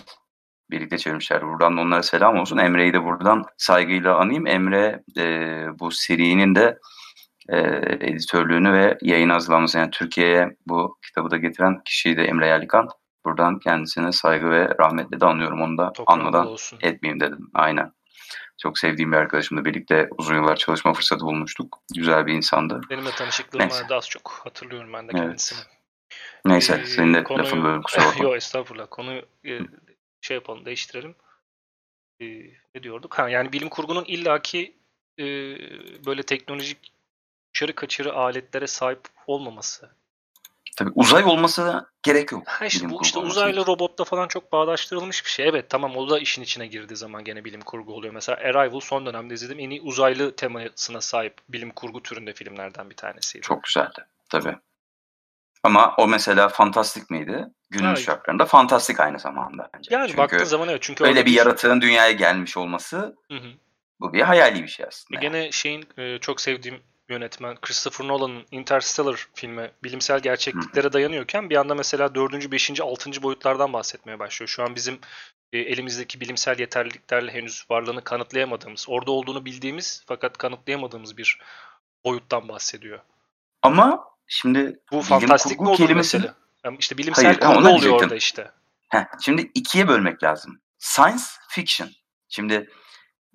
birlikte 0.71 0.97
çevirmişler. 0.97 1.41
Buradan 1.47 1.77
da 1.77 1.81
onlara 1.81 2.03
selam 2.03 2.37
olsun. 2.37 2.57
Emre'yi 2.57 2.93
de 2.93 3.03
buradan 3.03 3.45
saygıyla 3.57 4.17
anayım. 4.17 4.47
Emre 4.47 5.03
e, 5.17 5.23
bu 5.79 5.91
serinin 5.91 6.55
de 6.55 6.77
e, 7.49 7.57
editörlüğünü 8.01 8.73
ve 8.73 8.97
yayın 9.01 9.29
hazırlaması 9.29 9.77
yani 9.77 9.91
Türkiye'ye 9.91 10.49
bu 10.67 10.97
kitabı 11.05 11.31
da 11.31 11.37
getiren 11.37 11.81
kişiydi 11.85 12.21
Emre 12.21 12.47
Yerlikan. 12.47 12.87
Buradan 13.25 13.59
kendisine 13.59 14.11
saygı 14.11 14.49
ve 14.49 14.69
rahmetle 14.79 15.19
de 15.19 15.25
anıyorum. 15.25 15.61
Onu 15.61 15.77
da 15.77 15.93
Toprağında 15.93 16.21
anmadan 16.21 16.47
olsun. 16.47 16.79
etmeyeyim 16.81 17.19
dedim. 17.19 17.49
Aynen. 17.53 17.91
Çok 18.61 18.79
sevdiğim 18.79 19.11
bir 19.11 19.17
arkadaşımla 19.17 19.65
birlikte 19.65 20.09
uzun 20.17 20.35
yıllar 20.35 20.55
çalışma 20.55 20.93
fırsatı 20.93 21.25
bulmuştuk. 21.25 21.77
Güzel 21.95 22.25
bir 22.25 22.33
insandı. 22.33 22.81
Benimle 22.89 23.11
tanışıklığım 23.11 23.61
Neyse. 23.61 23.83
vardı 23.83 23.95
az 23.95 24.09
çok. 24.09 24.41
Hatırlıyorum 24.43 24.93
ben 24.93 25.07
de 25.07 25.11
Evet. 25.15 25.53
Neyse 26.45 26.81
Ee, 26.83 26.85
senin 26.85 27.13
de 27.13 27.23
konuyu- 27.23 27.45
lafını 27.45 27.63
böldüm 27.63 27.81
kusura 27.83 28.05
bakma. 28.05 28.23
Yok 28.23 28.35
estağfurullah. 28.35 28.87
Konuyu 28.89 29.25
e, 29.45 29.59
şey 30.21 30.35
yapalım, 30.35 30.65
değiştirelim. 30.65 31.15
E, 32.21 32.25
ne 32.75 32.83
diyorduk? 32.83 33.13
Ha, 33.19 33.29
yani 33.29 33.53
bilim 33.53 33.69
kurgunun 33.69 34.05
illaki 34.05 34.75
e, 35.19 35.25
böyle 36.05 36.23
teknolojik 36.23 36.77
uçarı 37.49 37.75
kaçırı 37.75 38.13
aletlere 38.13 38.67
sahip 38.67 39.01
olmaması. 39.27 39.89
Tabii 40.77 40.91
uzay 40.95 41.23
olması 41.23 41.65
da 41.65 41.89
gerek 42.03 42.31
yok. 42.31 42.47
Ha 42.47 42.65
işte 42.65 42.89
bu 42.89 42.99
işte 43.03 43.19
uzaylı 43.19 43.61
için. 43.61 43.71
robotla 43.71 44.03
falan 44.03 44.27
çok 44.27 44.51
bağdaştırılmış 44.51 45.25
bir 45.25 45.29
şey. 45.29 45.47
Evet 45.47 45.69
tamam 45.69 45.95
o 45.97 46.09
da 46.09 46.19
işin 46.19 46.41
içine 46.41 46.67
girdiği 46.67 46.95
zaman 46.95 47.23
gene 47.23 47.45
bilim 47.45 47.61
kurgu 47.61 47.93
oluyor. 47.93 48.13
Mesela 48.13 48.37
Arrival 48.37 48.79
son 48.79 49.05
dönemde 49.05 49.33
izlediğim 49.33 49.59
en 49.59 49.69
iyi 49.69 49.81
uzaylı 49.81 50.35
temasına 50.35 51.01
sahip 51.01 51.33
bilim 51.49 51.69
kurgu 51.71 52.03
türünde 52.03 52.33
filmlerden 52.33 52.89
bir 52.89 52.95
tanesiydi. 52.95 53.43
Çok 53.43 53.63
güzeldi. 53.63 54.05
Tabii. 54.29 54.55
Ama 55.63 55.95
o 55.97 56.07
mesela 56.07 56.49
fantastik 56.49 57.09
miydi? 57.09 57.45
Günümüz 57.69 57.99
Ya- 57.99 58.05
şartlarında 58.05 58.45
fantastik 58.45 58.99
aynı 58.99 59.19
zamanda 59.19 59.69
bence. 59.73 59.95
Yani 59.95 60.07
Çünkü 60.07 60.17
baktığın 60.17 60.43
zaman 60.43 60.69
evet 60.69 60.81
çünkü 60.81 61.03
öyle 61.03 61.25
bir 61.25 61.31
yaratığın 61.31 61.81
dünyaya 61.81 62.11
gelmiş 62.11 62.57
olması 62.57 63.15
Hı 63.31 63.37
hı. 63.37 63.51
bu 63.99 64.13
bir 64.13 64.21
hayali 64.21 64.63
bir 64.63 64.67
şey 64.67 64.83
E 64.83 64.87
aslında. 64.87 65.25
yani. 65.25 65.33
Gene 65.33 65.51
şeyin 65.51 65.85
e, 65.97 66.17
çok 66.19 66.41
sevdiğim 66.41 66.79
yönetmen 67.09 67.57
Christopher 67.61 68.07
Nolan'ın 68.07 68.45
Interstellar 68.51 69.27
filmi 69.35 69.71
bilimsel 69.83 70.19
gerçekliklere 70.19 70.93
dayanıyorken 70.93 71.49
bir 71.49 71.55
anda 71.55 71.75
mesela 71.75 72.15
4. 72.15 72.51
5. 72.51 72.81
6. 72.81 73.23
boyutlardan 73.23 73.73
bahsetmeye 73.73 74.19
başlıyor. 74.19 74.47
Şu 74.49 74.63
an 74.63 74.75
bizim 74.75 74.99
e, 75.53 75.59
elimizdeki 75.59 76.19
bilimsel 76.21 76.59
yeterliliklerle 76.59 77.31
henüz 77.33 77.65
varlığını 77.69 78.03
kanıtlayamadığımız, 78.03 78.85
orada 78.89 79.11
olduğunu 79.11 79.45
bildiğimiz 79.45 80.03
fakat 80.07 80.37
kanıtlayamadığımız 80.37 81.17
bir 81.17 81.39
boyuttan 82.05 82.47
bahsediyor. 82.49 82.99
Ama 83.61 84.10
şimdi 84.31 84.79
Bu 84.91 85.01
fantastik 85.01 85.59
mi 85.59 85.67
olur 85.67 85.77
kelimesi 85.77 86.17
mesela? 86.17 86.35
Yani 86.65 86.77
işte 86.79 86.97
bilimsel 86.97 87.25
Hayır, 87.25 87.39
kurgu 87.39 87.53
oluyor 87.53 87.69
diyecektim. 87.69 87.97
orada 87.97 88.15
işte. 88.15 88.51
Heh, 88.89 89.03
şimdi 89.21 89.51
ikiye 89.55 89.87
bölmek 89.87 90.23
lazım. 90.23 90.59
Science 90.79 91.23
fiction. 91.49 91.89
Şimdi 92.29 92.69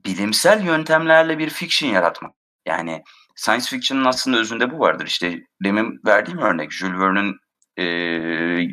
bilimsel 0.04 0.64
yöntemlerle 0.64 1.38
bir 1.38 1.50
fiction 1.50 1.90
yaratmak. 1.90 2.32
Yani 2.66 3.02
science 3.34 3.66
fiction'ın 3.66 4.04
aslında 4.04 4.38
özünde 4.38 4.70
bu 4.70 4.78
vardır. 4.78 5.06
İşte 5.06 5.40
demin 5.64 6.00
verdiğim 6.06 6.38
örnek 6.38 6.72
Jules 6.72 7.00
Verne'in 7.00 7.36
e, 7.76 7.84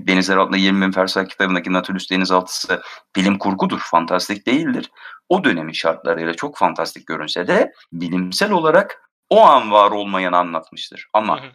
Denizler 0.08 0.38
Altında 0.38 0.58
20 0.58 0.86
Bin 0.86 0.92
Fersah 0.92 1.26
kitabındaki 1.26 1.74
Nautilus 1.74 2.10
Denizaltısı 2.10 2.82
bilim 3.16 3.38
kurgudur, 3.38 3.80
fantastik 3.80 4.48
değildir. 4.48 4.92
O 5.30 5.44
dönemin 5.44 5.74
şartlarıyla 5.74 6.34
çok 6.34 6.58
fantastik 6.58 7.08
görünse 7.08 7.48
de 7.48 7.72
bilimsel 7.92 8.52
olarak 8.52 9.10
o 9.30 9.42
an 9.42 9.72
var 9.72 9.92
olmayanı 9.92 10.38
anlatmıştır. 10.38 11.08
Ama 11.14 11.42
Hı 11.42 11.46
hı. 11.48 11.52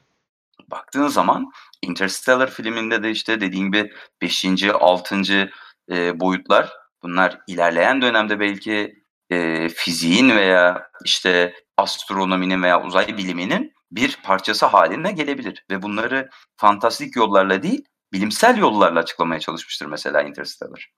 Baktığın 0.71 1.09
zaman 1.09 1.51
Interstellar 1.83 2.51
filminde 2.51 3.03
de 3.03 3.11
işte 3.11 3.41
dediğin 3.41 3.67
gibi 3.67 3.93
5. 4.23 4.45
6. 4.75 5.51
E, 5.91 6.21
boyutlar 6.21 6.73
bunlar 7.03 7.39
ilerleyen 7.47 8.03
dönemde 8.03 8.41
belki 8.41 8.95
e, 9.31 9.69
fiziğin 9.69 10.31
veya 10.31 10.91
işte 11.05 11.55
astronominin 11.77 12.63
veya 12.63 12.83
uzay 12.83 13.17
biliminin 13.17 13.73
bir 13.93 14.19
parçası 14.23 14.67
haline 14.67 15.13
gelebilir. 15.13 15.65
Ve 15.71 15.83
bunları 15.83 16.31
fantastik 16.57 17.17
yollarla 17.17 17.63
değil 17.63 17.85
bilimsel 18.13 18.59
yollarla 18.59 19.01
açıklamaya 19.01 19.41
çalışmıştır 19.41 19.87
mesela 19.87 20.23
Interstellar. 20.23 20.91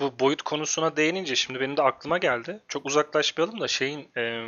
Bu 0.00 0.18
boyut 0.18 0.42
konusuna 0.42 0.96
değinince 0.96 1.36
şimdi 1.36 1.60
benim 1.60 1.76
de 1.76 1.82
aklıma 1.82 2.18
geldi. 2.18 2.62
Çok 2.68 2.86
uzaklaşmayalım 2.86 3.60
da 3.60 3.68
şeyin 3.68 4.10
e, 4.16 4.46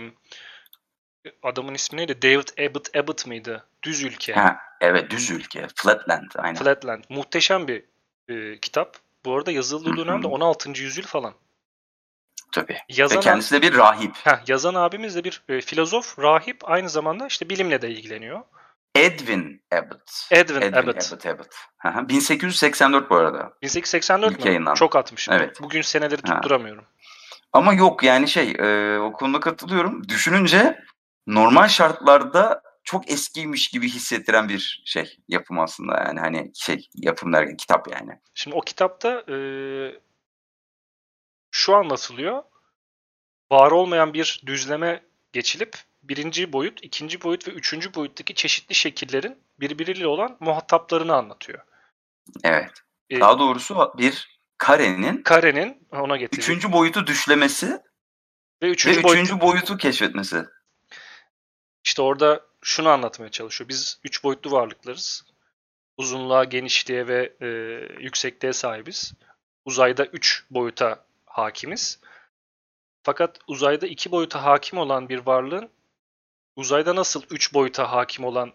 adamın 1.43 1.75
ismi 1.75 1.97
neydi? 1.97 2.23
David 2.23 2.69
Abbott 2.69 2.97
Abbott 2.97 3.27
mıydı? 3.27 3.69
Düz 3.83 4.03
Ülke. 4.03 4.33
Ha, 4.33 4.59
evet 4.81 5.11
düz 5.11 5.31
ülke, 5.31 5.67
flatland 5.75 6.31
aynen. 6.39 6.59
Flatland. 6.59 7.05
Muhteşem 7.09 7.69
bir 7.69 7.85
e, 8.29 8.59
kitap. 8.61 8.97
Bu 9.25 9.37
arada 9.37 9.51
yazıldığı 9.51 9.97
dönemde 9.97 10.27
16. 10.27 10.71
yüzyıl 10.71 11.05
falan. 11.05 11.35
Tabii. 12.53 12.73
Ve 12.73 12.79
Yazan, 12.89 13.21
kendisi 13.21 13.55
de 13.55 13.63
bir 13.63 13.77
rahip. 13.77 14.17
Heh, 14.25 14.49
yazan 14.49 14.75
abimiz 14.75 15.17
de 15.17 15.25
bir 15.25 15.43
e, 15.49 15.61
filozof, 15.61 16.19
rahip, 16.19 16.71
aynı 16.71 16.89
zamanda 16.89 17.27
işte 17.27 17.49
bilimle 17.49 17.83
de 17.83 17.91
ilgileniyor. 17.91 18.41
Edwin 18.95 19.63
Abbott. 19.73 20.29
Edwin, 20.31 20.61
Edwin 20.61 20.73
Abbott. 20.73 21.13
Abbott. 21.13 21.27
Abbott. 21.27 21.55
Hı 21.79 21.89
hı. 21.89 22.09
1884 22.09 23.11
bu 23.11 23.17
arada. 23.17 23.53
1884 23.63 24.33
İlk 24.33 24.41
mü? 24.41 24.47
yayınlandı. 24.47 24.79
Çok 24.79 24.97
atmış. 24.97 25.29
Evet. 25.29 25.61
Bugün 25.61 25.83
seneleri 25.83 26.21
Ha. 26.27 26.35
tutturamıyorum. 26.35 26.85
Ama 27.53 27.75
yok 27.75 28.03
yani 28.03 28.29
şey 28.29 28.51
e, 28.59 28.99
o 28.99 29.13
konuda 29.13 29.41
katılıyorum. 29.41 30.09
Düşününce 30.09 30.79
normal 31.27 31.69
şartlarda 31.69 32.63
çok 32.85 33.11
eskiymiş 33.11 33.69
gibi 33.69 33.89
hissettiren 33.89 34.49
bir 34.49 34.83
şey 34.85 35.19
yapım 35.29 35.61
aslında 35.61 36.05
yani 36.07 36.21
hani 36.21 36.51
şey 36.55 36.89
yapım 36.95 37.33
derken 37.33 37.57
kitap 37.57 37.89
yani. 37.93 38.19
Şimdi 38.35 38.57
o 38.57 38.61
kitapta 38.61 39.25
e, 39.29 39.37
şu 41.51 41.77
anlatılıyor. 41.77 42.43
Var 43.53 43.71
olmayan 43.71 44.15
bir 44.15 44.43
düzleme 44.47 45.03
geçilip 45.33 45.77
birinci 46.03 46.53
boyut, 46.53 46.85
ikinci 46.85 47.23
boyut 47.23 47.49
ve 47.49 47.53
üçüncü 47.53 47.95
boyuttaki 47.95 48.35
çeşitli 48.35 48.75
şekillerin 48.75 49.39
birbiriyle 49.61 50.07
olan 50.07 50.37
muhataplarını 50.41 51.15
anlatıyor. 51.15 51.59
Evet. 52.45 52.71
E, 53.11 53.21
Daha 53.21 53.39
doğrusu 53.39 53.93
bir 53.99 54.41
karenin 54.59 55.23
karenin 55.23 55.89
ona 55.93 56.17
getiriyor. 56.17 56.43
üçüncü 56.43 56.73
boyutu 56.73 57.07
düşlemesi 57.07 57.81
ve 58.63 58.69
üçüncü, 58.69 58.99
ve 58.99 59.03
boyut 59.03 59.17
üçüncü 59.17 59.41
boyutu 59.41 59.77
keşfetmesi. 59.77 60.45
İşte 61.85 62.03
orada 62.03 62.52
şunu 62.63 62.89
anlatmaya 62.89 63.31
çalışıyor. 63.31 63.69
Biz 63.69 63.99
üç 64.05 64.25
boyutlu 64.25 64.51
varlıklarız. 64.51 65.25
Uzunluğa, 65.97 66.45
genişliğe 66.45 67.07
ve 67.07 67.33
e, 67.41 67.47
yüksekliğe 68.03 68.53
sahibiz. 68.53 69.13
Uzayda 69.65 70.07
üç 70.07 70.45
boyuta 70.51 71.05
hakimiz. 71.27 71.99
Fakat 73.03 73.39
uzayda 73.47 73.87
iki 73.87 74.11
boyuta 74.11 74.45
hakim 74.45 74.79
olan 74.79 75.09
bir 75.09 75.19
varlığın 75.19 75.71
uzayda 76.57 76.97
nasıl 76.97 77.23
üç 77.31 77.55
boyuta 77.55 77.93
hakim 77.93 78.25
olan 78.25 78.53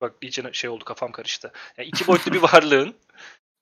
bak 0.00 0.14
iyice 0.20 0.42
şey 0.52 0.70
oldu 0.70 0.84
kafam 0.84 1.12
karıştı. 1.12 1.52
Yani 1.76 1.88
iki 1.88 2.06
boyutlu 2.06 2.32
bir 2.32 2.42
varlığın 2.52 2.96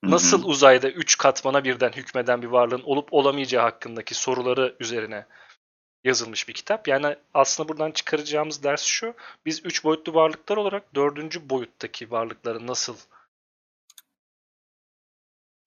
nasıl 0.03 0.43
uzayda 0.43 0.89
üç 0.89 1.17
katmana 1.17 1.63
birden 1.63 1.91
hükmeden 1.91 2.41
bir 2.41 2.47
varlığın 2.47 2.83
olup 2.83 3.13
olamayacağı 3.13 3.63
hakkındaki 3.63 4.15
soruları 4.15 4.75
üzerine 4.79 5.25
yazılmış 6.05 6.47
bir 6.47 6.53
kitap. 6.53 6.87
Yani 6.87 7.15
aslında 7.33 7.69
buradan 7.69 7.91
çıkaracağımız 7.91 8.63
ders 8.63 8.83
şu. 8.83 9.13
Biz 9.45 9.65
üç 9.65 9.83
boyutlu 9.83 10.13
varlıklar 10.13 10.57
olarak 10.57 10.95
dördüncü 10.95 11.49
boyuttaki 11.49 12.11
varlıkların 12.11 12.67
nasıl 12.67 12.97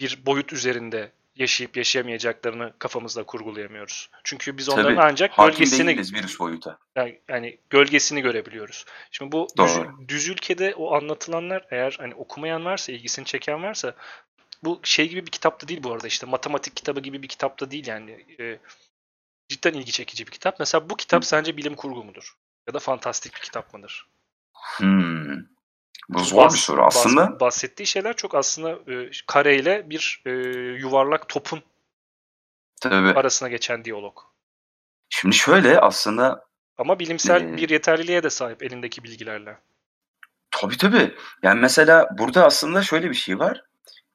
bir 0.00 0.26
boyut 0.26 0.52
üzerinde 0.52 1.12
yaşayıp 1.36 1.76
yaşayamayacaklarını 1.76 2.72
kafamızda 2.78 3.22
kurgulayamıyoruz. 3.22 4.10
Çünkü 4.24 4.58
biz 4.58 4.68
onların 4.68 4.96
Tabii, 4.96 5.06
ancak 5.06 5.36
gölgesini 5.36 6.00
üst 6.24 6.40
boyuta. 6.40 6.78
yani, 6.96 7.20
yani 7.28 7.58
gölgesini 7.70 8.20
görebiliyoruz. 8.20 8.84
Şimdi 9.10 9.32
bu 9.32 9.46
düz, 9.58 9.76
Doğru. 9.76 10.08
düz 10.08 10.28
ülkede 10.28 10.74
o 10.74 10.94
anlatılanlar 10.94 11.66
eğer 11.70 11.96
hani 11.98 12.14
okumayan 12.14 12.64
varsa, 12.64 12.92
ilgisini 12.92 13.24
çeken 13.24 13.62
varsa 13.62 13.94
bu 14.64 14.80
şey 14.82 15.08
gibi 15.08 15.26
bir 15.26 15.30
kitapta 15.30 15.68
değil 15.68 15.82
bu 15.82 15.92
arada 15.92 16.06
işte 16.06 16.26
matematik 16.26 16.76
kitabı 16.76 17.00
gibi 17.00 17.22
bir 17.22 17.28
kitapta 17.28 17.70
değil 17.70 17.86
yani. 17.86 18.24
E, 18.40 18.58
cidden 19.48 19.72
ilgi 19.72 19.92
çekici 19.92 20.26
bir 20.26 20.30
kitap. 20.30 20.58
Mesela 20.58 20.90
bu 20.90 20.96
kitap 20.96 21.24
sence 21.24 21.56
bilim 21.56 21.74
kurgu 21.74 22.04
mudur? 22.04 22.36
Ya 22.68 22.74
da 22.74 22.78
fantastik 22.78 23.34
bir 23.34 23.40
kitap 23.40 23.74
mıdır? 23.74 24.06
Hmm. 24.52 25.36
Bu 26.08 26.18
zor 26.24 26.44
Bahs- 26.44 26.52
bir 26.52 26.58
soru. 26.58 26.84
Aslında 26.84 27.20
bahs- 27.22 27.40
bahsettiği 27.40 27.86
şeyler 27.86 28.16
çok 28.16 28.34
aslında 28.34 28.92
e, 28.92 29.10
kareyle 29.26 29.90
bir 29.90 30.22
e, 30.26 30.30
yuvarlak 30.78 31.28
topun 31.28 31.62
tabii. 32.80 33.18
arasına 33.18 33.48
geçen 33.48 33.84
diyalog. 33.84 34.18
Şimdi 35.08 35.36
şöyle 35.36 35.80
aslında 35.80 36.48
Ama 36.78 36.98
bilimsel 36.98 37.40
Ee, 37.42 37.56
bir 37.56 37.68
yeterliliğe 37.68 38.22
de 38.22 38.30
sahip 38.30 38.62
elindeki 38.62 39.04
bilgilerle. 39.04 39.58
Tabii 40.50 40.76
tabii. 40.76 41.14
Yani 41.42 41.60
mesela 41.60 42.08
burada 42.18 42.44
aslında 42.46 42.82
şöyle 42.82 43.10
bir 43.10 43.14
şey 43.14 43.38
var. 43.38 43.64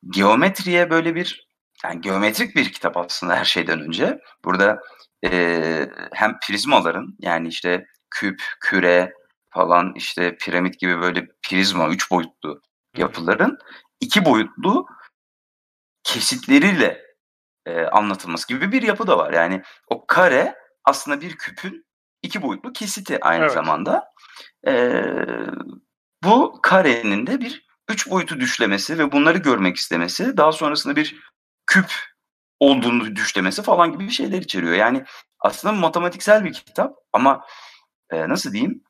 Geometriye 0.09 0.89
böyle 0.89 1.15
bir 1.15 1.47
yani 1.83 2.01
geometrik 2.01 2.55
bir 2.55 2.71
kitap 2.71 2.97
aslında 2.97 3.35
her 3.35 3.45
şeyden 3.45 3.81
önce. 3.81 4.19
Burada 4.45 4.79
eee, 5.23 5.91
hem 6.13 6.39
prizmaların 6.47 7.15
yani 7.19 7.47
işte 7.47 7.85
küp, 8.11 8.41
küre 8.61 9.13
falan 9.49 9.93
işte 9.95 10.37
piramit 10.37 10.79
gibi 10.79 11.01
böyle 11.01 11.27
prizma, 11.49 11.89
üç 11.89 12.11
boyutlu 12.11 12.61
yapıların 12.97 13.57
iki 14.01 14.25
boyutlu 14.25 14.85
kesitleriyle 16.03 17.01
eee, 17.67 17.85
anlatılması 17.87 18.47
gibi 18.47 18.71
bir 18.71 18.81
yapı 18.83 19.07
da 19.07 19.17
var. 19.17 19.33
Yani 19.33 19.61
o 19.87 20.05
kare 20.07 20.55
aslında 20.85 21.21
bir 21.21 21.37
küpün 21.37 21.85
iki 22.23 22.41
boyutlu 22.41 22.73
kesiti 22.73 23.25
aynı 23.25 23.43
Evet. 23.43 23.53
zamanda. 23.53 24.05
Eee 24.67 25.25
bu 26.23 26.59
karenin 26.63 27.27
de 27.27 27.41
bir 27.41 27.67
üç 27.89 28.09
boyutu 28.11 28.39
düşlemesi 28.39 28.99
ve 28.99 29.11
bunları 29.11 29.37
görmek 29.37 29.77
istemesi, 29.77 30.37
daha 30.37 30.51
sonrasında 30.51 30.95
bir 30.95 31.15
küp 31.67 31.93
olduğunu 32.59 33.15
düşlemesi 33.15 33.61
falan 33.61 33.91
gibi 33.91 34.11
şeyler 34.11 34.41
içeriyor. 34.41 34.73
Yani 34.73 35.03
aslında 35.39 35.73
matematiksel 35.73 36.45
bir 36.45 36.53
kitap 36.53 36.95
ama 37.13 37.45
e, 38.11 38.29
nasıl 38.29 38.53
diyeyim? 38.53 38.83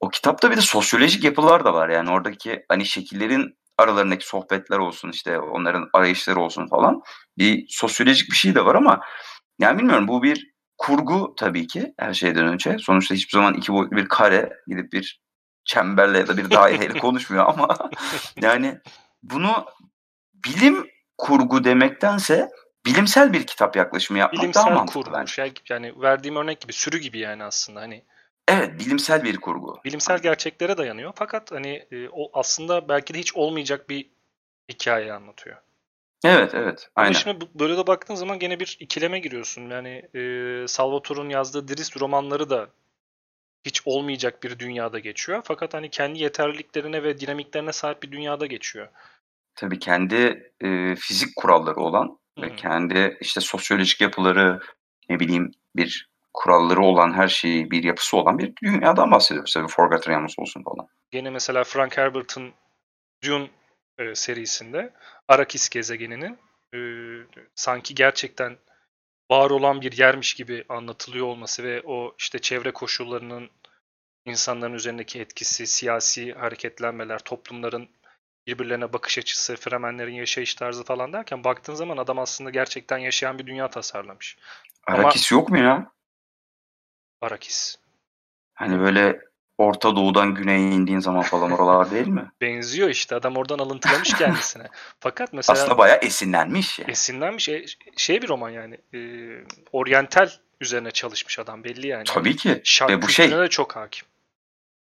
O 0.00 0.08
kitapta 0.08 0.50
bir 0.50 0.56
de 0.56 0.60
sosyolojik 0.60 1.24
yapılar 1.24 1.64
da 1.64 1.74
var. 1.74 1.88
Yani 1.88 2.10
oradaki 2.10 2.64
hani 2.68 2.86
şekillerin 2.86 3.58
aralarındaki 3.78 4.26
sohbetler 4.26 4.78
olsun 4.78 5.10
işte 5.10 5.38
onların 5.38 5.88
arayışları 5.92 6.40
olsun 6.40 6.66
falan 6.66 7.02
bir 7.38 7.66
sosyolojik 7.68 8.30
bir 8.30 8.36
şey 8.36 8.54
de 8.54 8.64
var 8.64 8.74
ama 8.74 9.00
yani 9.58 9.78
bilmiyorum 9.78 10.08
bu 10.08 10.22
bir 10.22 10.50
kurgu 10.78 11.34
tabii 11.38 11.66
ki 11.66 11.94
her 11.98 12.14
şeyden 12.14 12.46
önce. 12.46 12.78
Sonuçta 12.78 13.14
hiçbir 13.14 13.32
zaman 13.32 13.54
iki 13.54 13.72
boyutlu 13.72 13.96
bir 13.96 14.06
kare 14.08 14.52
gidip 14.66 14.92
bir 14.92 15.20
çemberle 15.64 16.18
ya 16.18 16.26
da 16.28 16.36
bir 16.36 16.50
daireyle 16.50 16.98
konuşmuyor 16.98 17.46
ama 17.46 17.90
yani 18.42 18.78
bunu 19.22 19.66
bilim 20.34 20.86
kurgu 21.18 21.64
demektense 21.64 22.48
bilimsel 22.86 23.32
bir 23.32 23.46
kitap 23.46 23.76
yaklaşımı 23.76 24.18
yapmak 24.18 24.42
bilimsel 24.42 24.62
daha 24.62 24.70
mantıklı. 24.70 25.02
kurgu. 25.02 25.26
Şey, 25.26 25.52
yani 25.68 26.02
verdiğim 26.02 26.36
örnek 26.36 26.60
gibi 26.60 26.72
sürü 26.72 26.98
gibi 26.98 27.18
yani 27.18 27.44
aslında 27.44 27.80
hani 27.80 28.04
Evet 28.48 28.80
bilimsel 28.80 29.24
bir 29.24 29.36
kurgu. 29.36 29.80
bilimsel 29.84 30.18
gerçeklere 30.18 30.76
dayanıyor. 30.76 31.12
Fakat 31.14 31.52
hani 31.52 31.86
e, 31.90 32.08
o 32.08 32.30
aslında 32.32 32.88
belki 32.88 33.14
de 33.14 33.18
hiç 33.18 33.36
olmayacak 33.36 33.88
bir 33.88 34.10
hikaye 34.68 35.12
anlatıyor. 35.12 35.56
Evet 36.24 36.54
evet 36.54 36.90
Ama 36.96 37.04
aynen. 37.04 37.18
şimdi 37.18 37.46
böyle 37.54 37.76
de 37.76 37.86
baktığın 37.86 38.14
zaman 38.14 38.38
gene 38.38 38.60
bir 38.60 38.76
ikileme 38.80 39.18
giriyorsun. 39.18 39.70
Yani 39.70 40.02
e, 40.14 40.68
Salvatore'un 40.68 41.28
yazdığı 41.28 41.68
Drist 41.68 42.00
romanları 42.00 42.50
da 42.50 42.68
hiç 43.64 43.82
olmayacak 43.84 44.42
bir 44.42 44.58
dünyada 44.58 44.98
geçiyor. 44.98 45.40
Fakat 45.44 45.74
hani 45.74 45.90
kendi 45.90 46.22
yeterliliklerine 46.22 47.02
ve 47.02 47.20
dinamiklerine 47.20 47.72
sahip 47.72 48.02
bir 48.02 48.12
dünyada 48.12 48.46
geçiyor. 48.46 48.88
Tabii 49.54 49.78
kendi 49.78 50.52
e, 50.60 50.96
fizik 50.96 51.36
kuralları 51.36 51.80
olan 51.80 52.18
ve 52.42 52.56
kendi 52.56 53.16
işte 53.20 53.40
sosyolojik 53.40 54.00
yapıları 54.00 54.60
ne 55.08 55.20
bileyim 55.20 55.50
bir 55.76 56.10
kuralları 56.34 56.80
olan 56.80 57.12
her 57.12 57.28
şeyi 57.28 57.70
bir 57.70 57.84
yapısı 57.84 58.16
olan 58.16 58.38
bir 58.38 58.52
dünyadan 58.62 59.10
bahsediyoruz. 59.10 59.52
Tabii 59.54 59.68
Forgotten 59.68 60.12
Realms 60.12 60.38
olsun 60.38 60.62
falan. 60.62 60.88
Gene 61.10 61.30
mesela 61.30 61.64
Frank 61.64 61.98
Herbert'ın 61.98 62.52
Dune 63.24 63.50
e, 63.98 64.14
serisinde 64.14 64.92
Arrakis 65.28 65.68
gezegeninin 65.68 66.38
e, 66.74 66.78
sanki 67.54 67.94
gerçekten 67.94 68.58
var 69.30 69.50
olan 69.50 69.80
bir 69.80 69.98
yermiş 69.98 70.34
gibi 70.34 70.64
anlatılıyor 70.68 71.26
olması 71.26 71.64
ve 71.64 71.82
o 71.84 72.14
işte 72.18 72.38
çevre 72.38 72.72
koşullarının 72.72 73.50
insanların 74.24 74.74
üzerindeki 74.74 75.20
etkisi, 75.20 75.66
siyasi 75.66 76.32
hareketlenmeler, 76.32 77.18
toplumların 77.18 77.88
birbirlerine 78.46 78.92
bakış 78.92 79.18
açısı, 79.18 79.56
Fremenlerin 79.56 80.14
yaşayış 80.14 80.54
tarzı 80.54 80.84
falan 80.84 81.12
derken 81.12 81.44
baktığın 81.44 81.74
zaman 81.74 81.96
adam 81.96 82.18
aslında 82.18 82.50
gerçekten 82.50 82.98
yaşayan 82.98 83.38
bir 83.38 83.46
dünya 83.46 83.68
tasarlamış. 83.68 84.36
Ama- 84.86 84.98
Arakis 84.98 85.32
yok 85.32 85.48
mu 85.48 85.58
ya? 85.58 85.92
Arrakis. 87.20 87.76
Hani 88.54 88.80
böyle 88.80 89.20
Orta 89.58 89.96
Doğu'dan 89.96 90.34
güneye 90.34 90.60
indiğin 90.60 90.98
zaman 90.98 91.22
falan 91.22 91.50
oralar 91.50 91.90
değil 91.90 92.08
mi? 92.08 92.30
Benziyor 92.40 92.88
işte. 92.88 93.14
Adam 93.14 93.36
oradan 93.36 93.58
alıntılamış 93.58 94.14
kendisine. 94.14 94.68
Fakat 95.00 95.32
mesela 95.32 95.58
Aslında 95.58 95.78
bayağı 95.78 95.98
esinlenmiş 95.98 96.78
ya. 96.78 96.84
esinlenmiş 96.88 97.44
şey, 97.44 97.66
şey 97.96 98.22
bir 98.22 98.28
roman 98.28 98.50
yani. 98.50 98.78
E, 98.94 98.98
oryantal 99.72 100.30
üzerine 100.60 100.90
çalışmış 100.90 101.38
adam 101.38 101.64
belli 101.64 101.86
yani. 101.86 102.04
Tabii 102.04 102.36
ki. 102.36 102.60
Şark 102.64 102.90
Ve 102.90 103.02
bu 103.02 103.08
şey 103.08 103.30
de 103.30 103.48
çok 103.48 103.76
hakim. 103.76 104.08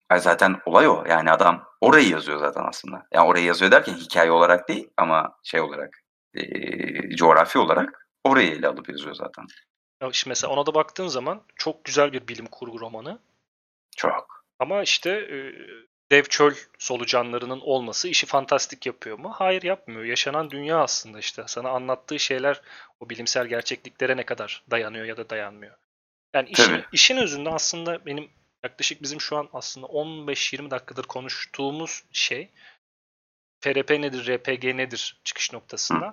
Ay 0.10 0.20
zaten 0.20 0.62
olay 0.66 0.88
o. 0.88 1.04
Yani 1.10 1.32
adam 1.32 1.64
orayı 1.82 2.10
yazıyor 2.10 2.38
zaten 2.40 2.64
aslında. 2.64 3.08
Yani 3.14 3.28
orayı 3.28 3.46
yazıyor 3.46 3.72
derken 3.72 3.94
hikaye 3.94 4.32
olarak 4.32 4.70
değil 4.70 4.90
ama 4.98 5.38
şey 5.44 5.62
olarak 5.62 6.04
eee, 6.34 7.16
coğrafi 7.16 7.60
olarak 7.60 8.08
orayı 8.24 8.52
ele 8.52 8.68
alıp 8.68 8.90
yazıyor 8.90 9.16
zaten. 9.16 9.46
Ya 10.02 10.10
işte 10.10 10.30
mesela 10.30 10.54
ona 10.54 10.66
da 10.66 10.74
baktığın 10.74 11.08
zaman 11.08 11.42
çok 11.56 11.86
güzel 11.86 12.14
bir 12.14 12.28
bilim 12.28 12.46
kurgu 12.46 12.80
romanı. 12.80 13.20
Çok. 13.98 14.46
Ama 14.60 14.84
işte 14.84 15.10
e, 15.10 15.38
dev 16.12 16.24
çöl 16.24 16.54
solucanlarının 16.80 17.60
olması 17.60 18.08
işi 18.08 18.26
fantastik 18.26 18.86
yapıyor 18.86 19.20
mu? 19.20 19.32
Hayır 19.36 19.64
yapmıyor. 19.64 20.04
Yaşanan 20.04 20.52
dünya 20.52 20.80
aslında 20.80 21.20
işte. 21.20 21.44
Sana 21.48 21.70
anlattığı 21.70 22.20
şeyler 22.20 22.62
o 23.00 23.10
bilimsel 23.10 23.48
gerçekliklere 23.48 24.18
ne 24.18 24.24
kadar 24.24 24.64
dayanıyor 24.72 25.06
ya 25.06 25.18
da 25.18 25.30
dayanmıyor. 25.30 25.76
Yani 26.34 26.50
işin, 26.50 26.64
Tabii. 26.64 26.86
işin 26.92 27.18
özünde 27.18 27.50
aslında 27.50 28.06
benim 28.06 28.30
yaklaşık 28.66 29.02
bizim 29.04 29.22
şu 29.22 29.38
an 29.38 29.50
aslında 29.54 29.88
15-20 29.88 30.72
dakikadır 30.72 31.04
konuştuğumuz 31.04 32.04
şey 32.12 32.52
FRP 33.60 33.90
nedir, 33.90 34.28
RPG 34.28 34.78
nedir 34.78 35.22
çıkış 35.24 35.54
noktasında. 35.54 36.12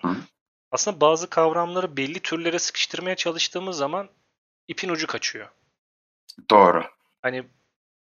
Aslında 0.70 1.00
bazı 1.00 1.30
kavramları 1.30 1.96
belli 1.96 2.20
türlere 2.20 2.58
sıkıştırmaya 2.58 3.16
çalıştığımız 3.16 3.76
zaman 3.76 4.08
ipin 4.68 4.88
ucu 4.88 5.06
kaçıyor. 5.06 5.48
Doğru. 6.50 6.84
Hani 7.22 7.44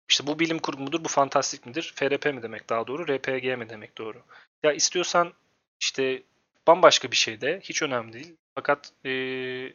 işte 0.09 0.26
bu 0.26 0.38
bilim 0.38 0.59
kurgu 0.59 0.82
mudur, 0.82 1.05
bu 1.05 1.09
fantastik 1.09 1.66
midir? 1.66 1.92
FRP 1.97 2.24
mi 2.26 2.42
demek 2.42 2.68
daha 2.68 2.86
doğru, 2.86 3.07
RPG 3.09 3.57
mi 3.57 3.68
demek 3.68 3.99
doğru? 3.99 4.22
Ya 4.62 4.72
istiyorsan 4.72 5.32
işte 5.80 6.22
bambaşka 6.66 7.11
bir 7.11 7.16
şey 7.16 7.40
de 7.40 7.61
hiç 7.62 7.82
önemli 7.82 8.12
değil. 8.12 8.36
Fakat 8.55 8.92
eee, 9.05 9.74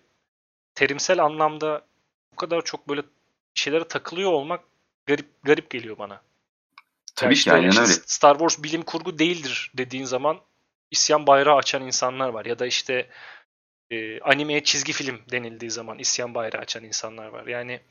terimsel 0.76 1.24
anlamda 1.24 1.86
bu 2.32 2.36
kadar 2.36 2.62
çok 2.62 2.90
böyle 2.90 3.02
şeylere 3.54 3.84
takılıyor 3.84 4.32
olmak 4.32 4.64
garip 5.06 5.44
garip 5.44 5.70
geliyor 5.70 5.98
bana. 5.98 6.22
Tabii 7.16 7.34
işte, 7.34 7.52
ki 7.52 7.56
aynen 7.56 7.70
işte 7.70 7.82
öyle. 7.82 7.94
Star 7.94 8.34
Wars 8.34 8.64
bilim 8.64 8.82
kurgu 8.82 9.20
değildir 9.20 9.72
dediğin 9.78 10.06
zaman 10.06 10.42
isyan 10.92 11.28
bayrağı 11.28 11.56
açan 11.56 11.82
insanlar 11.84 12.30
var. 12.30 12.46
Ya 12.46 12.60
da 12.60 12.66
işte 12.66 13.10
e, 13.92 14.20
animeye 14.20 14.64
çizgi 14.64 14.94
film 14.94 15.22
denildiği 15.32 15.72
zaman 15.72 16.00
isyan 16.00 16.36
bayrağı 16.36 16.62
açan 16.62 16.84
insanlar 16.84 17.28
var. 17.28 17.48
Yani 17.48 17.82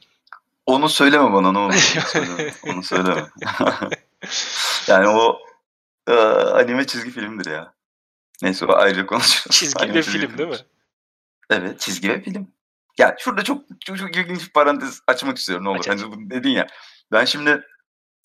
Onu 0.66 0.88
söyleme 0.88 1.32
bana 1.32 1.52
ne 1.52 1.58
olur. 1.58 1.74
Onu 1.74 2.02
söyleme. 2.06 2.52
Onu 2.66 2.82
söyleme. 2.82 3.30
yani 4.86 5.08
o 5.08 5.38
e, 6.06 6.12
anime 6.12 6.86
çizgi 6.86 7.10
filmdir 7.10 7.50
ya. 7.50 7.74
Neyse 8.42 8.66
o 8.66 8.72
ayrıca 8.72 9.06
konuşuruz. 9.06 9.56
çizgi 9.56 9.80
Anime 9.80 9.98
ve 9.98 10.02
çizgi 10.02 10.18
film 10.18 10.38
değil 10.38 10.48
mi? 10.48 10.56
Evet 11.50 11.80
çizgi 11.80 12.08
ve 12.08 12.20
film. 12.22 12.48
Ya 12.98 13.16
şurada 13.18 13.44
çok 13.44 13.62
çok, 13.86 13.98
çok 13.98 14.16
ilginç 14.16 14.46
bir 14.46 14.52
parantez 14.52 15.00
açmak 15.06 15.38
istiyorum 15.38 15.64
ne 15.64 15.68
olur. 15.68 15.78
Aç, 15.78 15.88
aç. 15.88 16.00
Hani 16.00 16.12
bunu 16.12 16.30
dedin 16.30 16.50
ya. 16.50 16.66
Ben 17.12 17.24
şimdi 17.24 17.62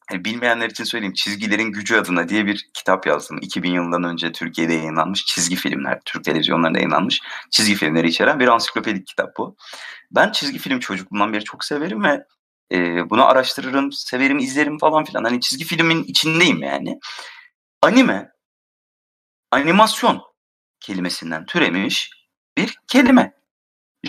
hani 0.09 0.25
bilmeyenler 0.25 0.69
için 0.69 0.83
söyleyeyim. 0.83 1.13
Çizgilerin 1.13 1.71
Gücü 1.71 1.95
adına 1.95 2.29
diye 2.29 2.45
bir 2.45 2.69
kitap 2.73 3.07
yazdım. 3.07 3.39
2000 3.41 3.71
yılından 3.71 4.03
önce 4.03 4.31
Türkiye'de 4.31 4.73
yayınlanmış 4.73 5.25
çizgi 5.25 5.55
filmler, 5.55 5.99
Türk 6.05 6.23
televizyonlarında 6.23 6.77
yayınlanmış 6.77 7.21
çizgi 7.51 7.75
filmleri 7.75 8.07
içeren 8.07 8.39
bir 8.39 8.47
ansiklopedik 8.47 9.07
kitap 9.07 9.37
bu. 9.37 9.55
Ben 10.11 10.31
çizgi 10.31 10.59
film 10.59 10.79
çocukluğumdan 10.79 11.33
beri 11.33 11.43
çok 11.43 11.65
severim 11.65 12.03
ve 12.03 12.23
e, 12.71 13.09
bunu 13.09 13.25
araştırırım, 13.25 13.91
severim, 13.91 14.39
izlerim 14.39 14.77
falan 14.77 15.03
filan. 15.03 15.23
Hani 15.23 15.41
çizgi 15.41 15.65
filmin 15.65 16.03
içindeyim 16.03 16.63
yani. 16.63 16.99
Anime, 17.81 18.31
animasyon 19.51 20.21
kelimesinden 20.79 21.45
türemiş 21.45 22.09
bir 22.57 22.77
kelime. 22.87 23.34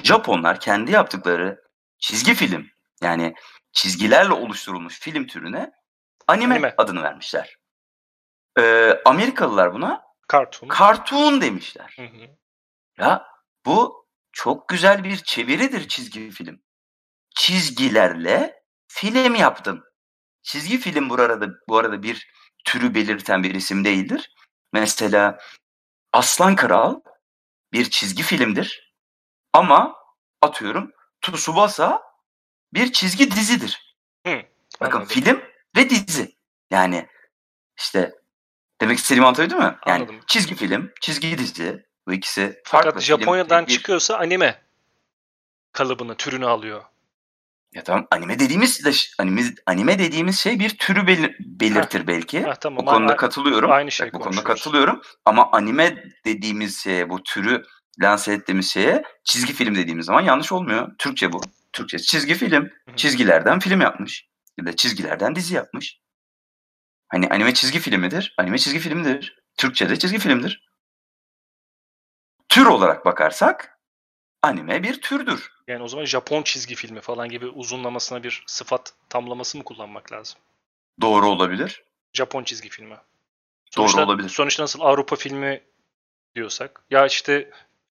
Japonlar 0.04 0.60
kendi 0.60 0.92
yaptıkları 0.92 1.60
çizgi 1.98 2.34
film 2.34 2.66
yani 3.02 3.34
çizgilerle 3.72 4.32
oluşturulmuş 4.32 5.00
film 5.00 5.26
türüne 5.26 5.70
anime, 6.26 6.54
Anime. 6.54 6.74
adını 6.78 7.02
vermişler. 7.02 7.56
Ee, 8.58 8.98
Amerikalılar 9.04 9.74
buna 9.74 10.02
Cartoon. 10.32 10.68
cartoon 10.78 11.40
demişler. 11.40 11.96
Hı 11.96 12.02
hı. 12.02 12.36
Ya 12.98 13.26
bu 13.66 14.06
çok 14.32 14.68
güzel 14.68 15.04
bir 15.04 15.16
çeviridir 15.16 15.88
çizgi 15.88 16.30
film. 16.30 16.62
Çizgilerle 17.36 18.62
film 18.88 19.34
yaptım. 19.34 19.84
Çizgi 20.42 20.78
film 20.78 21.10
bu 21.10 21.14
arada 21.14 21.46
bu 21.68 21.78
arada 21.78 22.02
bir 22.02 22.30
türü 22.64 22.94
belirten 22.94 23.42
bir 23.42 23.54
isim 23.54 23.84
değildir. 23.84 24.34
Mesela 24.72 25.38
Aslan 26.12 26.56
Kral 26.56 27.00
bir 27.72 27.90
çizgi 27.90 28.22
filmdir. 28.22 28.85
Ama 29.56 29.94
atıyorum 30.42 30.92
Tsubasa 31.22 32.02
bir 32.74 32.92
çizgi 32.92 33.30
dizidir. 33.30 33.96
Hı, 34.26 34.42
Bakın 34.80 34.98
anladım. 34.98 35.14
film 35.14 35.42
ve 35.76 35.90
dizi. 35.90 36.36
Yani 36.70 37.06
işte 37.78 38.12
demek 38.80 38.98
istediğimi 38.98 39.26
anlatabiliyor 39.26 39.60
mi? 39.60 39.76
Yani 39.86 40.02
Anladım. 40.02 40.20
çizgi 40.26 40.54
film, 40.54 40.92
çizgi 41.00 41.38
dizi 41.38 41.86
bu 42.06 42.12
ikisi 42.12 42.60
Fakat 42.64 42.84
farklı. 42.84 43.00
Film 43.00 43.18
Japonya'dan 43.18 43.66
bir- 43.66 43.72
çıkıyorsa 43.72 44.16
anime 44.18 44.62
kalıbını, 45.72 46.14
türünü 46.16 46.46
alıyor. 46.46 46.84
Ya 47.74 47.82
tamam 47.84 48.06
anime 48.10 48.38
dediğimiz 48.38 48.84
de 48.84 48.90
anime, 49.18 49.42
anime 49.66 49.98
dediğimiz 49.98 50.38
şey 50.40 50.58
bir 50.60 50.78
türü 50.78 51.06
belir- 51.06 51.36
belirtir 51.40 52.06
belki. 52.06 52.42
Ha, 52.42 52.54
tamam. 52.54 52.86
Bu 52.86 52.90
konuda 52.90 53.12
a- 53.12 53.16
katılıyorum. 53.16 53.70
aynı 53.70 53.90
şey 53.92 54.06
Bak, 54.06 54.14
bu 54.14 54.18
konuda 54.20 54.44
katılıyorum. 54.44 55.02
Ama 55.24 55.52
anime 55.52 56.04
dediğimiz 56.24 56.82
şeye, 56.82 57.10
bu 57.10 57.22
türü 57.22 57.64
lanse 58.02 58.32
ettiğimiz 58.32 58.70
şeye 58.72 59.02
çizgi 59.24 59.52
film 59.52 59.74
dediğimiz 59.74 60.06
zaman 60.06 60.22
yanlış 60.22 60.52
olmuyor. 60.52 60.92
Türkçe 60.98 61.32
bu. 61.32 61.40
Türkçe 61.72 61.98
çizgi 61.98 62.34
film. 62.34 62.70
Çizgilerden 62.96 63.58
film 63.58 63.80
yapmış. 63.80 64.28
Ya 64.58 64.66
da 64.66 64.76
çizgilerden 64.76 65.36
dizi 65.36 65.54
yapmış. 65.54 66.00
Hani 67.08 67.28
anime 67.28 67.54
çizgi 67.54 67.78
filmidir. 67.78 68.34
Anime 68.38 68.58
çizgi 68.58 68.78
filmdir. 68.78 69.38
Türkçe'de 69.56 69.98
çizgi 69.98 70.18
filmdir. 70.18 70.66
Tür 72.48 72.66
olarak 72.66 73.04
bakarsak 73.04 73.78
anime 74.42 74.82
bir 74.82 75.00
türdür. 75.00 75.52
Yani 75.68 75.82
o 75.82 75.88
zaman 75.88 76.04
Japon 76.04 76.42
çizgi 76.42 76.74
filmi 76.74 77.00
falan 77.00 77.28
gibi 77.28 77.46
uzunlamasına 77.46 78.22
bir 78.22 78.44
sıfat 78.46 78.92
tamlaması 79.08 79.58
mı 79.58 79.64
kullanmak 79.64 80.12
lazım? 80.12 80.38
Doğru 81.00 81.28
olabilir. 81.28 81.84
Japon 82.12 82.44
çizgi 82.44 82.68
filmi. 82.68 82.96
Doğru 83.76 84.02
olabilir. 84.02 84.28
Sonuçta 84.28 84.62
nasıl 84.62 84.80
Avrupa 84.80 85.16
filmi 85.16 85.64
diyorsak. 86.34 86.82
Ya 86.90 87.06
işte 87.06 87.50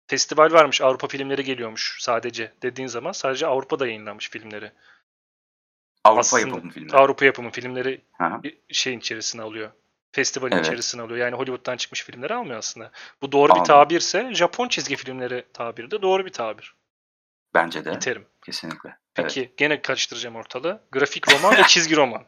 festival 0.10 0.52
varmış 0.52 0.82
Avrupa 0.82 1.08
filmleri 1.08 1.44
geliyormuş 1.44 1.98
sadece 2.00 2.54
dediğin 2.62 2.88
zaman 2.88 3.12
sadece 3.12 3.48
Avrupa'da 3.48 3.88
yayınlanmış 3.88 4.30
filmleri. 4.30 4.72
Avrupa 6.04 6.20
Aslında 6.20 6.48
yapımı 6.50 6.72
filmleri. 6.72 6.98
Avrupa 6.98 7.26
yapımı 7.26 7.52
filmleri 7.52 8.02
Aha. 8.20 8.44
bir 8.44 8.58
şeyin 8.72 9.00
içerisine 9.00 9.42
alıyor. 9.42 9.72
Festivalin 10.12 10.56
Evet. 10.56 10.66
içerisine 10.66 11.02
alıyor. 11.02 11.18
Yani 11.20 11.36
Hollywood'dan 11.36 11.78
çıkmış 11.78 12.04
filmleri 12.04 12.34
almıyor 12.34 12.58
aslında. 12.58 12.92
Bu 13.22 13.32
doğru 13.32 13.48
bir 13.48 13.52
Almıyor. 13.52 13.66
tabirse 13.66 14.34
Japon 14.34 14.68
çizgi 14.68 14.96
filmleri 14.96 15.46
tabiri 15.54 15.92
de 15.92 16.02
doğru 16.02 16.26
bir 16.26 16.32
tabir. 16.32 16.76
Bence 17.54 17.86
de. 17.86 17.92
Bir 17.96 18.00
terim. 18.00 18.26
Kesinlikle. 18.46 18.90
Evet. 18.90 18.98
Peki 19.14 19.54
gene 19.58 19.82
karıştıracağım 19.82 20.36
ortalığı. 20.36 20.82
Grafik 20.92 21.32
roman 21.34 21.58
ve 21.58 21.64
çizgi 21.68 21.96
roman. 21.96 22.24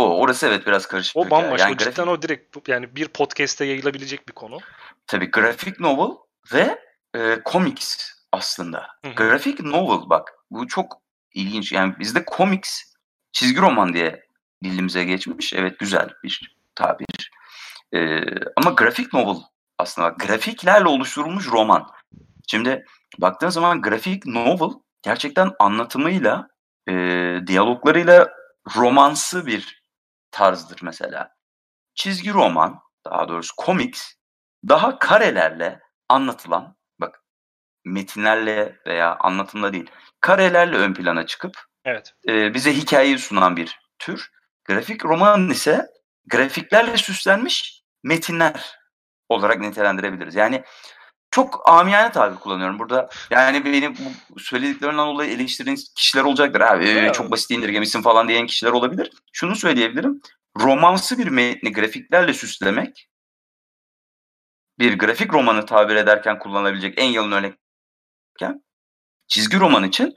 O 0.00 0.20
orası 0.20 0.46
evet 0.46 0.66
biraz 0.66 0.86
karışık. 0.86 1.16
O 1.16 1.30
bambaşka. 1.30 1.68
Yani 1.68 1.74
o 1.74 1.78
cidden 1.78 2.04
grafik, 2.04 2.08
o 2.08 2.22
direkt 2.22 2.68
yani 2.68 2.96
bir 2.96 3.08
podcast'te 3.08 3.64
yayılabilecek 3.64 4.28
bir 4.28 4.32
konu. 4.32 4.58
tabii 5.06 5.30
grafik 5.30 5.80
novel 5.80 6.16
ve 6.52 6.78
e, 7.16 7.38
comics 7.52 8.12
aslında. 8.32 8.86
Grafik 9.16 9.60
novel 9.60 10.10
bak 10.10 10.32
bu 10.50 10.66
çok 10.66 11.00
ilginç. 11.34 11.72
Yani 11.72 11.94
bizde 11.98 12.24
comics 12.36 12.82
çizgi 13.32 13.60
roman 13.60 13.94
diye 13.94 14.24
dilimize 14.64 15.04
geçmiş. 15.04 15.52
Evet 15.52 15.78
güzel 15.78 16.08
bir 16.24 16.56
tabir. 16.74 17.30
E, 17.94 18.20
ama 18.56 18.70
grafik 18.70 19.12
novel 19.12 19.42
aslında 19.78 20.10
bak, 20.10 20.20
grafiklerle 20.20 20.88
oluşturulmuş 20.88 21.48
roman. 21.48 21.86
Şimdi 22.46 22.84
baktığın 23.18 23.48
zaman 23.48 23.82
grafik 23.82 24.26
novel 24.26 24.70
gerçekten 25.02 25.52
anlatımıyla, 25.58 26.48
e, 26.88 26.92
diyaloglarıyla 27.46 28.28
romansı 28.76 29.46
bir 29.46 29.79
tarzdır 30.30 30.80
mesela. 30.82 31.34
Çizgi 31.94 32.32
roman, 32.32 32.80
daha 33.04 33.28
doğrusu 33.28 33.54
comics, 33.64 34.12
daha 34.68 34.98
karelerle 34.98 35.80
anlatılan, 36.08 36.76
bak 37.00 37.22
metinlerle 37.84 38.78
veya 38.86 39.16
anlatımla 39.16 39.72
değil, 39.72 39.90
karelerle 40.20 40.76
ön 40.76 40.94
plana 40.94 41.26
çıkıp 41.26 41.56
Evet. 41.84 42.14
e, 42.28 42.54
bize 42.54 42.76
hikayeyi 42.76 43.18
sunan 43.18 43.56
bir 43.56 43.78
tür. 43.98 44.30
Grafik 44.64 45.04
roman 45.04 45.50
ise 45.50 45.86
grafiklerle 46.26 46.96
süslenmiş 46.96 47.82
metinler 48.02 48.78
olarak 49.28 49.60
nitelendirebiliriz. 49.60 50.34
Yani 50.34 50.64
çok 51.30 51.68
amiyane 51.68 52.12
tabir 52.12 52.36
kullanıyorum 52.36 52.78
burada. 52.78 53.08
Yani 53.30 53.64
benim 53.64 53.94
bu 54.30 54.40
söylediklerinden 54.40 55.06
dolayı 55.06 55.30
eleştiren 55.30 55.76
kişiler 55.96 56.24
olacaktır. 56.24 56.60
Abi 56.60 56.84
e, 56.88 56.90
Ya. 56.90 57.12
çok 57.12 57.30
basit 57.30 57.50
indirgemişsin 57.50 58.02
falan 58.02 58.28
diyen 58.28 58.46
kişiler 58.46 58.70
olabilir. 58.70 59.10
Şunu 59.32 59.56
söyleyebilirim. 59.56 60.20
Romansı 60.60 61.18
bir 61.18 61.26
metni 61.28 61.72
grafiklerle 61.72 62.34
süslemek 62.34 63.08
bir 64.78 64.98
grafik 64.98 65.32
romanı 65.32 65.66
tabir 65.66 65.96
ederken 65.96 66.38
kullanılabilecek 66.38 66.94
en 66.96 67.08
yalın 67.08 67.32
örnekken 67.32 68.64
çizgi 69.28 69.60
roman 69.60 69.84
için 69.84 70.14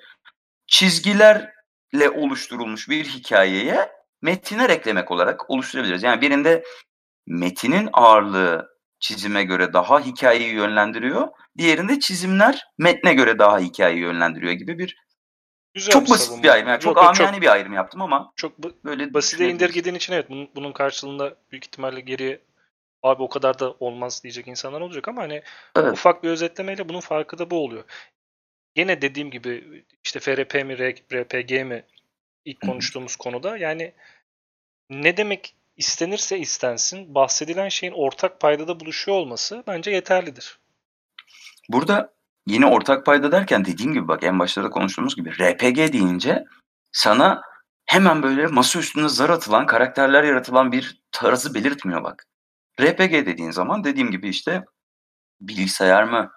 çizgilerle 0.67 2.09
oluşturulmuş 2.15 2.89
bir 2.89 3.05
hikayeye 3.05 3.91
metinler 4.21 4.69
eklemek 4.69 5.11
olarak 5.11 5.49
oluşturabiliriz. 5.49 6.03
Yani 6.03 6.21
birinde 6.21 6.63
metinin 7.27 7.89
ağırlığı 7.93 8.72
çizime 9.03 9.43
göre 9.43 9.73
daha 9.73 9.99
hikayeyi 9.99 10.53
yönlendiriyor. 10.53 11.27
Diğerinde 11.57 11.99
çizimler 11.99 12.63
metne 12.77 13.13
göre 13.13 13.39
daha 13.39 13.59
hikayeyi 13.59 14.01
yönlendiriyor 14.01 14.53
gibi 14.53 14.79
bir 14.79 14.97
Güzel 15.73 15.93
çok 15.93 16.09
basit 16.09 16.25
savunma. 16.27 16.43
bir 16.43 16.49
ayrım. 16.49 16.67
Yani 16.67 16.79
çok 16.79 16.95
yok, 16.97 17.05
amiyane 17.05 17.41
bir 17.41 17.51
ayrım 17.51 17.73
yaptım 17.73 18.01
ama 18.01 18.33
çok, 18.35 18.51
çok 18.51 18.63
bu- 18.63 18.77
böyle 18.83 19.13
basite 19.13 19.49
indirgediğin 19.49 19.95
için 19.95 20.13
evet 20.13 20.29
bunun, 20.29 20.49
bunun 20.55 20.71
karşılığında 20.71 21.35
büyük 21.51 21.65
ihtimalle 21.65 21.99
geriye 21.99 22.41
abi 23.03 23.23
o 23.23 23.29
kadar 23.29 23.59
da 23.59 23.71
olmaz 23.71 24.23
diyecek 24.23 24.47
insanlar 24.47 24.81
olacak 24.81 25.07
ama 25.07 25.21
hani 25.21 25.41
Evet. 25.75 25.93
ufak 25.93 26.23
bir 26.23 26.29
özetlemeyle 26.29 26.89
bunun 26.89 26.99
farkı 26.99 27.37
da 27.37 27.49
bu 27.49 27.63
oluyor. 27.65 27.83
Yine 28.77 29.01
dediğim 29.01 29.31
gibi 29.31 29.83
işte 30.03 30.19
FRP 30.19 30.53
mi 30.65 30.77
RPG 31.13 31.63
mi 31.65 31.83
ilk 32.45 32.61
konuştuğumuz 32.61 33.15
konuda 33.15 33.57
yani 33.57 33.93
ne 34.89 35.17
demek 35.17 35.55
istenirse 35.77 36.39
istensin 36.39 37.15
bahsedilen 37.15 37.69
şeyin 37.69 37.93
ortak 37.93 38.39
paydada 38.39 38.79
buluşuyor 38.79 39.17
olması 39.17 39.63
bence 39.67 39.91
yeterlidir. 39.91 40.59
Burada 41.69 42.13
yine 42.47 42.65
ortak 42.65 43.05
payda 43.05 43.31
derken 43.31 43.65
dediğim 43.65 43.93
gibi 43.93 44.07
bak 44.07 44.23
en 44.23 44.39
başta 44.39 44.63
da 44.63 44.69
konuştuğumuz 44.69 45.15
gibi 45.15 45.31
RPG 45.31 45.93
deyince 45.93 46.43
sana 46.91 47.41
hemen 47.85 48.23
böyle 48.23 48.47
masa 48.47 48.79
üstünde 48.79 49.09
zar 49.09 49.29
atılan, 49.29 49.65
karakterler 49.65 50.23
yaratılan 50.23 50.71
bir 50.71 51.01
tarzı 51.11 51.53
belirtmiyor 51.53 52.03
bak. 52.03 52.25
RPG 52.81 53.11
dediğin 53.11 53.51
zaman 53.51 53.83
dediğim 53.83 54.11
gibi 54.11 54.29
işte 54.29 54.65
bilgisayar 55.41 56.03
mı, 56.03 56.31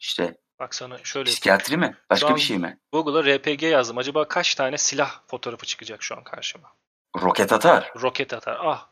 işte 0.00 0.36
Bak 0.58 0.74
sana 0.74 0.98
şöyle 0.98 1.02
yapayım. 1.02 1.24
psikiyatri 1.34 1.76
mi, 1.76 1.96
başka 2.10 2.36
bir 2.36 2.40
şey 2.40 2.58
mi? 2.58 2.78
Google'a 2.92 3.36
RPG 3.36 3.62
yazdım. 3.62 3.98
Acaba 3.98 4.28
kaç 4.28 4.54
tane 4.54 4.78
silah 4.78 5.20
fotoğrafı 5.26 5.66
çıkacak 5.66 6.02
şu 6.02 6.16
an 6.16 6.24
karşıma? 6.24 6.72
Roket 7.16 7.52
atar. 7.52 7.92
Roket 8.02 8.32
atar. 8.32 8.58
Ah 8.60 8.86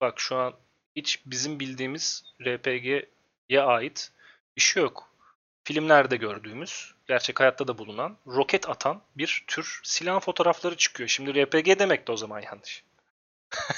bak 0.00 0.20
şu 0.20 0.36
an 0.36 0.54
hiç 0.96 1.22
bizim 1.26 1.60
bildiğimiz 1.60 2.24
RPG'ye 2.46 3.62
ait 3.62 4.12
bir 4.56 4.62
şey 4.62 4.82
yok. 4.82 5.08
Filmlerde 5.64 6.16
gördüğümüz, 6.16 6.94
gerçek 7.08 7.40
hayatta 7.40 7.68
da 7.68 7.78
bulunan, 7.78 8.16
roket 8.26 8.68
atan 8.68 9.02
bir 9.16 9.44
tür 9.46 9.80
silah 9.84 10.20
fotoğrafları 10.20 10.76
çıkıyor. 10.76 11.08
Şimdi 11.08 11.42
RPG 11.44 11.78
demek 11.78 12.08
de 12.08 12.12
o 12.12 12.16
zaman 12.16 12.40
yanlış. 12.40 12.84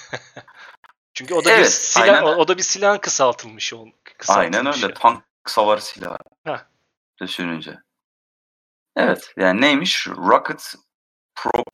Çünkü 1.15 1.35
o 1.35 1.45
da 1.45 1.49
bir 1.49 1.55
Evet, 1.55 1.73
silah, 1.73 2.03
aynen. 2.09 2.23
o, 2.23 2.49
da 2.49 2.57
bir 2.59 2.63
silahın 2.63 2.99
kısaltılmışı. 2.99 3.79
o- 3.79 3.89
Aynen 4.29 4.67
öyle. 4.67 4.95
Tank 4.95 5.25
savar 5.47 5.79
silahı. 5.79 6.19
Heh. 6.45 6.59
Düşününce. 7.21 7.79
Evet. 8.97 9.33
Yani 9.37 9.61
neymiş? 9.61 10.07
Rocket 10.09 10.75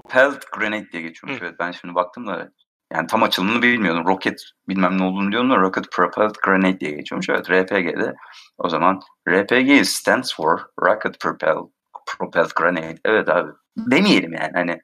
Propelled 0.04 0.42
Grenade 0.52 0.92
diye 0.92 1.02
geçiyormuş. 1.02 1.40
Hı. 1.40 1.44
Evet 1.44 1.56
ben 1.60 1.70
şimdi 1.72 1.94
baktım 1.94 2.26
da 2.26 2.50
yani 2.92 3.06
tam 3.06 3.22
açılımını 3.22 3.62
bilmiyordum. 3.62 4.06
Roket 4.06 4.42
bilmem 4.68 4.98
ne 4.98 5.04
olduğunu 5.04 5.32
diyordum 5.32 5.50
da 5.50 5.56
Rocket 5.56 5.92
Propelled 5.92 6.34
Grenade 6.44 6.80
diye 6.80 6.90
geçiyormuş. 6.90 7.28
Evet 7.28 7.50
RPG'de 7.50 8.14
o 8.58 8.68
zaman 8.68 9.00
RPG 9.28 9.86
stands 9.86 10.34
for 10.36 10.60
Rocket 10.82 11.20
Propelled, 11.20 11.68
Propelled 12.06 12.50
Grenade. 12.56 12.98
Evet 13.04 13.28
abi. 13.28 13.50
Demeyelim 13.76 14.32
yani 14.32 14.52
hani. 14.54 14.80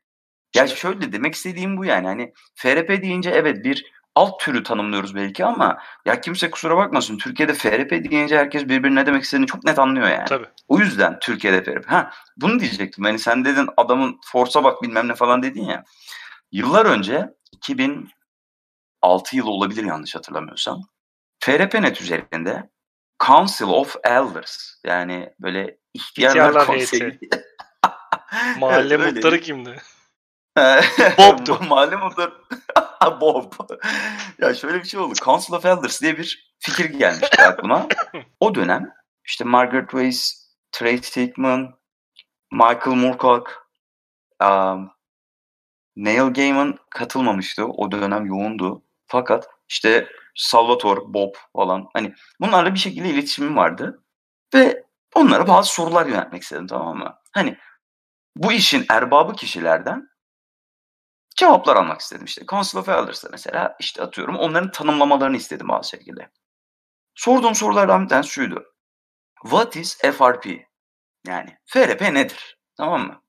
Ya 0.57 0.67
şöyle 0.67 1.13
demek 1.13 1.35
istediğim 1.35 1.77
bu 1.77 1.85
yani 1.85 2.07
hani 2.07 2.33
FRP 2.55 3.03
deyince 3.03 3.31
evet 3.31 3.65
bir 3.65 3.93
alt 4.15 4.41
türü 4.41 4.63
tanımlıyoruz 4.63 5.15
belki 5.15 5.45
ama 5.45 5.79
ya 6.05 6.21
kimse 6.21 6.51
kusura 6.51 6.77
bakmasın 6.77 7.19
Türkiye'de 7.19 7.55
FRP 7.55 7.91
deyince 7.91 8.39
herkes 8.39 8.65
birbirine 8.65 9.01
ne 9.01 9.07
demek 9.07 9.23
istediğini 9.23 9.47
çok 9.47 9.65
net 9.65 9.79
anlıyor 9.79 10.09
yani. 10.09 10.25
Tabii. 10.29 10.47
O 10.69 10.79
yüzden 10.79 11.19
Türkiye'de 11.19 11.63
FRP. 11.65 11.91
Ha 11.91 12.11
bunu 12.37 12.61
diyecektim. 12.61 13.05
Hani 13.05 13.19
sen 13.19 13.45
dedin 13.45 13.69
adamın 13.77 14.19
Force'a 14.33 14.65
bak 14.65 14.83
bilmem 14.83 15.09
ne 15.09 15.15
falan 15.15 15.43
dedin 15.43 15.65
ya. 15.65 15.85
Yıllar 16.53 16.87
önce 16.87 17.29
2006 17.53 19.37
yılı 19.37 19.51
olabilir 19.51 19.85
yanlış 19.85 20.15
hatırlamıyorsam. 20.15 20.81
FRP.net 21.41 22.01
üzerinde 22.01 22.71
Council 23.27 23.67
of 23.67 23.97
Elders 24.05 24.75
yani 24.85 25.35
böyle 25.41 25.79
ihtiyarlar, 25.95 26.49
İhtiyarlar 26.49 26.67
konseyi. 26.67 27.19
Mahalle 28.59 28.95
Evet, 28.95 29.15
muhtarı 29.15 29.41
kimdi? 29.41 29.77
Bob'du. 31.19 31.61
Mahalle 31.69 31.97
muhtarı. 31.97 32.33
Bob. 33.21 33.53
ya 34.39 34.55
şöyle 34.55 34.79
bir 34.79 34.89
şey 34.89 35.01
oldu. 35.01 35.15
Council 35.15 35.55
of 35.55 35.67
Elders 35.67 36.03
diye 36.03 36.19
bir 36.19 36.55
fikir 36.59 36.85
gelmişti 36.85 37.43
aklıma. 37.43 37.89
o 38.41 38.55
dönem 38.55 38.93
işte 39.25 39.45
Margaret 39.45 39.91
Weiss, 39.91 40.47
Tracy 40.73 41.21
Hickman, 41.21 41.75
Michael 42.53 42.97
Moorcock, 42.97 43.67
um, 44.43 44.91
Neil 45.97 46.33
Gaiman 46.35 46.79
katılmamıştı. 46.91 47.67
O 47.67 47.93
dönem 47.93 48.27
yoğundu. 48.27 48.83
Fakat 49.07 49.49
işte 49.69 50.09
Salvatore, 50.35 51.01
Bob 51.07 51.35
falan 51.57 51.89
hani 51.93 52.15
bunlarla 52.41 52.75
bir 52.75 52.79
şekilde 52.79 53.09
iletişimim 53.09 53.57
vardı. 53.57 54.03
Ve 54.55 54.85
onlara 55.15 55.49
bazı 55.49 55.75
sorular 55.75 56.07
yöneltmek 56.07 56.43
istedim 56.43 56.67
tamam 56.67 56.99
mı? 56.99 57.19
Hani 57.33 57.59
bu 58.37 58.53
işin 58.53 58.85
erbabı 58.91 59.33
kişilerden 59.33 60.10
cevaplar 61.41 61.77
almak 61.77 62.01
istedim 62.01 62.25
işte. 62.25 62.47
Council 62.47 62.79
of 62.79 62.89
Elders'ta 62.89 63.29
mesela 63.33 63.77
işte 63.81 64.03
atıyorum 64.03 64.37
onların 64.37 64.71
tanımlamalarını 64.71 65.37
istedim 65.37 65.69
bazı 65.69 65.89
şekilde. 65.89 66.31
Sorduğum 67.15 67.55
sorulardan 67.55 68.05
bir 68.05 68.09
tanesi 68.09 68.31
şuydu. 68.31 68.65
What 69.43 69.77
is 69.77 69.99
FRP? 69.99 70.47
Yani 71.27 71.57
FRP 71.67 72.01
nedir? 72.01 72.59
Tamam 72.77 73.07
mı? 73.07 73.23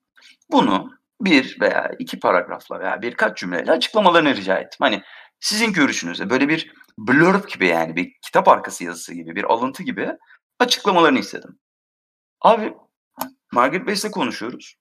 Bunu 0.52 0.90
bir 1.22 1.62
veya 1.62 1.92
iki 2.00 2.20
paragrafla 2.20 2.80
veya 2.80 3.02
birkaç 3.02 3.38
cümleyle 3.38 3.72
açıklamalarını 3.72 4.36
rica 4.36 4.58
ettim. 4.58 4.78
Hani 4.80 5.02
sizin 5.40 5.74
görüşünüzde 5.74 6.30
böyle 6.30 6.50
bir 6.50 6.74
blurb 6.98 7.48
gibi 7.48 7.68
yani 7.68 7.96
bir 7.96 8.14
kitap 8.22 8.48
arkası 8.48 8.84
yazısı 8.84 9.14
gibi 9.14 9.36
bir 9.36 9.44
alıntı 9.44 9.84
gibi 9.84 10.12
açıklamalarını 10.60 11.20
istedim. 11.20 11.60
Abi 12.42 12.74
Margaret 13.52 13.88
Bass'le 13.88 14.12
konuşuyoruz. 14.12 14.76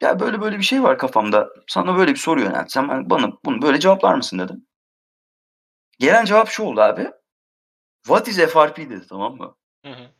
Ya 0.00 0.20
böyle 0.20 0.40
böyle 0.40 0.58
bir 0.58 0.62
şey 0.62 0.82
var 0.82 0.98
kafamda. 0.98 1.48
Sana 1.66 1.96
böyle 1.96 2.10
bir 2.10 2.18
soru 2.18 2.40
yöneltsem 2.40 2.88
hani 2.88 3.10
bana 3.10 3.32
bunu 3.44 3.62
böyle 3.62 3.80
cevaplar 3.80 4.14
mısın 4.14 4.38
dedim. 4.38 4.66
Gelen 5.98 6.24
cevap 6.24 6.48
şu 6.48 6.62
oldu 6.62 6.80
abi. 6.80 7.10
What 8.06 8.28
is 8.28 8.36
FRP 8.36 8.76
dedi 8.76 9.06
tamam 9.08 9.36
mı? 9.36 9.56
Hı 9.86 9.92
hı. 9.92 10.10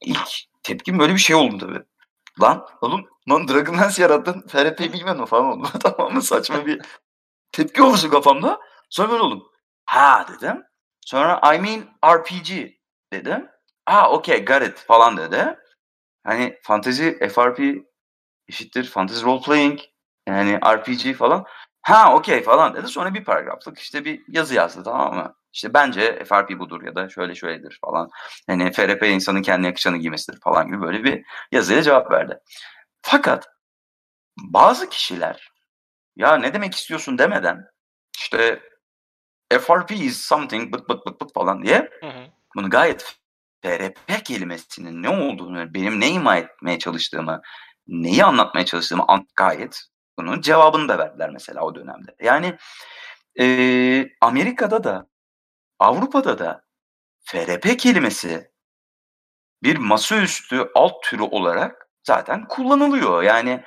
İlk 0.00 0.28
tepkim 0.62 0.98
böyle 0.98 1.12
bir 1.12 1.18
şey 1.18 1.36
oldu 1.36 1.58
tabii. 1.58 1.82
Lan 2.42 2.66
oğlum 2.80 3.08
lan 3.30 3.48
Dragonlance 3.48 4.02
yarattın. 4.02 4.46
FRP'yi 4.48 4.92
bilmiyor 4.92 5.16
mu 5.16 5.26
falan 5.26 5.44
oldu. 5.44 5.68
tamam 5.82 6.14
mı? 6.14 6.22
Saçma 6.22 6.66
bir 6.66 6.82
tepki 7.52 7.82
oluştu 7.82 8.10
kafamda. 8.10 8.60
Sonra 8.90 9.10
böyle 9.10 9.22
oldum. 9.22 9.48
Ha 9.86 10.26
dedim. 10.28 10.64
Sonra 11.00 11.54
I 11.54 11.60
mean 11.60 11.80
RPG 12.16 12.50
dedim. 13.12 13.48
Ha 13.84 14.10
okey 14.10 14.44
got 14.44 14.62
it 14.62 14.78
falan 14.78 15.16
dedi. 15.16 15.56
Hani 16.24 16.58
fantezi 16.62 17.28
FRP 17.28 17.85
eşittir 18.48 18.84
fantasy 18.84 19.24
role 19.24 19.42
playing 19.42 19.80
yani 20.28 20.58
RPG 20.58 21.16
falan. 21.16 21.44
Ha 21.82 22.14
okey 22.14 22.42
falan 22.42 22.74
dedi. 22.74 22.88
Sonra 22.88 23.14
bir 23.14 23.24
paragraflık 23.24 23.78
işte 23.78 24.04
bir 24.04 24.22
yazı 24.28 24.54
yazdı 24.54 24.82
tamam 24.84 25.14
mı? 25.14 25.34
İşte 25.52 25.74
bence 25.74 26.24
FRP 26.24 26.58
budur 26.58 26.82
ya 26.82 26.94
da 26.94 27.08
şöyle 27.08 27.34
şöyledir 27.34 27.78
falan. 27.84 28.10
Hani 28.46 28.72
FRP 28.72 29.02
insanın 29.02 29.42
kendine 29.42 29.66
yakışanı 29.66 29.96
giymesidir 29.96 30.40
falan 30.40 30.66
gibi 30.66 30.80
böyle 30.80 31.04
bir 31.04 31.24
yazıya 31.52 31.82
cevap 31.82 32.10
verdi. 32.10 32.38
Fakat 33.02 33.48
bazı 34.38 34.88
kişiler 34.88 35.52
ya 36.16 36.36
ne 36.36 36.54
demek 36.54 36.74
istiyorsun 36.74 37.18
demeden 37.18 37.66
işte 38.16 38.60
FRP 39.52 39.90
is 39.90 40.20
something 40.20 40.74
bıt 40.74 40.88
bıt 40.88 41.06
bıt 41.06 41.20
bıt 41.20 41.34
falan 41.34 41.62
diye 41.62 41.90
Hı 42.00 42.06
hı. 42.06 42.26
bunu 42.56 42.70
gayet 42.70 43.16
FRP 43.62 44.24
kelimesinin 44.24 45.02
ne 45.02 45.08
olduğunu, 45.08 45.74
benim 45.74 46.00
ne 46.00 46.10
ima 46.10 46.36
etmeye 46.36 46.78
çalıştığımı, 46.78 47.40
neyi 47.88 48.24
anlatmaya 48.24 48.66
çalıştığımı 48.66 49.04
an- 49.08 49.28
gayet 49.36 49.80
bunun 50.18 50.40
cevabını 50.40 50.88
da 50.88 50.98
verdiler 50.98 51.30
mesela 51.30 51.60
o 51.62 51.74
dönemde. 51.74 52.16
Yani 52.22 52.56
eee, 53.36 54.10
Amerika'da 54.20 54.84
da 54.84 55.06
Avrupa'da 55.78 56.40
da 56.40 56.62
FRP 57.24 57.76
kelimesi 57.76 58.50
bir 59.62 59.76
masaüstü 59.76 60.70
alt 60.74 61.02
türü 61.02 61.22
olarak 61.22 61.88
zaten 62.06 62.48
kullanılıyor. 62.48 63.22
Yani 63.22 63.64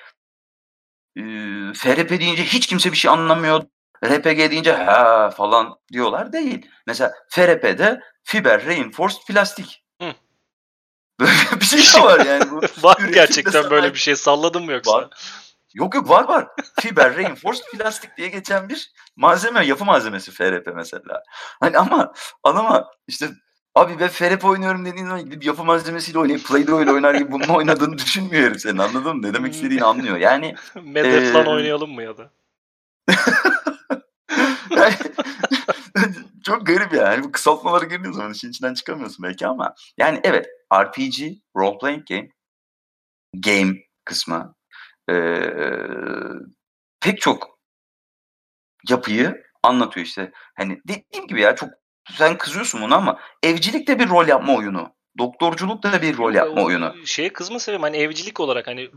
eee, 1.15 1.73
FRP 1.75 2.19
deyince 2.19 2.43
hiç 2.43 2.67
kimse 2.67 2.91
bir 2.91 2.97
şey 2.97 3.11
anlamıyor. 3.11 3.63
RPG 4.05 4.51
deyince 4.51 4.73
ha 4.73 5.29
falan 5.29 5.75
diyorlar 5.93 6.33
değil. 6.33 6.69
Mesela 6.87 7.11
FRP'de 7.29 7.99
fiber 8.23 8.65
reinforced 8.65 9.17
plastik. 9.27 9.83
Böyle 11.19 11.31
bir 11.59 11.65
şey 11.65 12.01
de 12.01 12.05
var 12.05 12.25
yani 12.25 12.51
bu. 12.51 12.61
Var 12.83 12.97
gerçekten 13.13 13.69
böyle 13.69 13.93
bir 13.93 13.99
şey 13.99 14.15
salladın 14.15 14.65
mı 14.65 14.71
yoksa? 14.71 14.93
Var. 14.93 15.07
Yok 15.73 15.95
yok 15.95 16.09
var 16.09 16.23
var. 16.27 16.47
Fiber 16.79 17.17
reinforced 17.17 17.63
plastik 17.77 18.17
diye 18.17 18.27
geçen 18.27 18.69
bir 18.69 18.91
malzeme, 19.15 19.65
yapı 19.65 19.85
malzemesi 19.85 20.31
FRP 20.31 20.67
mesela. 20.75 21.23
Hani 21.59 21.77
ama 21.77 22.13
adama 22.43 22.87
işte 23.07 23.29
abi 23.75 23.99
ben 23.99 24.07
FRP 24.07 24.45
oynuyorum 24.45 24.85
dediğin 24.85 25.05
zaman 25.05 25.25
gidip 25.25 25.45
yapı 25.45 25.63
malzemesiyle 25.63 26.19
oynayıp 26.19 26.41
Play-Doh 26.45 26.83
ile 26.83 26.91
oynar 26.91 27.13
gibi 27.15 27.31
bununla 27.31 27.53
oynadığını 27.53 27.97
düşünmüyor 27.97 28.43
herif 28.43 28.61
senin 28.61 28.77
anladın 28.77 29.15
mı? 29.17 29.21
Ne 29.21 29.33
demek 29.33 29.53
istediğini 29.53 29.83
anlıyor. 29.83 30.17
Yani 30.17 30.55
Medlet 30.83 31.33
falan 31.33 31.45
Ee, 31.45 31.49
oynayalım 31.49 31.91
mı 31.91 32.03
ya 32.03 32.17
da? 32.17 32.31
Yani 34.75 34.93
çok 36.49 36.67
garip 36.67 36.93
yani. 36.93 37.23
Bu 37.23 37.31
kısaltmalara 37.31 37.85
girdiğin 37.85 38.13
zaman 38.13 38.31
işin 38.31 38.49
içinden 38.49 38.73
çıkamıyorsun 38.73 39.23
belki 39.23 39.47
ama 39.47 39.75
yani 39.97 40.19
evet 40.23 40.47
RPG, 40.73 41.21
role 41.57 41.77
playing 41.77 42.07
game, 42.07 42.29
game 43.33 43.73
kısmı 44.05 44.55
eee, 45.09 45.53
pek 47.01 47.21
çok 47.21 47.59
yapıyı 48.89 49.43
anlatıyor 49.63 50.05
işte. 50.05 50.31
Hani 50.57 50.81
dediğim 50.87 51.27
gibi 51.27 51.41
ya 51.41 51.55
çok 51.55 51.69
sen 52.11 52.37
kızıyorsun 52.37 52.81
buna 52.81 52.95
ama 52.95 53.19
evcilik 53.43 53.87
de 53.87 53.99
bir 53.99 54.09
rol 54.09 54.27
yapma 54.27 54.55
oyunu. 54.55 54.93
Doktorculuk 55.17 55.83
da 55.83 56.01
bir 56.01 56.17
rol 56.17 56.33
yapma 56.33 56.63
oyunu. 56.63 56.95
Şeye 57.05 57.33
kızma 57.33 57.59
sebebim 57.59 57.83
hani 57.83 57.97
evcilik 57.97 58.39
olarak 58.39 58.67
hani 58.67 58.91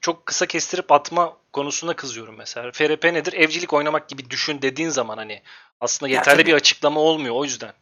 çok 0.00 0.26
kısa 0.26 0.46
kestirip 0.46 0.92
atma 0.92 1.36
konusuna 1.52 1.94
kızıyorum 1.94 2.34
mesela. 2.38 2.72
FRP 2.72 3.04
nedir? 3.04 3.32
Evcilik 3.32 3.72
oynamak 3.72 4.08
gibi 4.08 4.30
düşün 4.30 4.62
dediğin 4.62 4.88
zaman 4.88 5.16
hani 5.16 5.42
aslında 5.80 6.10
yeterli 6.10 6.36
tabii. 6.36 6.46
bir 6.46 6.54
açıklama 6.54 7.00
olmuyor 7.00 7.34
o 7.34 7.44
yüzden. 7.44 7.72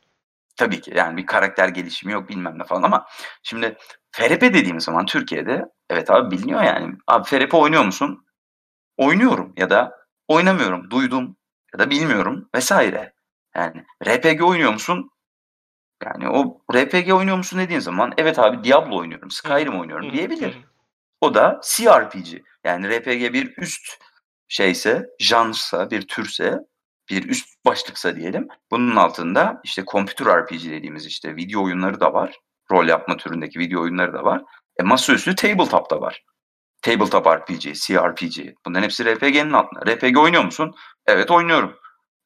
Tabii 0.57 0.81
ki 0.81 0.93
yani 0.95 1.17
bir 1.17 1.27
karakter 1.27 1.69
gelişimi 1.69 2.13
yok 2.13 2.29
bilmem 2.29 2.59
ne 2.59 2.65
falan 2.65 2.83
ama 2.83 3.07
şimdi 3.43 3.77
FRP 4.13 4.41
dediğimiz 4.41 4.85
zaman 4.85 5.07
Türkiye'de 5.07 5.65
evet 5.91 6.11
abi 6.11 6.31
biliniyor 6.37 6.63
yani. 6.63 6.95
Abi 7.07 7.25
FRP 7.25 7.55
oynuyor 7.55 7.85
musun? 7.85 8.27
Oynuyorum 8.97 9.53
ya 9.57 9.71
da 9.71 9.93
oynamıyorum. 10.29 10.91
Duydum 10.91 11.37
ya 11.73 11.79
da 11.79 11.91
bilmiyorum 11.91 12.49
vesaire. 12.55 13.13
Yani 13.57 13.85
RPG 14.07 14.43
oynuyor 14.43 14.73
musun? 14.73 15.11
Yani 16.05 16.29
o 16.29 16.61
RPG 16.75 17.13
oynuyor 17.13 17.37
musun 17.37 17.59
dediğin 17.59 17.81
zaman 17.81 18.13
evet 18.17 18.39
abi 18.39 18.65
Diablo 18.65 18.97
oynuyorum, 18.97 19.31
Skyrim 19.31 19.81
oynuyorum 19.81 20.13
diyebilir. 20.13 20.59
O 21.21 21.35
da 21.35 21.61
CRPG. 21.65 22.43
Yani 22.65 22.89
RPG 22.89 23.33
bir 23.33 23.57
üst 23.57 23.99
şeyse, 24.49 25.07
janrsa, 25.19 25.91
bir 25.91 26.09
türse, 26.09 26.59
bir 27.11 27.29
üst 27.29 27.65
başlıksa 27.65 28.17
diyelim. 28.17 28.49
Bunun 28.71 28.97
altında 28.97 29.61
işte 29.65 29.85
computer 29.85 30.27
RPG 30.27 30.65
dediğimiz 30.65 31.07
işte 31.07 31.37
video 31.37 31.65
oyunları 31.65 32.01
da 32.01 32.13
var. 32.13 32.39
Rol 32.73 32.89
yapma 32.89 33.17
türündeki 33.17 33.59
video 33.59 33.83
oyunları 33.83 34.13
da 34.13 34.25
var. 34.25 34.43
E 34.81 34.83
masaüstü 34.83 35.35
tabletop 35.35 35.91
da 35.91 36.01
var. 36.01 36.25
Tabletop 36.83 37.27
RPG, 37.27 37.75
CRPG. 37.75 38.55
Bunların 38.67 38.85
hepsi 38.85 39.05
RPG'nin 39.05 39.53
altında. 39.53 39.81
RPG 39.87 40.19
oynuyor 40.19 40.45
musun? 40.45 40.75
Evet 41.07 41.31
oynuyorum. 41.31 41.77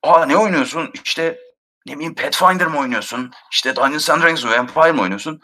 Aa 0.03 0.27
ne 0.27 0.37
oynuyorsun? 0.37 0.91
İşte 1.05 1.39
ne 1.87 1.95
bileyim 1.95 2.15
Pathfinder 2.15 2.67
mı 2.67 2.79
oynuyorsun? 2.79 3.31
İşte 3.53 3.77
Dungeons 3.77 4.11
and 4.11 4.23
Dragons 4.23 4.45
mı? 4.45 4.51
Vampire 4.51 4.93
mi 4.93 5.01
oynuyorsun? 5.01 5.41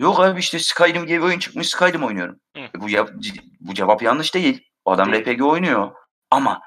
Yok 0.00 0.20
abi 0.20 0.40
işte 0.40 0.58
Skyrim 0.58 1.08
diye 1.08 1.18
bir 1.18 1.24
oyun 1.24 1.38
çıkmış 1.38 1.68
Skyrim 1.68 2.04
oynuyorum. 2.04 2.40
Hı. 2.56 2.60
E 2.60 2.80
bu, 2.80 2.90
ya- 2.90 3.08
bu 3.60 3.74
cevap 3.74 4.02
yanlış 4.02 4.34
değil. 4.34 4.64
O 4.84 4.92
adam 4.92 5.12
Değil. 5.12 5.24
RPG 5.26 5.42
oynuyor. 5.42 5.90
Ama 6.30 6.60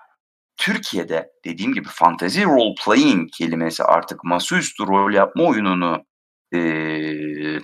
Türkiye'de 0.58 1.30
dediğim 1.46 1.74
gibi 1.74 1.88
fantasy 1.92 2.44
role 2.44 2.76
playing 2.86 3.30
kelimesi 3.38 3.84
artık 3.84 4.24
masaüstü 4.24 4.88
rol 4.88 5.14
yapma 5.14 5.44
oyununu 5.44 6.06
eee, 6.52 7.60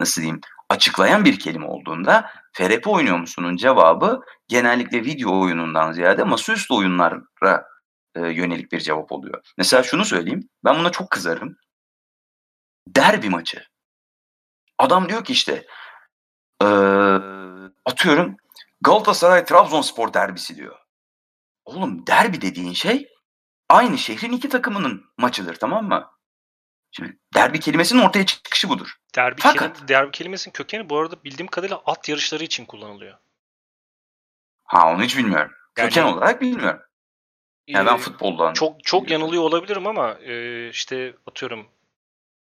nasıl 0.00 0.20
diyeyim 0.22 0.40
açıklayan 0.68 1.24
bir 1.24 1.38
kelime 1.38 1.66
olduğunda 1.66 2.30
FRP 2.52 2.86
oynuyor 2.86 3.18
musunun 3.18 3.56
cevabı 3.56 4.20
genellikle 4.48 5.04
video 5.04 5.40
oyunundan 5.40 5.92
ziyade 5.92 6.24
masaüstü 6.24 6.74
oyunlara 6.74 7.64
e, 8.14 8.20
yönelik 8.20 8.72
bir 8.72 8.80
cevap 8.80 9.12
oluyor. 9.12 9.42
Mesela 9.58 9.82
şunu 9.82 10.04
söyleyeyim. 10.04 10.48
Ben 10.64 10.78
buna 10.78 10.90
çok 10.90 11.10
kızarım. 11.10 11.56
Derbi 12.88 13.28
maçı. 13.30 13.64
Adam 14.82 15.08
diyor 15.08 15.24
ki 15.24 15.32
işte 15.32 15.66
eee, 16.62 16.68
atıyorum 17.84 18.36
Galatasaray 18.80 19.44
Trabzonspor 19.44 20.14
derbisi 20.14 20.56
diyor. 20.56 20.78
Oğlum 21.64 22.06
derbi 22.06 22.40
dediğin 22.40 22.72
şey 22.72 23.08
aynı 23.68 23.98
şehrin 23.98 24.32
iki 24.32 24.48
takımının 24.48 25.04
maçıdır 25.18 25.54
tamam 25.54 25.88
mı? 25.88 26.10
Şimdi 26.90 27.18
derbi 27.34 27.60
kelimesinin 27.60 28.02
ortaya 28.02 28.26
çıkışı 28.26 28.68
budur. 28.68 28.88
Derbi, 29.16 29.40
Fakat- 29.40 29.76
kelim- 29.76 29.88
derbi 29.88 30.10
kelimesinin 30.10 30.52
kökeni 30.52 30.90
bu 30.90 30.98
arada 30.98 31.24
bildiğim 31.24 31.46
kadarıyla 31.46 31.82
at 31.86 32.08
yarışları 32.08 32.44
için 32.44 32.64
kullanılıyor. 32.64 33.18
Ha 34.64 34.92
onu 34.92 35.02
hiç 35.02 35.16
bilmiyorum. 35.18 35.52
Yani- 35.78 35.88
Köken 35.88 36.04
olarak 36.04 36.40
bilmiyorum. 36.40 36.80
Yani 37.66 37.86
ben 37.86 37.96
futboldan 37.96 38.52
çok 38.52 38.84
çok 38.84 39.04
biliyorum. 39.04 39.22
yanılıyor 39.22 39.42
olabilirim 39.42 39.86
ama 39.86 40.10
e, 40.12 40.68
işte 40.68 41.14
atıyorum 41.26 41.68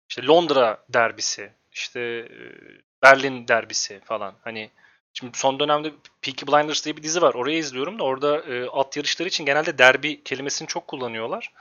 işte 0.10 0.26
Londra 0.26 0.86
derbisi, 0.90 1.54
işte 1.74 2.30
Berlin 3.04 3.48
derbisi 3.48 4.02
falan. 4.06 4.36
Hani 4.44 4.72
şimdi 5.14 5.38
son 5.38 5.60
dönemde 5.60 5.94
Peaky 6.22 6.46
Blinders 6.46 6.86
diye 6.86 6.98
bir 6.98 7.04
dizi 7.04 7.22
var. 7.22 7.34
Orayı 7.34 7.58
izliyorum 7.58 8.00
da 8.00 8.04
orada 8.04 8.40
e, 8.40 8.70
at 8.70 8.98
yarışları 8.98 9.30
için 9.30 9.46
genelde 9.46 9.78
derbi 9.78 10.24
kelimesini 10.24 10.68
çok 10.68 10.88
kullanıyorlar. 10.88 11.54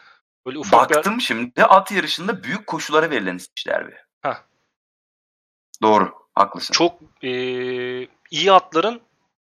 Böyle 0.46 0.58
ufak 0.58 0.90
bir 0.90 0.94
Baktım 0.94 1.20
şimdi 1.20 1.64
at 1.64 1.92
yarışında 1.92 2.44
büyük 2.44 2.66
koşulara 2.66 3.10
verilen 3.10 3.36
isim 3.36 3.52
derbi. 3.66 3.94
Hah. 4.22 4.42
Doğru. 5.82 6.22
Haklısın. 6.34 6.72
çok 6.72 7.00
e, 7.22 7.30
iyi 8.30 8.52
atların 8.52 9.02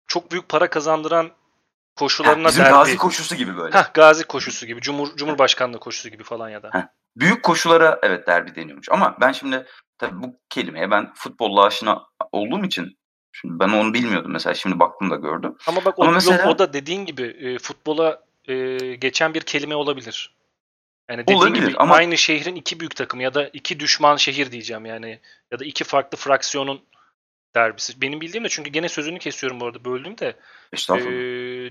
çok 0.06 0.30
büyük 0.30 0.48
para 0.48 0.70
kazandıran 0.70 1.30
koşularına 1.96 2.48
bizim 2.48 2.64
derbi. 2.64 2.74
gazi 2.74 2.96
koşusu 2.96 3.36
gibi 3.36 3.56
böyle. 3.56 3.78
Heh, 3.78 3.94
gazi 3.94 4.24
koşusu 4.24 4.66
gibi, 4.66 4.80
Cumhur 4.80 5.16
Cumhurbaşkanlığı 5.16 5.78
koşusu 5.78 6.08
gibi 6.08 6.22
falan 6.22 6.48
ya 6.48 6.62
da. 6.62 6.70
Heh. 6.72 6.88
Büyük 7.16 7.42
koşulara 7.42 7.98
evet 8.02 8.26
derbi 8.26 8.54
deniyormuş. 8.54 8.88
Ama 8.90 9.16
ben 9.20 9.32
şimdi 9.32 9.66
tabii 9.98 10.22
bu 10.22 10.40
kelimeye 10.50 10.90
ben 10.90 11.12
futbolla 11.14 11.64
aşina 11.64 12.06
olduğum 12.32 12.64
için 12.64 12.96
Şimdi 13.40 13.58
ben 13.58 13.68
onu 13.68 13.94
bilmiyordum 13.94 14.32
mesela 14.32 14.54
şimdi 14.54 14.78
baktım 14.78 15.10
da 15.10 15.16
gördüm. 15.16 15.56
Ama 15.66 15.84
bak 15.84 15.98
o, 15.98 16.02
Ama 16.02 16.12
yok, 16.12 16.14
mesela- 16.14 16.50
o 16.50 16.58
da 16.58 16.72
dediğin 16.72 17.06
gibi 17.06 17.22
e, 17.22 17.58
futbola 17.58 18.22
e, 18.48 18.76
geçen 18.94 19.34
bir 19.34 19.40
kelime 19.40 19.74
olabilir. 19.74 20.34
Yani 21.10 21.22
dediğin 21.22 21.38
Olabilir 21.38 21.68
gibi 21.68 21.76
ama- 21.78 21.94
aynı 21.94 22.18
şehrin 22.18 22.54
iki 22.54 22.80
büyük 22.80 22.96
takımı 22.96 23.22
ya 23.22 23.34
da 23.34 23.48
iki 23.48 23.80
düşman 23.80 24.16
şehir 24.16 24.52
diyeceğim 24.52 24.86
yani 24.86 25.20
ya 25.52 25.58
da 25.58 25.64
iki 25.64 25.84
farklı 25.84 26.18
fraksiyonun 26.18 26.80
derbisi. 27.54 28.00
Benim 28.00 28.20
bildiğim 28.20 28.44
de 28.44 28.48
çünkü 28.48 28.70
gene 28.70 28.88
sözünü 28.88 29.18
kesiyorum 29.18 29.60
bu 29.60 29.66
arada 29.66 29.84
böldüm 29.84 30.18
de 30.18 30.36
e, 30.90 31.06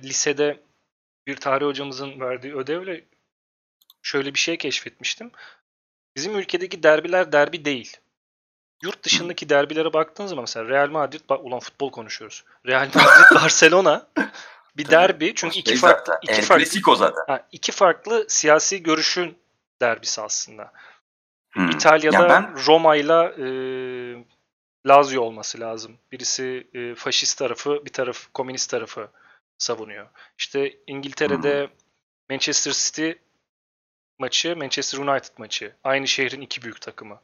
lisede 0.04 0.60
bir 1.28 1.36
tarih 1.36 1.66
hocamızın 1.66 2.20
verdiği 2.20 2.56
ödevle 2.56 3.06
şöyle 4.06 4.34
bir 4.34 4.40
şey 4.40 4.58
keşfetmiştim. 4.58 5.32
Bizim 6.16 6.38
ülkedeki 6.38 6.84
derbiler 6.84 7.32
derbi 7.32 7.66
değil. 7.66 7.98
Yurt 8.84 9.04
dışındaki 9.04 9.50
derbilere 9.50 9.94
baktığın 9.94 10.28
zaman 10.28 10.44
mesela 10.44 10.70
Real 10.70 10.90
Madrid, 10.90 11.22
ulan 11.30 11.60
futbol 11.60 11.92
konuşuyoruz. 11.92 12.44
Real 12.68 12.88
Madrid, 12.96 13.36
Barcelona 13.36 14.08
bir 14.78 14.90
derbi 14.90 15.36
çünkü 15.36 15.60
iki 15.60 15.76
farklı 15.76 16.20
iki 16.22 16.32
El 16.32 16.42
farklı 16.42 16.96
zaten. 16.96 17.24
ha, 17.28 17.48
iki 17.52 17.72
farklı 17.72 18.26
siyasi 18.28 18.84
görüşün 18.84 19.38
derbisi 19.82 20.22
aslında. 20.22 20.72
Hmm. 21.52 21.70
İtalya'da 21.70 22.24
Ya 22.24 22.30
ben 22.30 22.66
Roma 22.68 22.96
ile 22.96 23.34
e, 23.38 23.48
Lazio 24.88 25.22
olması 25.22 25.60
lazım. 25.60 25.98
Birisi 26.12 26.68
e, 26.74 26.96
faşist 26.96 27.38
tarafı, 27.38 27.86
bir 27.86 27.94
taraf 27.94 28.28
komünist 28.34 28.70
tarafı 28.70 29.10
savunuyor. 29.58 30.08
İşte 30.38 30.74
İngiltere'de 30.88 31.70
Manchester 32.30 32.72
City 32.72 33.12
maçı, 34.20 34.56
Manchester 34.58 35.00
United 35.00 35.34
maçı. 35.38 35.76
Aynı 35.84 36.08
şehrin 36.08 36.42
iki 36.42 36.62
büyük 36.62 36.82
takımı. 36.82 37.22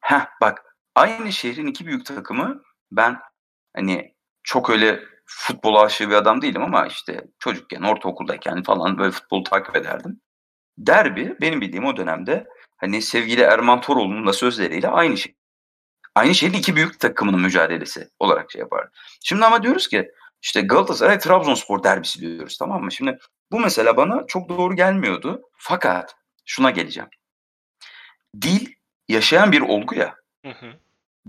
Heh, 0.00 0.26
bak 0.40 0.76
aynı 0.94 1.32
şehrin 1.32 1.66
iki 1.66 1.86
büyük 1.86 2.06
takımı 2.06 2.62
ben 2.90 3.20
hani 3.76 4.14
çok 4.42 4.70
öyle 4.70 5.00
futbol 5.26 5.74
aşığı 5.74 6.10
bir 6.10 6.14
adam 6.14 6.42
değilim 6.42 6.62
ama 6.62 6.86
işte 6.86 7.24
çocukken 7.38 7.82
ortaokuldayken 7.82 8.62
falan 8.62 8.98
böyle 8.98 9.10
futbolu 9.10 9.42
takip 9.44 9.76
ederdim. 9.76 10.20
Derbi 10.78 11.36
benim 11.40 11.60
bildiğim 11.60 11.86
o 11.86 11.96
dönemde 11.96 12.46
hani 12.76 13.02
sevgili 13.02 13.40
Erman 13.40 13.80
Toroğlu'nun 13.80 14.26
da 14.26 14.32
sözleriyle 14.32 14.88
aynı 14.88 15.16
şey. 15.16 15.34
Aynı 16.14 16.34
şehrin 16.34 16.58
iki 16.58 16.76
büyük 16.76 17.00
takımının 17.00 17.40
mücadelesi 17.40 18.08
olarak 18.18 18.52
şey 18.52 18.60
yapar. 18.60 18.88
Şimdi 19.24 19.44
ama 19.44 19.62
diyoruz 19.62 19.88
ki 19.88 20.10
işte 20.42 20.60
Galatasaray 20.60 21.18
Trabzonspor 21.18 21.82
derbisi 21.82 22.20
diyoruz 22.20 22.58
tamam 22.58 22.82
mı? 22.82 22.92
Şimdi 22.92 23.18
bu 23.52 23.60
mesela 23.60 23.96
bana 23.96 24.26
çok 24.26 24.48
doğru 24.48 24.76
gelmiyordu. 24.76 25.42
Fakat 25.56 26.14
şuna 26.50 26.70
geleceğim. 26.70 27.08
Dil 28.42 28.66
yaşayan 29.08 29.52
bir 29.52 29.60
olgu 29.60 29.94
ya. 29.94 30.14
Hı 30.44 30.50
hı. 30.52 30.66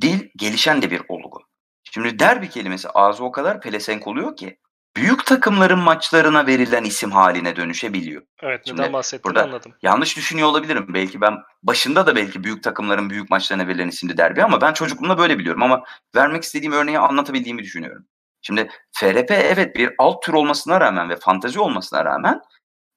Dil 0.01 0.29
gelişen 0.35 0.81
de 0.81 0.91
bir 0.91 1.01
olgu. 1.07 1.41
Şimdi 1.83 2.19
derbi 2.19 2.49
kelimesi 2.49 2.89
ağzı 2.89 3.23
o 3.23 3.31
kadar 3.31 3.61
pelesenk 3.61 4.07
oluyor 4.07 4.35
ki 4.35 4.57
büyük 4.95 5.25
takımların 5.25 5.79
maçlarına 5.79 6.47
verilen 6.47 6.83
isim 6.83 7.11
haline 7.11 7.55
dönüşebiliyor. 7.55 8.21
Evet, 8.41 8.61
Şimdi 8.67 8.81
neden 8.81 8.93
bahsettiğini 8.93 9.23
burada- 9.35 9.43
anladım. 9.43 9.73
Yanlış 9.81 10.17
düşünüyor 10.17 10.47
olabilirim. 10.47 10.85
Belki 10.89 11.21
ben 11.21 11.37
başında 11.63 12.07
da 12.07 12.15
belki 12.15 12.43
büyük 12.43 12.63
takımların 12.63 13.09
büyük 13.09 13.29
maçlarına 13.29 13.67
verilen 13.67 13.87
isimdi 13.87 14.17
derbi 14.17 14.43
ama 14.43 14.61
ben 14.61 14.73
çocukluğumda 14.73 15.17
böyle 15.17 15.39
biliyorum 15.39 15.63
ama 15.63 15.83
vermek 16.15 16.43
istediğim 16.43 16.73
örneği 16.73 16.99
anlatabildiğimi 16.99 17.63
düşünüyorum. 17.63 18.05
Şimdi 18.41 18.69
FRP 18.91 19.31
evet 19.31 19.75
bir 19.75 19.93
alt 19.97 20.23
tür 20.23 20.33
olmasına 20.33 20.81
rağmen 20.81 21.09
ve 21.09 21.15
fantezi 21.15 21.59
olmasına 21.59 22.05
rağmen 22.05 22.41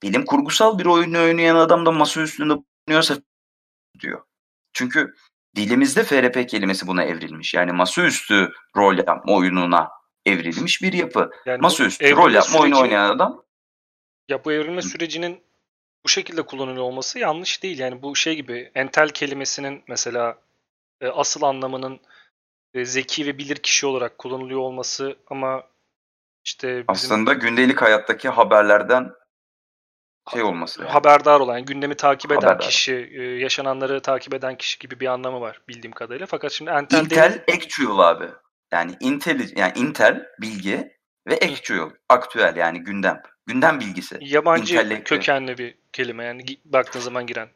bilim 0.04 0.24
kurgusal 0.24 0.78
bir 0.78 0.86
oyunu 0.86 1.22
oynayan 1.22 1.56
adam 1.56 1.86
da 1.86 1.92
masa 1.92 2.20
üstünde 2.20 2.54
oynuyorsa 2.88 3.16
diyor. 4.00 4.22
Çünkü 4.72 5.14
dilimizde 5.56 6.02
FRP 6.02 6.48
kelimesi 6.48 6.86
buna 6.86 7.04
evrilmiş. 7.04 7.54
Yani 7.54 7.72
masaüstü 7.72 8.52
rol 8.76 8.98
yapma 8.98 9.34
oyununa 9.34 9.90
evrilmiş 10.26 10.82
bir 10.82 10.92
yapı. 10.92 11.30
Yani 11.46 11.60
Masaüstü 11.60 12.16
rol 12.16 12.30
yapma 12.30 12.60
oyunu 12.60 12.80
oynayan 12.80 13.10
adam 13.10 13.44
Ya 14.28 14.44
bu 14.44 14.52
evrilme 14.52 14.82
sürecinin 14.82 15.42
bu 16.04 16.08
şekilde 16.08 16.42
kullanılıyor 16.42 16.84
olması 16.84 17.18
yanlış 17.18 17.62
değil. 17.62 17.78
Yani 17.78 18.02
bu 18.02 18.16
şey 18.16 18.36
gibi 18.36 18.70
entel 18.74 19.08
kelimesinin 19.08 19.82
mesela 19.88 20.38
e, 21.00 21.08
asıl 21.08 21.42
anlamının 21.42 22.00
e, 22.74 22.84
zeki 22.84 23.26
ve 23.26 23.38
bilir 23.38 23.56
kişi 23.56 23.86
olarak 23.86 24.18
kullanılıyor 24.18 24.60
olması 24.60 25.16
ama 25.26 25.62
işte 26.44 26.68
bizim 26.68 26.84
aslında 26.88 27.32
gündelik 27.32 27.82
hayattaki 27.82 28.28
haberlerden 28.28 29.12
şey 30.32 30.42
olması. 30.42 30.80
yani. 30.82 30.90
haberdar 30.90 31.40
olan, 31.40 31.56
yani 31.56 31.64
gündemi 31.64 31.94
takip 31.94 32.32
eden 32.32 32.40
Haberdar. 32.40 32.68
kişi, 32.68 33.10
e, 33.14 33.22
yaşananları 33.22 34.00
takip 34.02 34.34
eden 34.34 34.56
kişi 34.56 34.78
gibi 34.78 35.00
bir 35.00 35.06
anlamı 35.06 35.40
var 35.40 35.60
bildiğim 35.68 35.92
kadarıyla. 35.92 36.26
Fakat 36.26 36.52
şimdi 36.52 36.70
Intel 36.70 37.10
değil. 37.10 37.60
actual 37.62 37.98
abi. 37.98 38.28
Yani 38.72 38.96
Intel 39.00 39.50
yani 39.56 39.72
Intel 39.76 40.26
bilgi 40.40 40.92
ve 41.26 41.34
actual 41.34 41.90
aktüel 42.08 42.56
yani 42.56 42.80
gündem. 42.80 43.22
Gündem 43.46 43.80
bilgisi. 43.80 44.18
Yabancı 44.20 44.74
intellekti. 44.74 45.04
kökenli 45.04 45.58
bir 45.58 45.74
kelime 45.92 46.24
yani 46.24 46.42
baktığın 46.64 47.00
zaman 47.00 47.26
giren. 47.26 47.48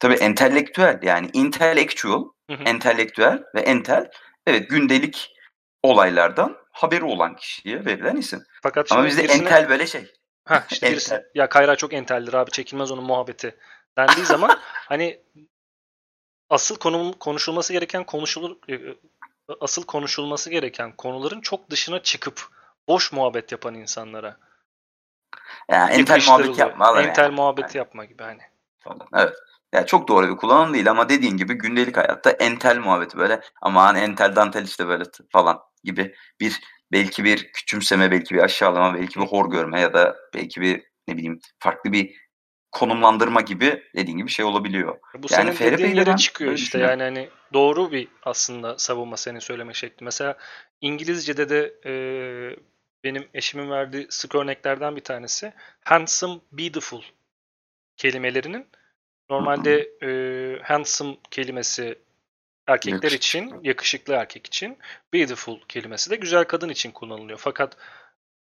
Tabii 0.00 0.14
entelektüel 0.14 0.98
yani 1.02 1.30
intellectual, 1.32 2.24
Hı 2.50 2.56
hı. 2.56 2.62
entelektüel 2.62 3.42
ve 3.54 3.60
entel 3.60 4.10
evet 4.46 4.70
gündelik 4.70 5.34
olaylardan 5.82 6.56
haberi 6.72 7.04
olan 7.04 7.36
kişiye 7.36 7.84
verilen 7.84 8.16
isim. 8.16 8.42
Fakat 8.62 8.92
Ama 8.92 9.04
bizde 9.04 9.22
entel 9.22 9.68
böyle 9.68 9.86
şey. 9.86 10.12
Ha 10.44 10.66
işte 10.70 10.90
birisi, 10.90 11.14
Entel. 11.14 11.30
ya 11.34 11.48
Kayra 11.48 11.76
çok 11.76 11.92
enteldir 11.92 12.34
abi 12.34 12.50
çekilmez 12.50 12.90
onun 12.90 13.04
muhabbeti 13.04 13.56
dendiği 13.98 14.26
zaman 14.26 14.58
hani 14.74 15.20
asıl 16.50 16.76
konu 16.76 17.14
konuşulması 17.20 17.72
gereken 17.72 18.04
konuşulur 18.04 18.56
e, 18.68 18.74
e, 18.74 18.96
asıl 19.60 19.86
konuşulması 19.86 20.50
gereken 20.50 20.96
konuların 20.96 21.40
çok 21.40 21.70
dışına 21.70 22.02
çıkıp 22.02 22.48
boş 22.88 23.12
muhabbet 23.12 23.52
yapan 23.52 23.74
insanlara 23.74 24.36
Yani 25.68 25.92
entel 25.92 26.22
muhabbet 26.26 26.58
yapma. 26.58 27.02
Entel 27.02 27.22
yani. 27.22 27.34
muhabbeti 27.34 27.78
yapma 27.78 28.04
gibi 28.04 28.22
hani. 28.22 28.42
Evet. 29.14 29.34
Ya 29.72 29.86
çok 29.86 30.08
doğru 30.08 30.28
bir 30.28 30.36
kullanım 30.36 30.74
değil 30.74 30.90
ama 30.90 31.08
dediğin 31.08 31.36
gibi 31.36 31.54
gündelik 31.54 31.96
hayatta 31.96 32.30
entel 32.30 32.78
muhabbeti 32.78 33.18
böyle 33.18 33.40
aman 33.62 33.96
entel 33.96 34.36
dantel 34.36 34.64
işte 34.64 34.88
böyle 34.88 35.04
falan 35.32 35.60
gibi 35.84 36.14
bir 36.40 36.60
belki 36.92 37.24
bir 37.24 37.52
küçümseme, 37.52 38.10
belki 38.10 38.34
bir 38.34 38.40
aşağılama, 38.40 38.94
belki 38.94 39.20
bir 39.20 39.26
hor 39.26 39.50
görme 39.50 39.80
ya 39.80 39.94
da 39.94 40.16
belki 40.34 40.60
bir 40.60 40.82
ne 41.08 41.16
bileyim 41.16 41.40
farklı 41.58 41.92
bir 41.92 42.14
konumlandırma 42.72 43.40
gibi 43.40 43.82
dediğin 43.96 44.18
gibi 44.18 44.30
şey 44.30 44.44
olabiliyor. 44.44 44.98
Bu 45.14 45.26
Yani 45.30 45.54
senin 45.54 45.72
dediğin 45.72 45.94
yere 45.94 46.16
çıkıyor 46.16 46.52
işte 46.52 46.78
yani 46.78 47.02
hani 47.02 47.28
doğru 47.52 47.92
bir 47.92 48.08
aslında 48.22 48.78
savunma 48.78 49.16
senin 49.16 49.38
söyleme 49.38 49.74
şekli. 49.74 50.04
Mesela 50.04 50.36
İngilizce'de 50.80 51.48
de 51.48 51.74
e, 51.86 51.92
benim 53.04 53.28
eşimin 53.34 53.70
verdiği 53.70 54.06
sık 54.10 54.34
örneklerden 54.34 54.96
bir 54.96 55.00
tanesi 55.00 55.52
handsome, 55.84 56.40
beautiful 56.52 57.02
kelimelerinin 57.96 58.66
normalde 59.30 59.90
e, 60.02 60.10
handsome 60.62 61.16
kelimesi 61.30 61.98
erkekler 62.72 63.12
Yakışıklı. 63.12 63.16
için, 63.16 63.60
yakışıklı 63.64 64.14
erkek 64.14 64.46
için, 64.46 64.78
beautiful 65.14 65.60
kelimesi 65.68 66.10
de 66.10 66.16
güzel 66.16 66.44
kadın 66.44 66.68
için 66.68 66.90
kullanılıyor. 66.90 67.38
Fakat 67.42 67.76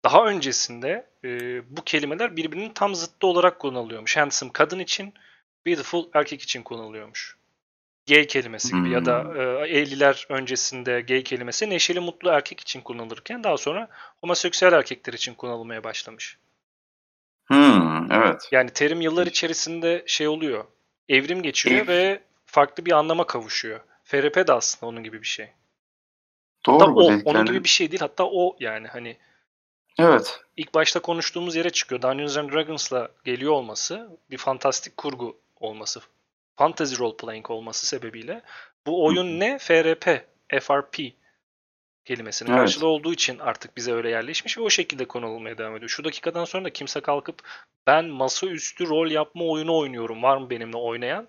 daha 0.04 0.26
öncesinde 0.26 1.06
e, 1.24 1.30
bu 1.76 1.84
kelimeler 1.84 2.36
birbirinin 2.36 2.72
tam 2.72 2.94
zıttı 2.94 3.26
olarak 3.26 3.58
kullanılıyormuş. 3.58 4.16
Handsome 4.16 4.52
kadın 4.52 4.78
için, 4.78 5.14
beautiful 5.66 6.04
erkek 6.14 6.42
için 6.42 6.62
kullanılıyormuş. 6.62 7.36
Gay 8.08 8.26
kelimesi 8.26 8.76
gibi 8.76 8.90
ya 8.90 9.04
da 9.04 9.22
Hmm. 9.22 9.36
e, 9.36 9.68
50'ler 9.68 10.26
öncesinde 10.28 11.00
gay 11.00 11.22
kelimesi 11.24 11.70
neşeli 11.70 12.00
mutlu 12.00 12.30
erkek 12.30 12.60
için 12.60 12.80
kullanılırken 12.80 13.44
daha 13.44 13.56
sonra 13.56 13.88
homoseksüel 14.20 14.72
erkekler 14.72 15.12
için 15.12 15.34
kullanılmaya 15.34 15.84
başlamış. 15.84 16.38
Hmm, 17.44 18.12
evet. 18.12 18.48
Yani 18.52 18.70
terim 18.70 19.00
yıllar 19.00 19.26
içerisinde 19.26 20.04
şey 20.06 20.28
oluyor. 20.28 20.64
Evrim 21.08 21.42
geçiriyor 21.42 21.84
Ev- 21.84 21.88
ve 21.88 22.22
farklı 22.46 22.86
bir 22.86 22.92
anlama 22.92 23.26
kavuşuyor. 23.26 23.80
FRP 24.08 24.46
de 24.46 24.52
aslında 24.52 24.90
onun 24.90 25.04
gibi 25.04 25.22
bir 25.22 25.26
şey. 25.26 25.48
Doğru 26.66 26.80
Hatta 26.80 26.94
bu 26.94 27.00
o, 27.00 27.04
onun 27.04 27.14
dediklerin. 27.18 27.44
gibi 27.44 27.64
bir 27.64 27.68
şey 27.68 27.90
değil. 27.90 28.00
Hatta 28.00 28.24
o 28.24 28.56
yani 28.60 28.88
hani 28.88 29.16
Evet. 29.98 30.40
ilk 30.56 30.74
başta 30.74 31.00
konuştuğumuz 31.00 31.56
yere 31.56 31.70
çıkıyor. 31.70 32.02
Dungeons 32.02 32.36
and 32.36 32.52
Dragons'la 32.52 33.08
geliyor 33.24 33.52
olması, 33.52 34.08
bir 34.30 34.36
fantastik 34.38 34.96
kurgu 34.96 35.38
olması, 35.60 36.00
fantasy 36.56 36.98
role 36.98 37.16
playing 37.16 37.50
olması 37.50 37.86
sebebiyle 37.86 38.42
bu 38.86 39.04
oyun 39.04 39.40
ne? 39.40 39.58
FRP, 39.58 40.26
FRP 40.60 40.98
kelimesinin 42.04 42.50
Evet. 42.50 42.60
karşılığı 42.60 42.86
olduğu 42.86 43.12
için 43.12 43.38
artık 43.38 43.76
bize 43.76 43.92
öyle 43.92 44.10
yerleşmiş 44.10 44.58
ve 44.58 44.62
o 44.62 44.70
şekilde 44.70 45.04
konulmaya 45.04 45.58
devam 45.58 45.76
ediyor. 45.76 45.88
Şu 45.88 46.04
dakikadan 46.04 46.44
sonra 46.44 46.64
da 46.64 46.70
kimse 46.70 47.00
kalkıp 47.00 47.42
ben 47.86 48.04
masaüstü 48.04 48.88
rol 48.88 49.10
yapma 49.10 49.44
oyunu 49.44 49.76
oynuyorum. 49.78 50.22
Var 50.22 50.36
mı 50.36 50.50
benimle 50.50 50.76
oynayan? 50.76 51.28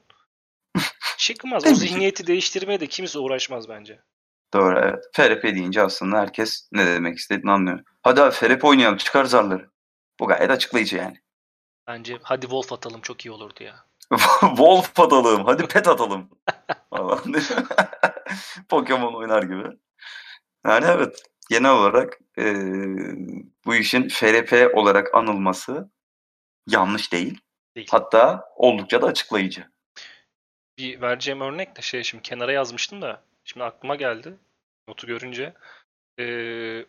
Çıkmaz. 1.20 1.66
O 1.68 1.74
zihniyeti 1.74 2.28
değiştirmeye 2.28 2.80
de 2.80 2.88
kimse 2.88 3.20
uğraşmaz 3.20 3.70
bence. 3.70 4.00
Doğru 4.54 4.80
evet. 4.80 5.04
FRP 5.14 5.44
deyince 5.44 5.82
aslında 5.82 6.20
herkes 6.20 6.70
ne 6.72 6.86
demek 6.86 7.18
istediğini 7.18 7.52
anlıyor. 7.52 7.80
Hadi 8.04 8.22
abi 8.22 8.32
FRP 8.32 8.66
oynayalım 8.66 8.98
çıkar 8.98 9.26
zarları. 9.26 9.70
Bu 10.20 10.28
gayet 10.28 10.52
açıklayıcı 10.52 10.98
yani. 10.98 11.18
Bence 11.88 12.18
hadi 12.22 12.42
Wolf 12.42 12.74
atalım 12.74 13.02
çok 13.02 13.26
iyi 13.26 13.32
olurdu 13.32 13.64
ya. 13.64 13.86
Wolf 14.40 15.00
atalım. 15.00 15.46
Hadi 15.46 15.68
pet 15.68 15.88
atalım. 15.88 16.30
Pokemon 18.70 19.14
oynar 19.14 19.44
gibi. 19.44 19.78
Yani 20.66 20.86
evet, 20.90 21.24
genel 21.50 21.72
olarak, 21.72 22.20
eee, 22.38 22.56
bu 23.66 23.76
işin 23.76 24.08
FRP 24.08 24.72
olarak 24.74 25.16
anılması 25.16 25.90
yanlış 26.68 27.12
değil. 27.12 27.42
Değil. 27.76 27.88
Hatta 27.92 28.44
oldukça 28.56 29.02
da 29.02 29.08
açıklayıcı. 29.08 29.66
Bir 30.80 31.02
vereceğim 31.02 31.42
örnek 31.42 31.78
de 31.78 31.82
şey 31.82 32.04
şimdi 32.04 32.24
kenara 32.24 32.52
yazmıştım 32.52 33.02
da 33.02 33.22
şimdi 33.44 33.64
aklıma 33.64 33.96
geldi 33.96 34.34
notu 34.88 35.08
görünce. 35.08 35.54
Ee, 36.20 36.24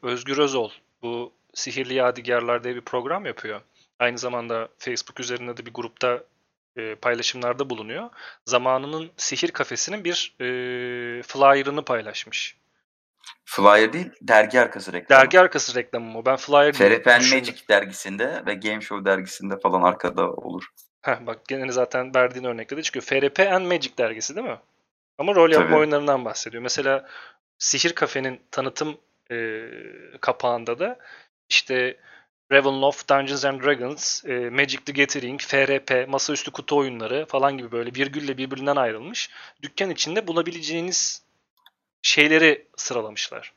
Özgür 0.03 0.39
Özol 0.39 0.71
bu 1.03 1.33
Sihirli 1.55 1.95
Yadigarlar 1.95 2.65
diye 2.65 2.77
bir 2.77 2.81
program 2.81 3.27
yapıyor. 3.27 3.61
Aynı 3.99 4.19
zamanda 4.19 4.69
Facebook 4.79 5.21
üzerinde 5.21 5.57
de 5.57 5.67
bir 5.67 5.75
grupta 5.75 6.25
e, 6.77 6.95
paylaşımlarda 6.95 7.71
bulunuyor. 7.71 8.11
Zamanının 8.47 9.11
Sihir 9.17 9.51
Kafesi'nin 9.51 10.05
bir 10.05 10.35
e, 10.41 10.47
flyer'ını 11.23 11.85
paylaşmış. 11.85 12.57
Flyer 13.45 13.93
değil, 13.93 14.11
dergi 14.23 14.61
arkası 14.61 14.93
reklamı. 14.93 15.21
Dergi 15.21 15.41
arkası 15.41 15.75
reklamı 15.75 16.13
mı? 16.13 16.27
Ben 16.27 16.37
flyer 16.37 16.75
düşündüm. 17.21 17.39
Magic 17.39 17.69
dergisinde 17.69 18.43
ve 18.47 18.55
Game 18.55 18.81
Show 18.81 19.05
dergisinde 19.05 19.61
falan 19.61 19.83
arkada 19.83 20.31
olur. 20.31 20.65
Heh, 21.03 21.27
bak 21.27 21.49
gene 21.49 21.73
zaten 21.73 22.15
verdiğin 22.15 22.45
örnekte 22.45 22.77
de 22.77 22.83
çıkıyor. 22.83 23.05
FRP 23.05 23.41
and 23.53 23.67
Magic 23.67 23.97
dergisi 23.99 24.37
değil 24.37 24.47
mi? 24.47 24.59
Ama 25.19 25.35
rol 25.35 25.51
yapma 25.51 25.67
Tabii. 25.67 25.77
oyunlarından 25.77 26.25
bahsediyor. 26.25 26.63
Mesela 26.63 27.09
Sihir 27.59 27.93
Kafe'nin 27.93 28.41
tanıtım 28.51 28.99
e, 29.31 29.69
kapağında 30.21 30.79
da 30.79 30.99
işte 31.49 31.97
Ravenloft, 32.53 33.11
Dungeons 33.11 33.45
and 33.45 33.63
Dragons, 33.63 34.25
e, 34.25 34.51
Magic 34.51 34.79
the 34.85 34.93
Gathering, 34.93 35.41
FRP, 35.41 36.09
masaüstü 36.09 36.51
kutu 36.51 36.77
oyunları 36.77 37.27
falan 37.27 37.59
gibi 37.59 37.73
böyle 37.73 37.91
virgülle 37.95 38.39
birbirinden 38.39 38.77
ayrılmış. 38.77 39.31
Dükkan 39.63 39.91
içinde 39.91 40.27
bulabileceğiniz 40.27 41.23
şeyleri 42.03 42.67
sıralamışlar. 42.77 43.55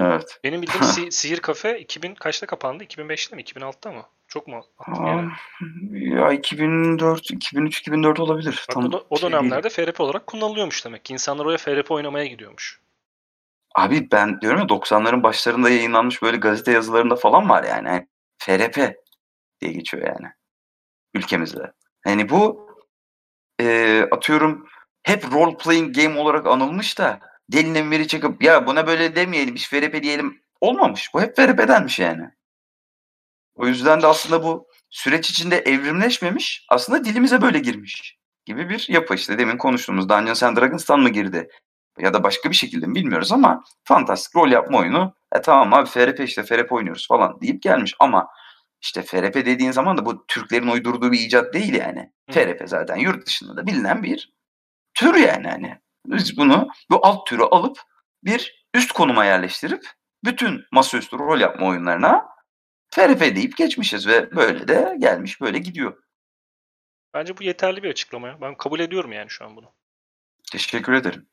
Evet. 0.00 0.40
Benim 0.44 0.62
bildiğim 0.62 0.82
Si- 0.94 1.12
Sihir 1.12 1.40
Kafe 1.40 1.80
2000 1.80 2.14
kaçta 2.14 2.46
kapandı? 2.46 2.84
2005'te 2.84 3.36
mi? 3.36 3.42
2006'da 3.42 3.92
mı? 3.92 4.08
Çok 4.32 4.48
mu? 4.48 4.64
Aa, 4.78 5.22
ya 5.92 6.32
2004, 6.32 7.30
2003, 7.30 7.78
2004 7.78 8.20
olabilir. 8.20 8.64
Bak, 8.68 8.74
Tam 8.74 8.86
o, 8.86 8.92
da- 8.92 9.02
o 9.10 9.16
şey 9.16 9.30
dönemlerde 9.30 9.70
değilim. 9.70 9.92
FRP 9.92 10.00
olarak 10.00 10.26
kullanılıyormuş 10.26 10.84
demek 10.84 11.04
ki. 11.04 11.12
İnsanlar 11.12 11.44
oraya 11.44 11.58
FRP 11.58 11.90
oynamaya 11.90 12.26
gidiyormuş. 12.26 12.80
Abi 13.74 14.08
ben 14.12 14.40
diyorum 14.40 14.58
ya 14.60 14.66
90'ların 14.66 15.22
başlarında 15.22 15.70
yayınlanmış 15.70 16.22
böyle 16.22 16.36
gazete 16.36 16.72
yazılarında 16.72 17.16
falan 17.16 17.48
var 17.48 17.64
yani. 17.64 17.88
Hani 17.88 18.06
FRP 18.38 18.96
diye 19.60 19.72
geçiyor 19.72 20.06
yani 20.06 20.32
ülkemizde. 21.14 21.72
Hani 22.04 22.28
bu 22.28 22.68
e, 23.60 24.00
atıyorum 24.10 24.66
hep 25.02 25.32
role 25.32 25.56
playing 25.56 25.96
game 25.96 26.18
olarak 26.20 26.46
anılmış 26.46 26.98
da 26.98 27.20
delinin 27.48 27.90
biri 27.90 28.08
çıkıp 28.08 28.42
ya 28.42 28.66
buna 28.66 28.86
böyle 28.86 29.16
demeyelim 29.16 29.54
biz 29.54 29.68
FRP 29.68 30.02
diyelim 30.02 30.42
olmamış. 30.60 31.14
Bu 31.14 31.20
hep 31.20 31.36
FRP'denmiş 31.36 31.98
yani. 31.98 32.30
O 33.54 33.66
yüzden 33.66 34.02
de 34.02 34.06
aslında 34.06 34.42
bu 34.42 34.66
süreç 34.90 35.30
içinde 35.30 35.58
evrimleşmemiş 35.58 36.66
aslında 36.68 37.04
dilimize 37.04 37.42
böyle 37.42 37.58
girmiş 37.58 38.18
gibi 38.44 38.68
bir 38.68 38.86
yapı 38.88 39.14
işte 39.14 39.38
demin 39.38 39.58
konuştuğumuz 39.58 40.08
Dungeons 40.08 40.42
and 40.42 40.56
Dragons'tan 40.56 41.00
mı 41.00 41.08
girdi 41.08 41.48
ya 41.98 42.14
da 42.14 42.22
başka 42.22 42.50
bir 42.50 42.54
şekilde 42.54 42.86
mi 42.86 42.94
bilmiyoruz 42.94 43.32
ama 43.32 43.64
fantastik 43.84 44.36
rol 44.36 44.50
yapma 44.50 44.78
oyunu 44.78 45.14
e 45.36 45.40
tamam 45.40 45.74
abi 45.74 45.88
FRP 45.88 46.20
işte 46.20 46.42
FRP 46.42 46.72
oynuyoruz 46.72 47.08
falan 47.08 47.40
deyip 47.40 47.62
gelmiş 47.62 47.94
ama 47.98 48.28
işte 48.80 49.02
FRP 49.02 49.34
dediğin 49.34 49.70
zaman 49.70 49.98
da 49.98 50.06
bu 50.06 50.26
Türklerin 50.26 50.68
uydurduğu 50.68 51.12
bir 51.12 51.20
icat 51.20 51.54
değil 51.54 51.74
yani. 51.74 52.12
Hı. 52.30 52.32
FRP 52.32 52.68
zaten 52.68 52.96
yurt 52.96 53.26
dışında 53.26 53.56
da 53.56 53.66
bilinen 53.66 54.02
bir 54.02 54.32
tür 54.94 55.14
yani 55.14 55.48
hani. 55.48 55.78
Biz 56.06 56.36
bunu 56.36 56.68
bu 56.90 57.06
alt 57.06 57.26
türü 57.26 57.42
alıp 57.42 57.78
bir 58.24 58.66
üst 58.74 58.92
konuma 58.92 59.24
yerleştirip 59.24 59.86
bütün 60.24 60.64
masaüstü 60.72 61.18
rol 61.18 61.40
yapma 61.40 61.66
oyunlarına 61.66 62.31
FRP 62.94 63.20
deyip 63.20 63.56
geçmişiz 63.56 64.06
ve 64.06 64.36
böyle 64.36 64.68
de 64.68 64.96
gelmiş 64.98 65.40
böyle 65.40 65.58
gidiyor. 65.58 66.02
Bence 67.14 67.38
bu 67.38 67.42
yeterli 67.42 67.82
bir 67.82 67.90
açıklama 67.90 68.28
ya. 68.28 68.40
Ben 68.40 68.54
kabul 68.54 68.80
ediyorum 68.80 69.12
yani 69.12 69.30
şu 69.30 69.44
an 69.44 69.56
bunu. 69.56 69.72
Teşekkür 70.52 70.92
ederim. 70.92 71.26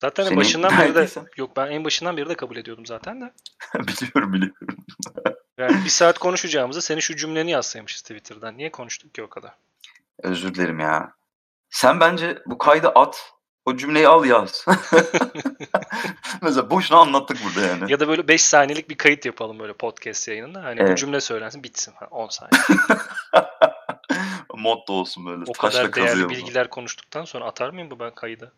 Zaten 0.00 0.22
en 0.22 0.28
Senin 0.28 0.40
başından 0.40 0.78
beri 0.78 0.94
de 0.94 1.08
yok 1.36 1.56
ben 1.56 1.66
en 1.66 1.84
başından 1.84 2.16
beri 2.16 2.28
de 2.28 2.34
kabul 2.34 2.56
ediyordum 2.56 2.86
zaten 2.86 3.20
de. 3.20 3.32
biliyorum 3.74 4.32
biliyorum. 4.32 4.66
Yani 5.58 5.84
bir 5.84 5.90
saat 5.90 6.18
konuşacağımızda 6.18 6.80
senin 6.80 7.00
şu 7.00 7.16
cümleni 7.16 7.50
yazsaymışız 7.50 8.02
Twitter'dan. 8.02 8.56
Niye 8.56 8.70
konuştuk 8.70 9.14
ki 9.14 9.22
o 9.22 9.28
kadar? 9.28 9.52
Özür 10.22 10.54
dilerim 10.54 10.80
ya. 10.80 11.12
Sen 11.70 12.00
bence 12.00 12.42
bu 12.46 12.58
kaydı 12.58 12.88
at. 12.88 13.32
O 13.66 13.76
cümleyi 13.76 14.08
al 14.08 14.24
yaz. 14.24 14.64
Mesela 16.42 16.70
boşuna 16.70 16.98
anlattık 16.98 17.38
burada 17.44 17.66
yani. 17.66 17.92
Ya 17.92 18.00
da 18.00 18.08
böyle 18.08 18.28
5 18.28 18.42
saniyelik 18.42 18.90
bir 18.90 18.96
kayıt 18.96 19.24
yapalım 19.26 19.58
böyle 19.58 19.72
podcast 19.72 20.28
yayınında. 20.28 20.64
Hani 20.64 20.80
bu 20.80 20.84
Evet. 20.84 20.98
cümle 20.98 21.20
söylensin 21.20 21.62
bitsin 21.62 21.92
falan 21.92 22.12
10 22.12 22.28
saniye. 22.28 22.62
Mod 24.54 24.88
da 24.88 24.92
olsun 24.92 25.26
böyle. 25.26 25.44
O 25.46 25.52
Taşla 25.52 25.90
kadar 25.90 26.06
değerli 26.06 26.28
bilgiler 26.28 26.70
konuştuktan 26.70 27.24
sonra 27.24 27.44
atar 27.44 27.70
mıyım 27.70 27.90
bu 27.90 27.98
ben 27.98 28.14
kaydı? 28.14 28.52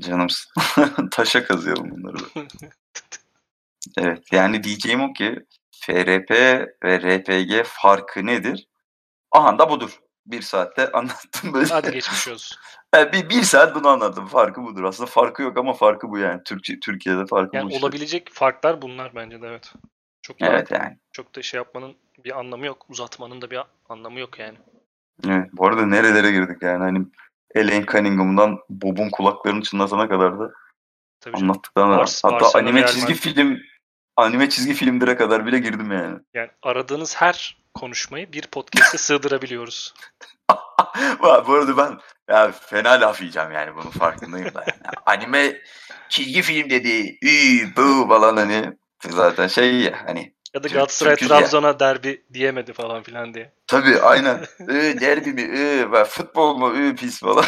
Canımsın. 0.00 0.52
Taşa 1.10 1.44
kazıyalım 1.44 1.90
bunları. 1.90 2.16
Evet 3.98 4.32
yani 4.32 4.62
diyeceğim 4.62 5.00
o 5.00 5.12
ki 5.12 5.46
FRP 5.70 6.30
ve 6.84 6.98
RPG 7.00 7.66
farkı 7.66 8.26
nedir? 8.26 8.68
Aha 9.32 9.58
da 9.58 9.70
budur. 9.70 10.00
Bir 10.26 10.42
saatte 10.42 10.92
anlattım 10.92 11.54
böyle. 11.54 11.68
Hadi 11.68 11.90
geçmiş 11.90 12.28
olsun. 12.28 12.58
Yani 12.96 13.12
bir, 13.12 13.30
bir 13.30 13.42
saat 13.42 13.74
bunu 13.74 13.88
anlattım. 13.88 14.26
Farkı 14.26 14.62
budur. 14.62 14.84
Aslında 14.84 15.10
farkı 15.10 15.42
yok 15.42 15.58
ama 15.58 15.72
farkı 15.72 16.10
bu 16.10 16.18
yani. 16.18 16.42
Türkçe, 16.44 16.80
Türkiye'de 16.80 17.26
farkı 17.26 17.52
bu 17.52 17.56
Yani 17.56 17.72
işte. 17.72 17.86
olabilecek 17.86 18.30
farklar 18.32 18.82
bunlar 18.82 19.14
bence 19.14 19.42
de 19.42 19.46
evet. 19.46 19.72
Çok 20.22 20.42
Evet 20.42 20.70
yani. 20.70 20.98
çok 21.12 21.36
da 21.36 21.42
şey 21.42 21.58
yapmanın 21.58 21.94
bir 22.24 22.38
anlamı 22.38 22.66
yok. 22.66 22.86
Uzatmanın 22.88 23.42
da 23.42 23.50
bir 23.50 23.58
anlamı 23.88 24.20
yok 24.20 24.38
yani. 24.38 24.58
Evet. 25.28 25.50
Bu 25.52 25.66
arada 25.66 25.86
nerelere 25.86 26.32
girdik 26.32 26.62
yani. 26.62 26.82
Hani 26.82 27.06
Elaine 27.54 27.86
Cunningham'dan 27.86 28.58
Bob'un 28.70 29.10
kulaklarını 29.10 29.62
çınlatana 29.62 30.08
kadar 30.08 30.38
da 30.38 30.52
Tabii. 31.20 31.36
Ars- 31.36 32.20
Hatta 32.22 32.36
Arsenal 32.36 32.62
anime 32.62 32.86
çizgi 32.86 33.14
film 33.14 33.58
anime 34.16 34.48
çizgi 34.48 34.74
filmlere 34.74 35.16
kadar 35.16 35.46
bile 35.46 35.58
girdim 35.58 35.92
yani. 35.92 36.18
Yani 36.34 36.50
aradığınız 36.62 37.16
her 37.16 37.56
konuşmayı 37.74 38.32
bir 38.32 38.42
podcast'e 38.42 38.98
sığdırabiliyoruz. 38.98 39.94
Bu 41.48 41.52
arada 41.52 41.76
ben 41.76 41.98
ya 42.28 42.52
fena 42.52 42.90
laf 43.00 43.20
yiyeceğim 43.20 43.52
yani 43.52 43.76
bunun 43.76 43.90
farkındayım 43.90 44.54
da. 44.54 44.60
Yani. 44.66 44.96
Anime 45.06 45.56
çizgi 46.08 46.42
film 46.42 46.70
dedi. 46.70 47.18
Ü, 47.22 47.76
bu 47.76 48.08
falan 48.08 48.36
hani 48.36 48.76
zaten 49.08 49.46
şey 49.46 49.74
ya 49.74 49.98
hani 50.06 50.36
Ya 50.54 50.62
da 50.62 50.68
Galatasaray 50.68 51.12
Türküz 51.16 51.30
ya. 51.30 51.38
Trabzon'a 51.38 51.80
derbi 51.80 52.24
diyemedi 52.32 52.72
falan 52.72 53.02
filan 53.02 53.34
diye. 53.34 53.52
tabii 53.66 54.00
aynen. 54.00 54.46
Ü, 54.60 55.00
derbi 55.00 55.32
mi? 55.32 55.42
Ü, 55.42 55.92
ve 55.92 56.04
futbol 56.04 56.56
mu? 56.56 56.74
Ü, 56.74 56.96
pis 56.96 57.20
falan. 57.20 57.44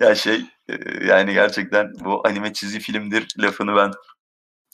ya 0.00 0.14
şey 0.14 0.44
e, 0.68 0.74
yani 1.06 1.32
gerçekten 1.34 1.92
bu 2.04 2.22
anime 2.26 2.52
çizgi 2.52 2.80
filmdir 2.80 3.34
lafını 3.38 3.76
ben 3.76 3.92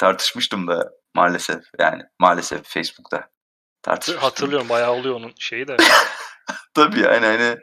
tartışmıştım 0.00 0.66
da 0.66 0.90
maalesef 1.14 1.64
yani 1.78 2.02
maalesef 2.18 2.64
Facebook'ta 2.64 3.28
tartışmıştım. 3.82 4.24
Hatırlıyorum 4.24 4.68
bayağı 4.68 4.92
oluyor 4.92 5.14
onun 5.14 5.32
şeyi 5.38 5.68
de. 5.68 5.76
Tabii 6.74 7.00
yani 7.00 7.26
hani 7.26 7.58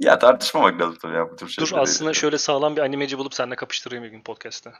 ya 0.00 0.18
tartışmamak 0.18 0.80
lazım 0.80 0.98
tabii 1.02 1.16
ya 1.16 1.30
bu 1.30 1.36
tür 1.36 1.46
Dur 1.46 1.66
şeyleri. 1.66 1.80
aslında 1.80 2.14
şöyle 2.14 2.38
sağlam 2.38 2.76
bir 2.76 2.80
animeci 2.80 3.18
bulup 3.18 3.34
seninle 3.34 3.56
kapıştırayım 3.56 4.04
bir 4.04 4.08
gün 4.08 4.22
podcast'te. 4.22 4.72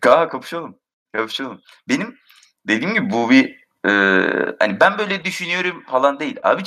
Ka 0.00 0.28
kapışalım. 0.28 0.78
Kapışalım. 1.12 1.62
Benim 1.88 2.18
dediğim 2.68 2.94
gibi 2.94 3.10
bu 3.10 3.30
bir 3.30 3.64
e, 3.86 3.90
hani 4.58 4.80
ben 4.80 4.98
böyle 4.98 5.24
düşünüyorum 5.24 5.84
falan 5.90 6.20
değil. 6.20 6.36
Abi 6.42 6.62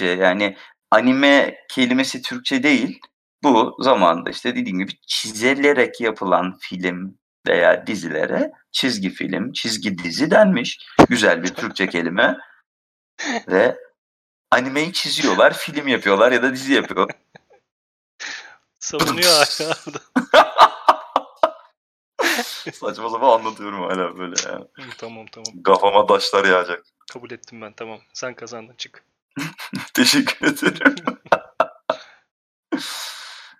yani 0.00 0.56
anime 0.90 1.54
kelimesi 1.70 2.22
Türkçe 2.22 2.62
değil. 2.62 3.00
Bu 3.42 3.76
zamanda 3.80 4.30
işte 4.30 4.56
dediğim 4.56 4.78
gibi 4.78 4.92
çizilerek 5.06 6.00
yapılan 6.00 6.58
film 6.60 7.18
veya 7.48 7.86
dizilere 7.86 8.52
çizgi 8.72 9.10
film, 9.10 9.52
çizgi 9.52 9.98
dizi 9.98 10.30
denmiş. 10.30 10.78
Güzel 11.08 11.42
bir 11.42 11.48
Türkçe 11.54 11.88
kelime. 11.88 12.36
Ve 13.48 13.78
animeyi 14.50 14.92
çiziyorlar, 14.92 15.54
film 15.58 15.88
yapıyorlar 15.88 16.32
ya 16.32 16.42
da 16.42 16.52
dizi 16.52 16.72
yapıyor. 16.72 17.10
Savunuyor 18.80 19.30
hala. 19.32 19.44
Saçma 22.72 23.10
sapan 23.10 23.38
anlatıyorum 23.38 23.80
hala 23.82 24.18
böyle 24.18 24.34
yani. 24.48 24.64
Tamam 24.98 25.26
tamam. 25.32 25.62
Kafama 25.62 26.06
taşlar 26.06 26.44
yağacak. 26.44 26.84
Kabul 27.12 27.30
ettim 27.30 27.62
ben 27.62 27.72
tamam. 27.72 28.00
Sen 28.12 28.34
kazandın 28.34 28.74
çık. 28.74 29.04
Teşekkür 29.94 30.46
ederim. 30.46 30.94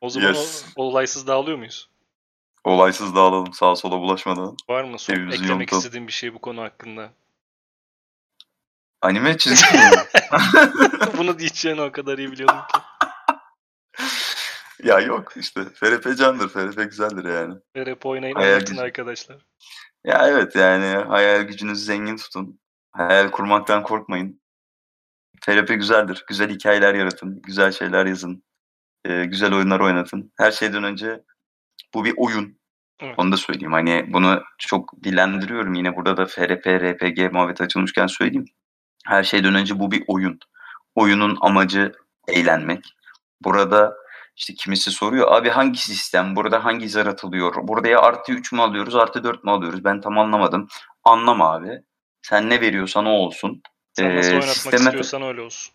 O 0.00 0.10
zaman 0.10 0.28
Yes. 0.28 0.64
o, 0.76 0.82
olaysız 0.84 1.26
dağılıyor 1.26 1.58
muyuz? 1.58 1.88
Olaysız 2.68 3.14
dağılalım 3.16 3.52
sağa 3.52 3.76
sola 3.76 4.00
bulaşmadan. 4.00 4.56
Var 4.68 4.84
mı 4.84 4.98
son 4.98 5.14
Evimizi 5.14 5.36
eklemek 5.44 5.60
yontalım. 5.72 5.78
istediğin 5.80 6.06
bir 6.06 6.12
şey 6.12 6.34
bu 6.34 6.38
konu 6.38 6.62
hakkında? 6.62 7.12
Anime 9.02 9.38
çizgi. 9.38 9.66
Bunu 11.18 11.38
diyeceğini 11.38 11.80
o 11.82 11.92
kadar 11.92 12.18
iyi 12.18 12.32
biliyordum 12.32 12.56
ki. 12.72 12.78
Ya 14.82 15.00
yok 15.00 15.32
işte. 15.36 15.64
FRP 15.64 16.16
candır. 16.18 16.48
FRP 16.48 16.90
güzeldir 16.90 17.24
yani. 17.24 17.54
FRP 17.76 18.06
oynayın 18.06 18.34
Hayal 18.34 18.60
gücü. 18.60 18.80
arkadaşlar. 18.80 19.36
Ya 20.04 20.28
evet 20.28 20.56
yani 20.56 21.04
hayal 21.04 21.42
gücünüzü 21.42 21.84
zengin 21.84 22.16
tutun. 22.16 22.60
Hayal 22.92 23.30
kurmaktan 23.30 23.82
korkmayın. 23.82 24.40
FRP 25.44 25.68
güzeldir. 25.68 26.24
Güzel 26.28 26.50
hikayeler 26.50 26.94
yaratın. 26.94 27.42
Güzel 27.42 27.72
şeyler 27.72 28.06
yazın. 28.06 28.42
e, 29.04 29.24
güzel 29.24 29.54
oyunlar 29.54 29.80
oynatın. 29.80 30.32
Her 30.38 30.50
şeyden 30.52 30.84
önce 30.84 31.24
bu 31.94 32.04
bir 32.04 32.14
oyun. 32.16 32.57
Evet. 33.00 33.14
Onu 33.18 33.32
da 33.32 33.36
söyleyeyim. 33.36 33.72
Hani 33.72 34.04
bunu 34.12 34.42
çok 34.58 35.02
dilendiriyorum. 35.04 35.74
Yine 35.74 35.96
burada 35.96 36.16
da 36.16 36.26
FRP, 36.26 36.66
RPG 36.66 37.32
muhabbeti 37.32 37.62
açılmışken 37.62 38.06
söyleyeyim. 38.06 38.44
Her 39.06 39.22
şeyden 39.24 39.54
önce 39.54 39.78
bu 39.78 39.90
bir 39.90 40.04
oyun. 40.06 40.38
Oyunun 40.94 41.38
amacı 41.40 41.92
eğlenmek. 42.28 42.84
Burada 43.40 43.94
işte 44.36 44.54
kimisi 44.54 44.90
soruyor 44.90 45.32
abi 45.32 45.48
hangi 45.48 45.78
sistem, 45.78 46.36
burada 46.36 46.64
hangi 46.64 46.88
zar 46.88 47.06
atılıyor, 47.06 47.54
burada 47.68 47.88
ya 47.88 48.00
artı 48.00 48.32
3 48.32 48.52
mü 48.52 48.60
alıyoruz, 48.62 48.94
artı 48.96 49.24
4 49.24 49.44
mü 49.44 49.50
alıyoruz? 49.50 49.84
Ben 49.84 50.00
tam 50.00 50.18
anlamadım. 50.18 50.68
Anlama 51.04 51.52
abi. 51.54 51.70
Sen 52.22 52.50
ne 52.50 52.60
veriyorsan 52.60 53.06
o 53.06 53.10
olsun. 53.10 53.62
Sen 53.92 54.16
nasıl 54.16 54.28
Ee, 54.30 54.32
oynatmak 54.34 54.54
sisteme- 54.56 54.84
istiyorsan 54.84 55.22
öyle 55.22 55.40
olsun. 55.40 55.74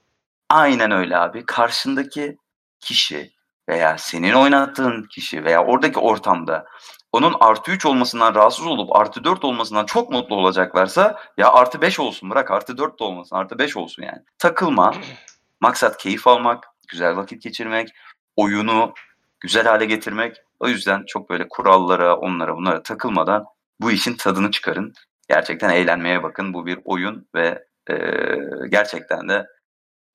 Aynen 0.49 0.91
öyle 0.91 1.17
abi. 1.17 1.45
Karşındaki 1.45 2.37
kişi 2.79 3.31
veya 3.69 3.97
senin 3.97 4.33
oynattığın 4.33 5.03
kişi 5.03 5.43
veya 5.43 5.63
oradaki 5.65 5.99
ortamda 5.99 6.65
onun 7.13 7.35
artı 7.39 7.71
3 7.71 7.85
olmasından 7.85 8.35
rahatsız 8.35 8.65
olup 8.65 8.95
artı 8.95 9.23
4 9.23 9.45
olmasından 9.45 9.85
çok 9.85 10.09
mutlu 10.11 10.35
olacaklarsa 10.35 11.19
ya 11.37 11.53
artı 11.53 11.81
5 11.81 11.99
olsun 11.99 12.29
bırak 12.29 12.51
artı 12.51 12.77
4 12.77 12.99
de 12.99 13.03
olmasın 13.03 13.35
artı 13.35 13.59
5 13.59 13.77
olsun 13.77 14.03
yani. 14.03 14.21
Takılma. 14.39 14.95
Maksat 15.61 15.97
keyif 15.97 16.27
almak, 16.27 16.65
güzel 16.87 17.17
vakit 17.17 17.43
geçirmek, 17.43 17.89
oyunu 18.35 18.93
güzel 19.39 19.65
hale 19.65 19.85
getirmek. 19.85 20.35
O 20.59 20.67
yüzden 20.67 21.03
çok 21.07 21.29
böyle 21.29 21.47
kurallara, 21.49 22.17
onlara, 22.17 22.55
bunlara 22.55 22.83
takılmadan 22.83 23.45
bu 23.81 23.91
işin 23.91 24.15
tadını 24.15 24.51
çıkarın. 24.51 24.93
Gerçekten 25.29 25.69
eğlenmeye 25.69 26.23
bakın. 26.23 26.53
Bu 26.53 26.65
bir 26.65 26.79
oyun 26.85 27.27
ve 27.35 27.65
eee, 27.89 28.39
gerçekten 28.69 29.29
de 29.29 29.45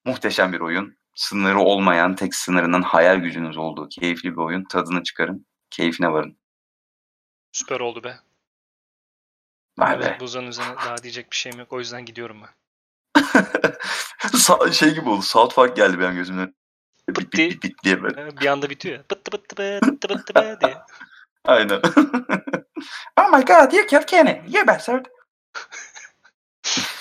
muhteşem 0.05 0.53
bir 0.53 0.61
oyun. 0.61 0.99
Sınırı 1.14 1.59
olmayan, 1.59 2.14
tek 2.14 2.34
sınırının 2.34 2.82
hayal 2.82 3.16
gücünüz 3.16 3.57
olduğu 3.57 3.88
keyifli 3.88 4.32
bir 4.32 4.36
oyun. 4.36 4.64
Tadını 4.64 5.03
çıkarın, 5.03 5.46
keyfine 5.70 6.12
varın. 6.12 6.38
Süper 7.53 7.80
oldu 7.80 8.05
be. 8.05 8.18
Vay 9.78 10.01
be. 10.01 10.16
Bu 10.16 10.24
Buzun 10.24 10.46
üzerine 10.46 10.76
daha 10.76 10.96
diyecek 11.03 11.30
bir 11.30 11.36
şeyim 11.36 11.59
yok. 11.59 11.72
O 11.72 11.78
yüzden 11.78 12.05
gidiyorum 12.05 12.42
ben. 12.42 12.51
Sa- 14.20 14.72
şey 14.72 14.94
gibi 14.94 15.09
oldu. 15.09 15.22
South 15.22 15.55
Park 15.55 15.76
geldi 15.76 15.99
benim 16.01 16.14
gözümden. 16.14 16.55
Bit 17.09 17.18
bit 17.18 17.32
bit 17.38 17.62
bit 17.62 17.84
diye 17.84 18.03
böyle. 18.03 18.40
Bir 18.40 18.46
anda 18.46 18.70
bitiyor 18.70 18.96
ya. 18.99 19.03
Pıttı 19.03 19.30
pıttı 19.30 19.55
pıttı 19.57 19.80
pıttı 19.80 20.09
pıttı 20.09 20.59
diye. 20.61 20.78
Aynen. 21.44 21.80
oh 23.20 23.32
my 23.38 23.44
god, 23.44 23.72
you 23.72 23.86
killed 23.86 24.07
Kenny. 24.07 24.40
You 24.57 24.66
bastard. 24.66 25.07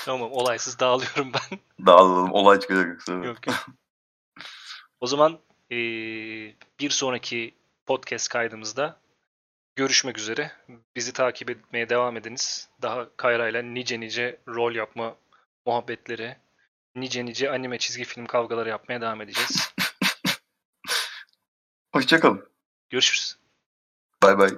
Tamam 0.06 0.32
olaysız 0.32 0.80
dağılıyorum 0.80 1.32
ben. 1.34 1.60
Dağılalım. 1.86 2.32
Olay 2.34 2.60
çıkacak 2.60 2.88
yoksa. 2.88 3.14
yok 3.14 3.48
yok. 3.48 3.66
O 5.02 5.08
zaman 5.08 5.39
eee, 5.70 6.56
bir 6.80 6.89
sonraki 6.89 7.56
podcast 7.86 8.28
kaydımızda 8.30 9.00
görüşmek 9.78 10.18
üzere. 10.18 10.52
Bizi 10.96 11.14
takip 11.14 11.50
etmeye 11.50 11.90
devam 11.90 12.18
ediniz. 12.18 12.70
Daha 12.82 13.16
Kayra 13.18 13.50
ile 13.50 13.74
nice 13.74 14.00
nice 14.00 14.40
rol 14.48 14.76
yapma 14.76 15.16
muhabbetleri, 15.66 16.38
nice 16.96 17.26
nice 17.26 17.52
anime 17.52 17.78
çizgi 17.78 18.04
film 18.04 18.26
kavgaları 18.26 18.70
yapmaya 18.70 19.02
devam 19.02 19.22
edeceğiz. 19.22 19.72
Hoşçakalın. 21.94 22.50
Görüşürüz. 22.90 23.38
Bay 24.24 24.38
bay. 24.38 24.50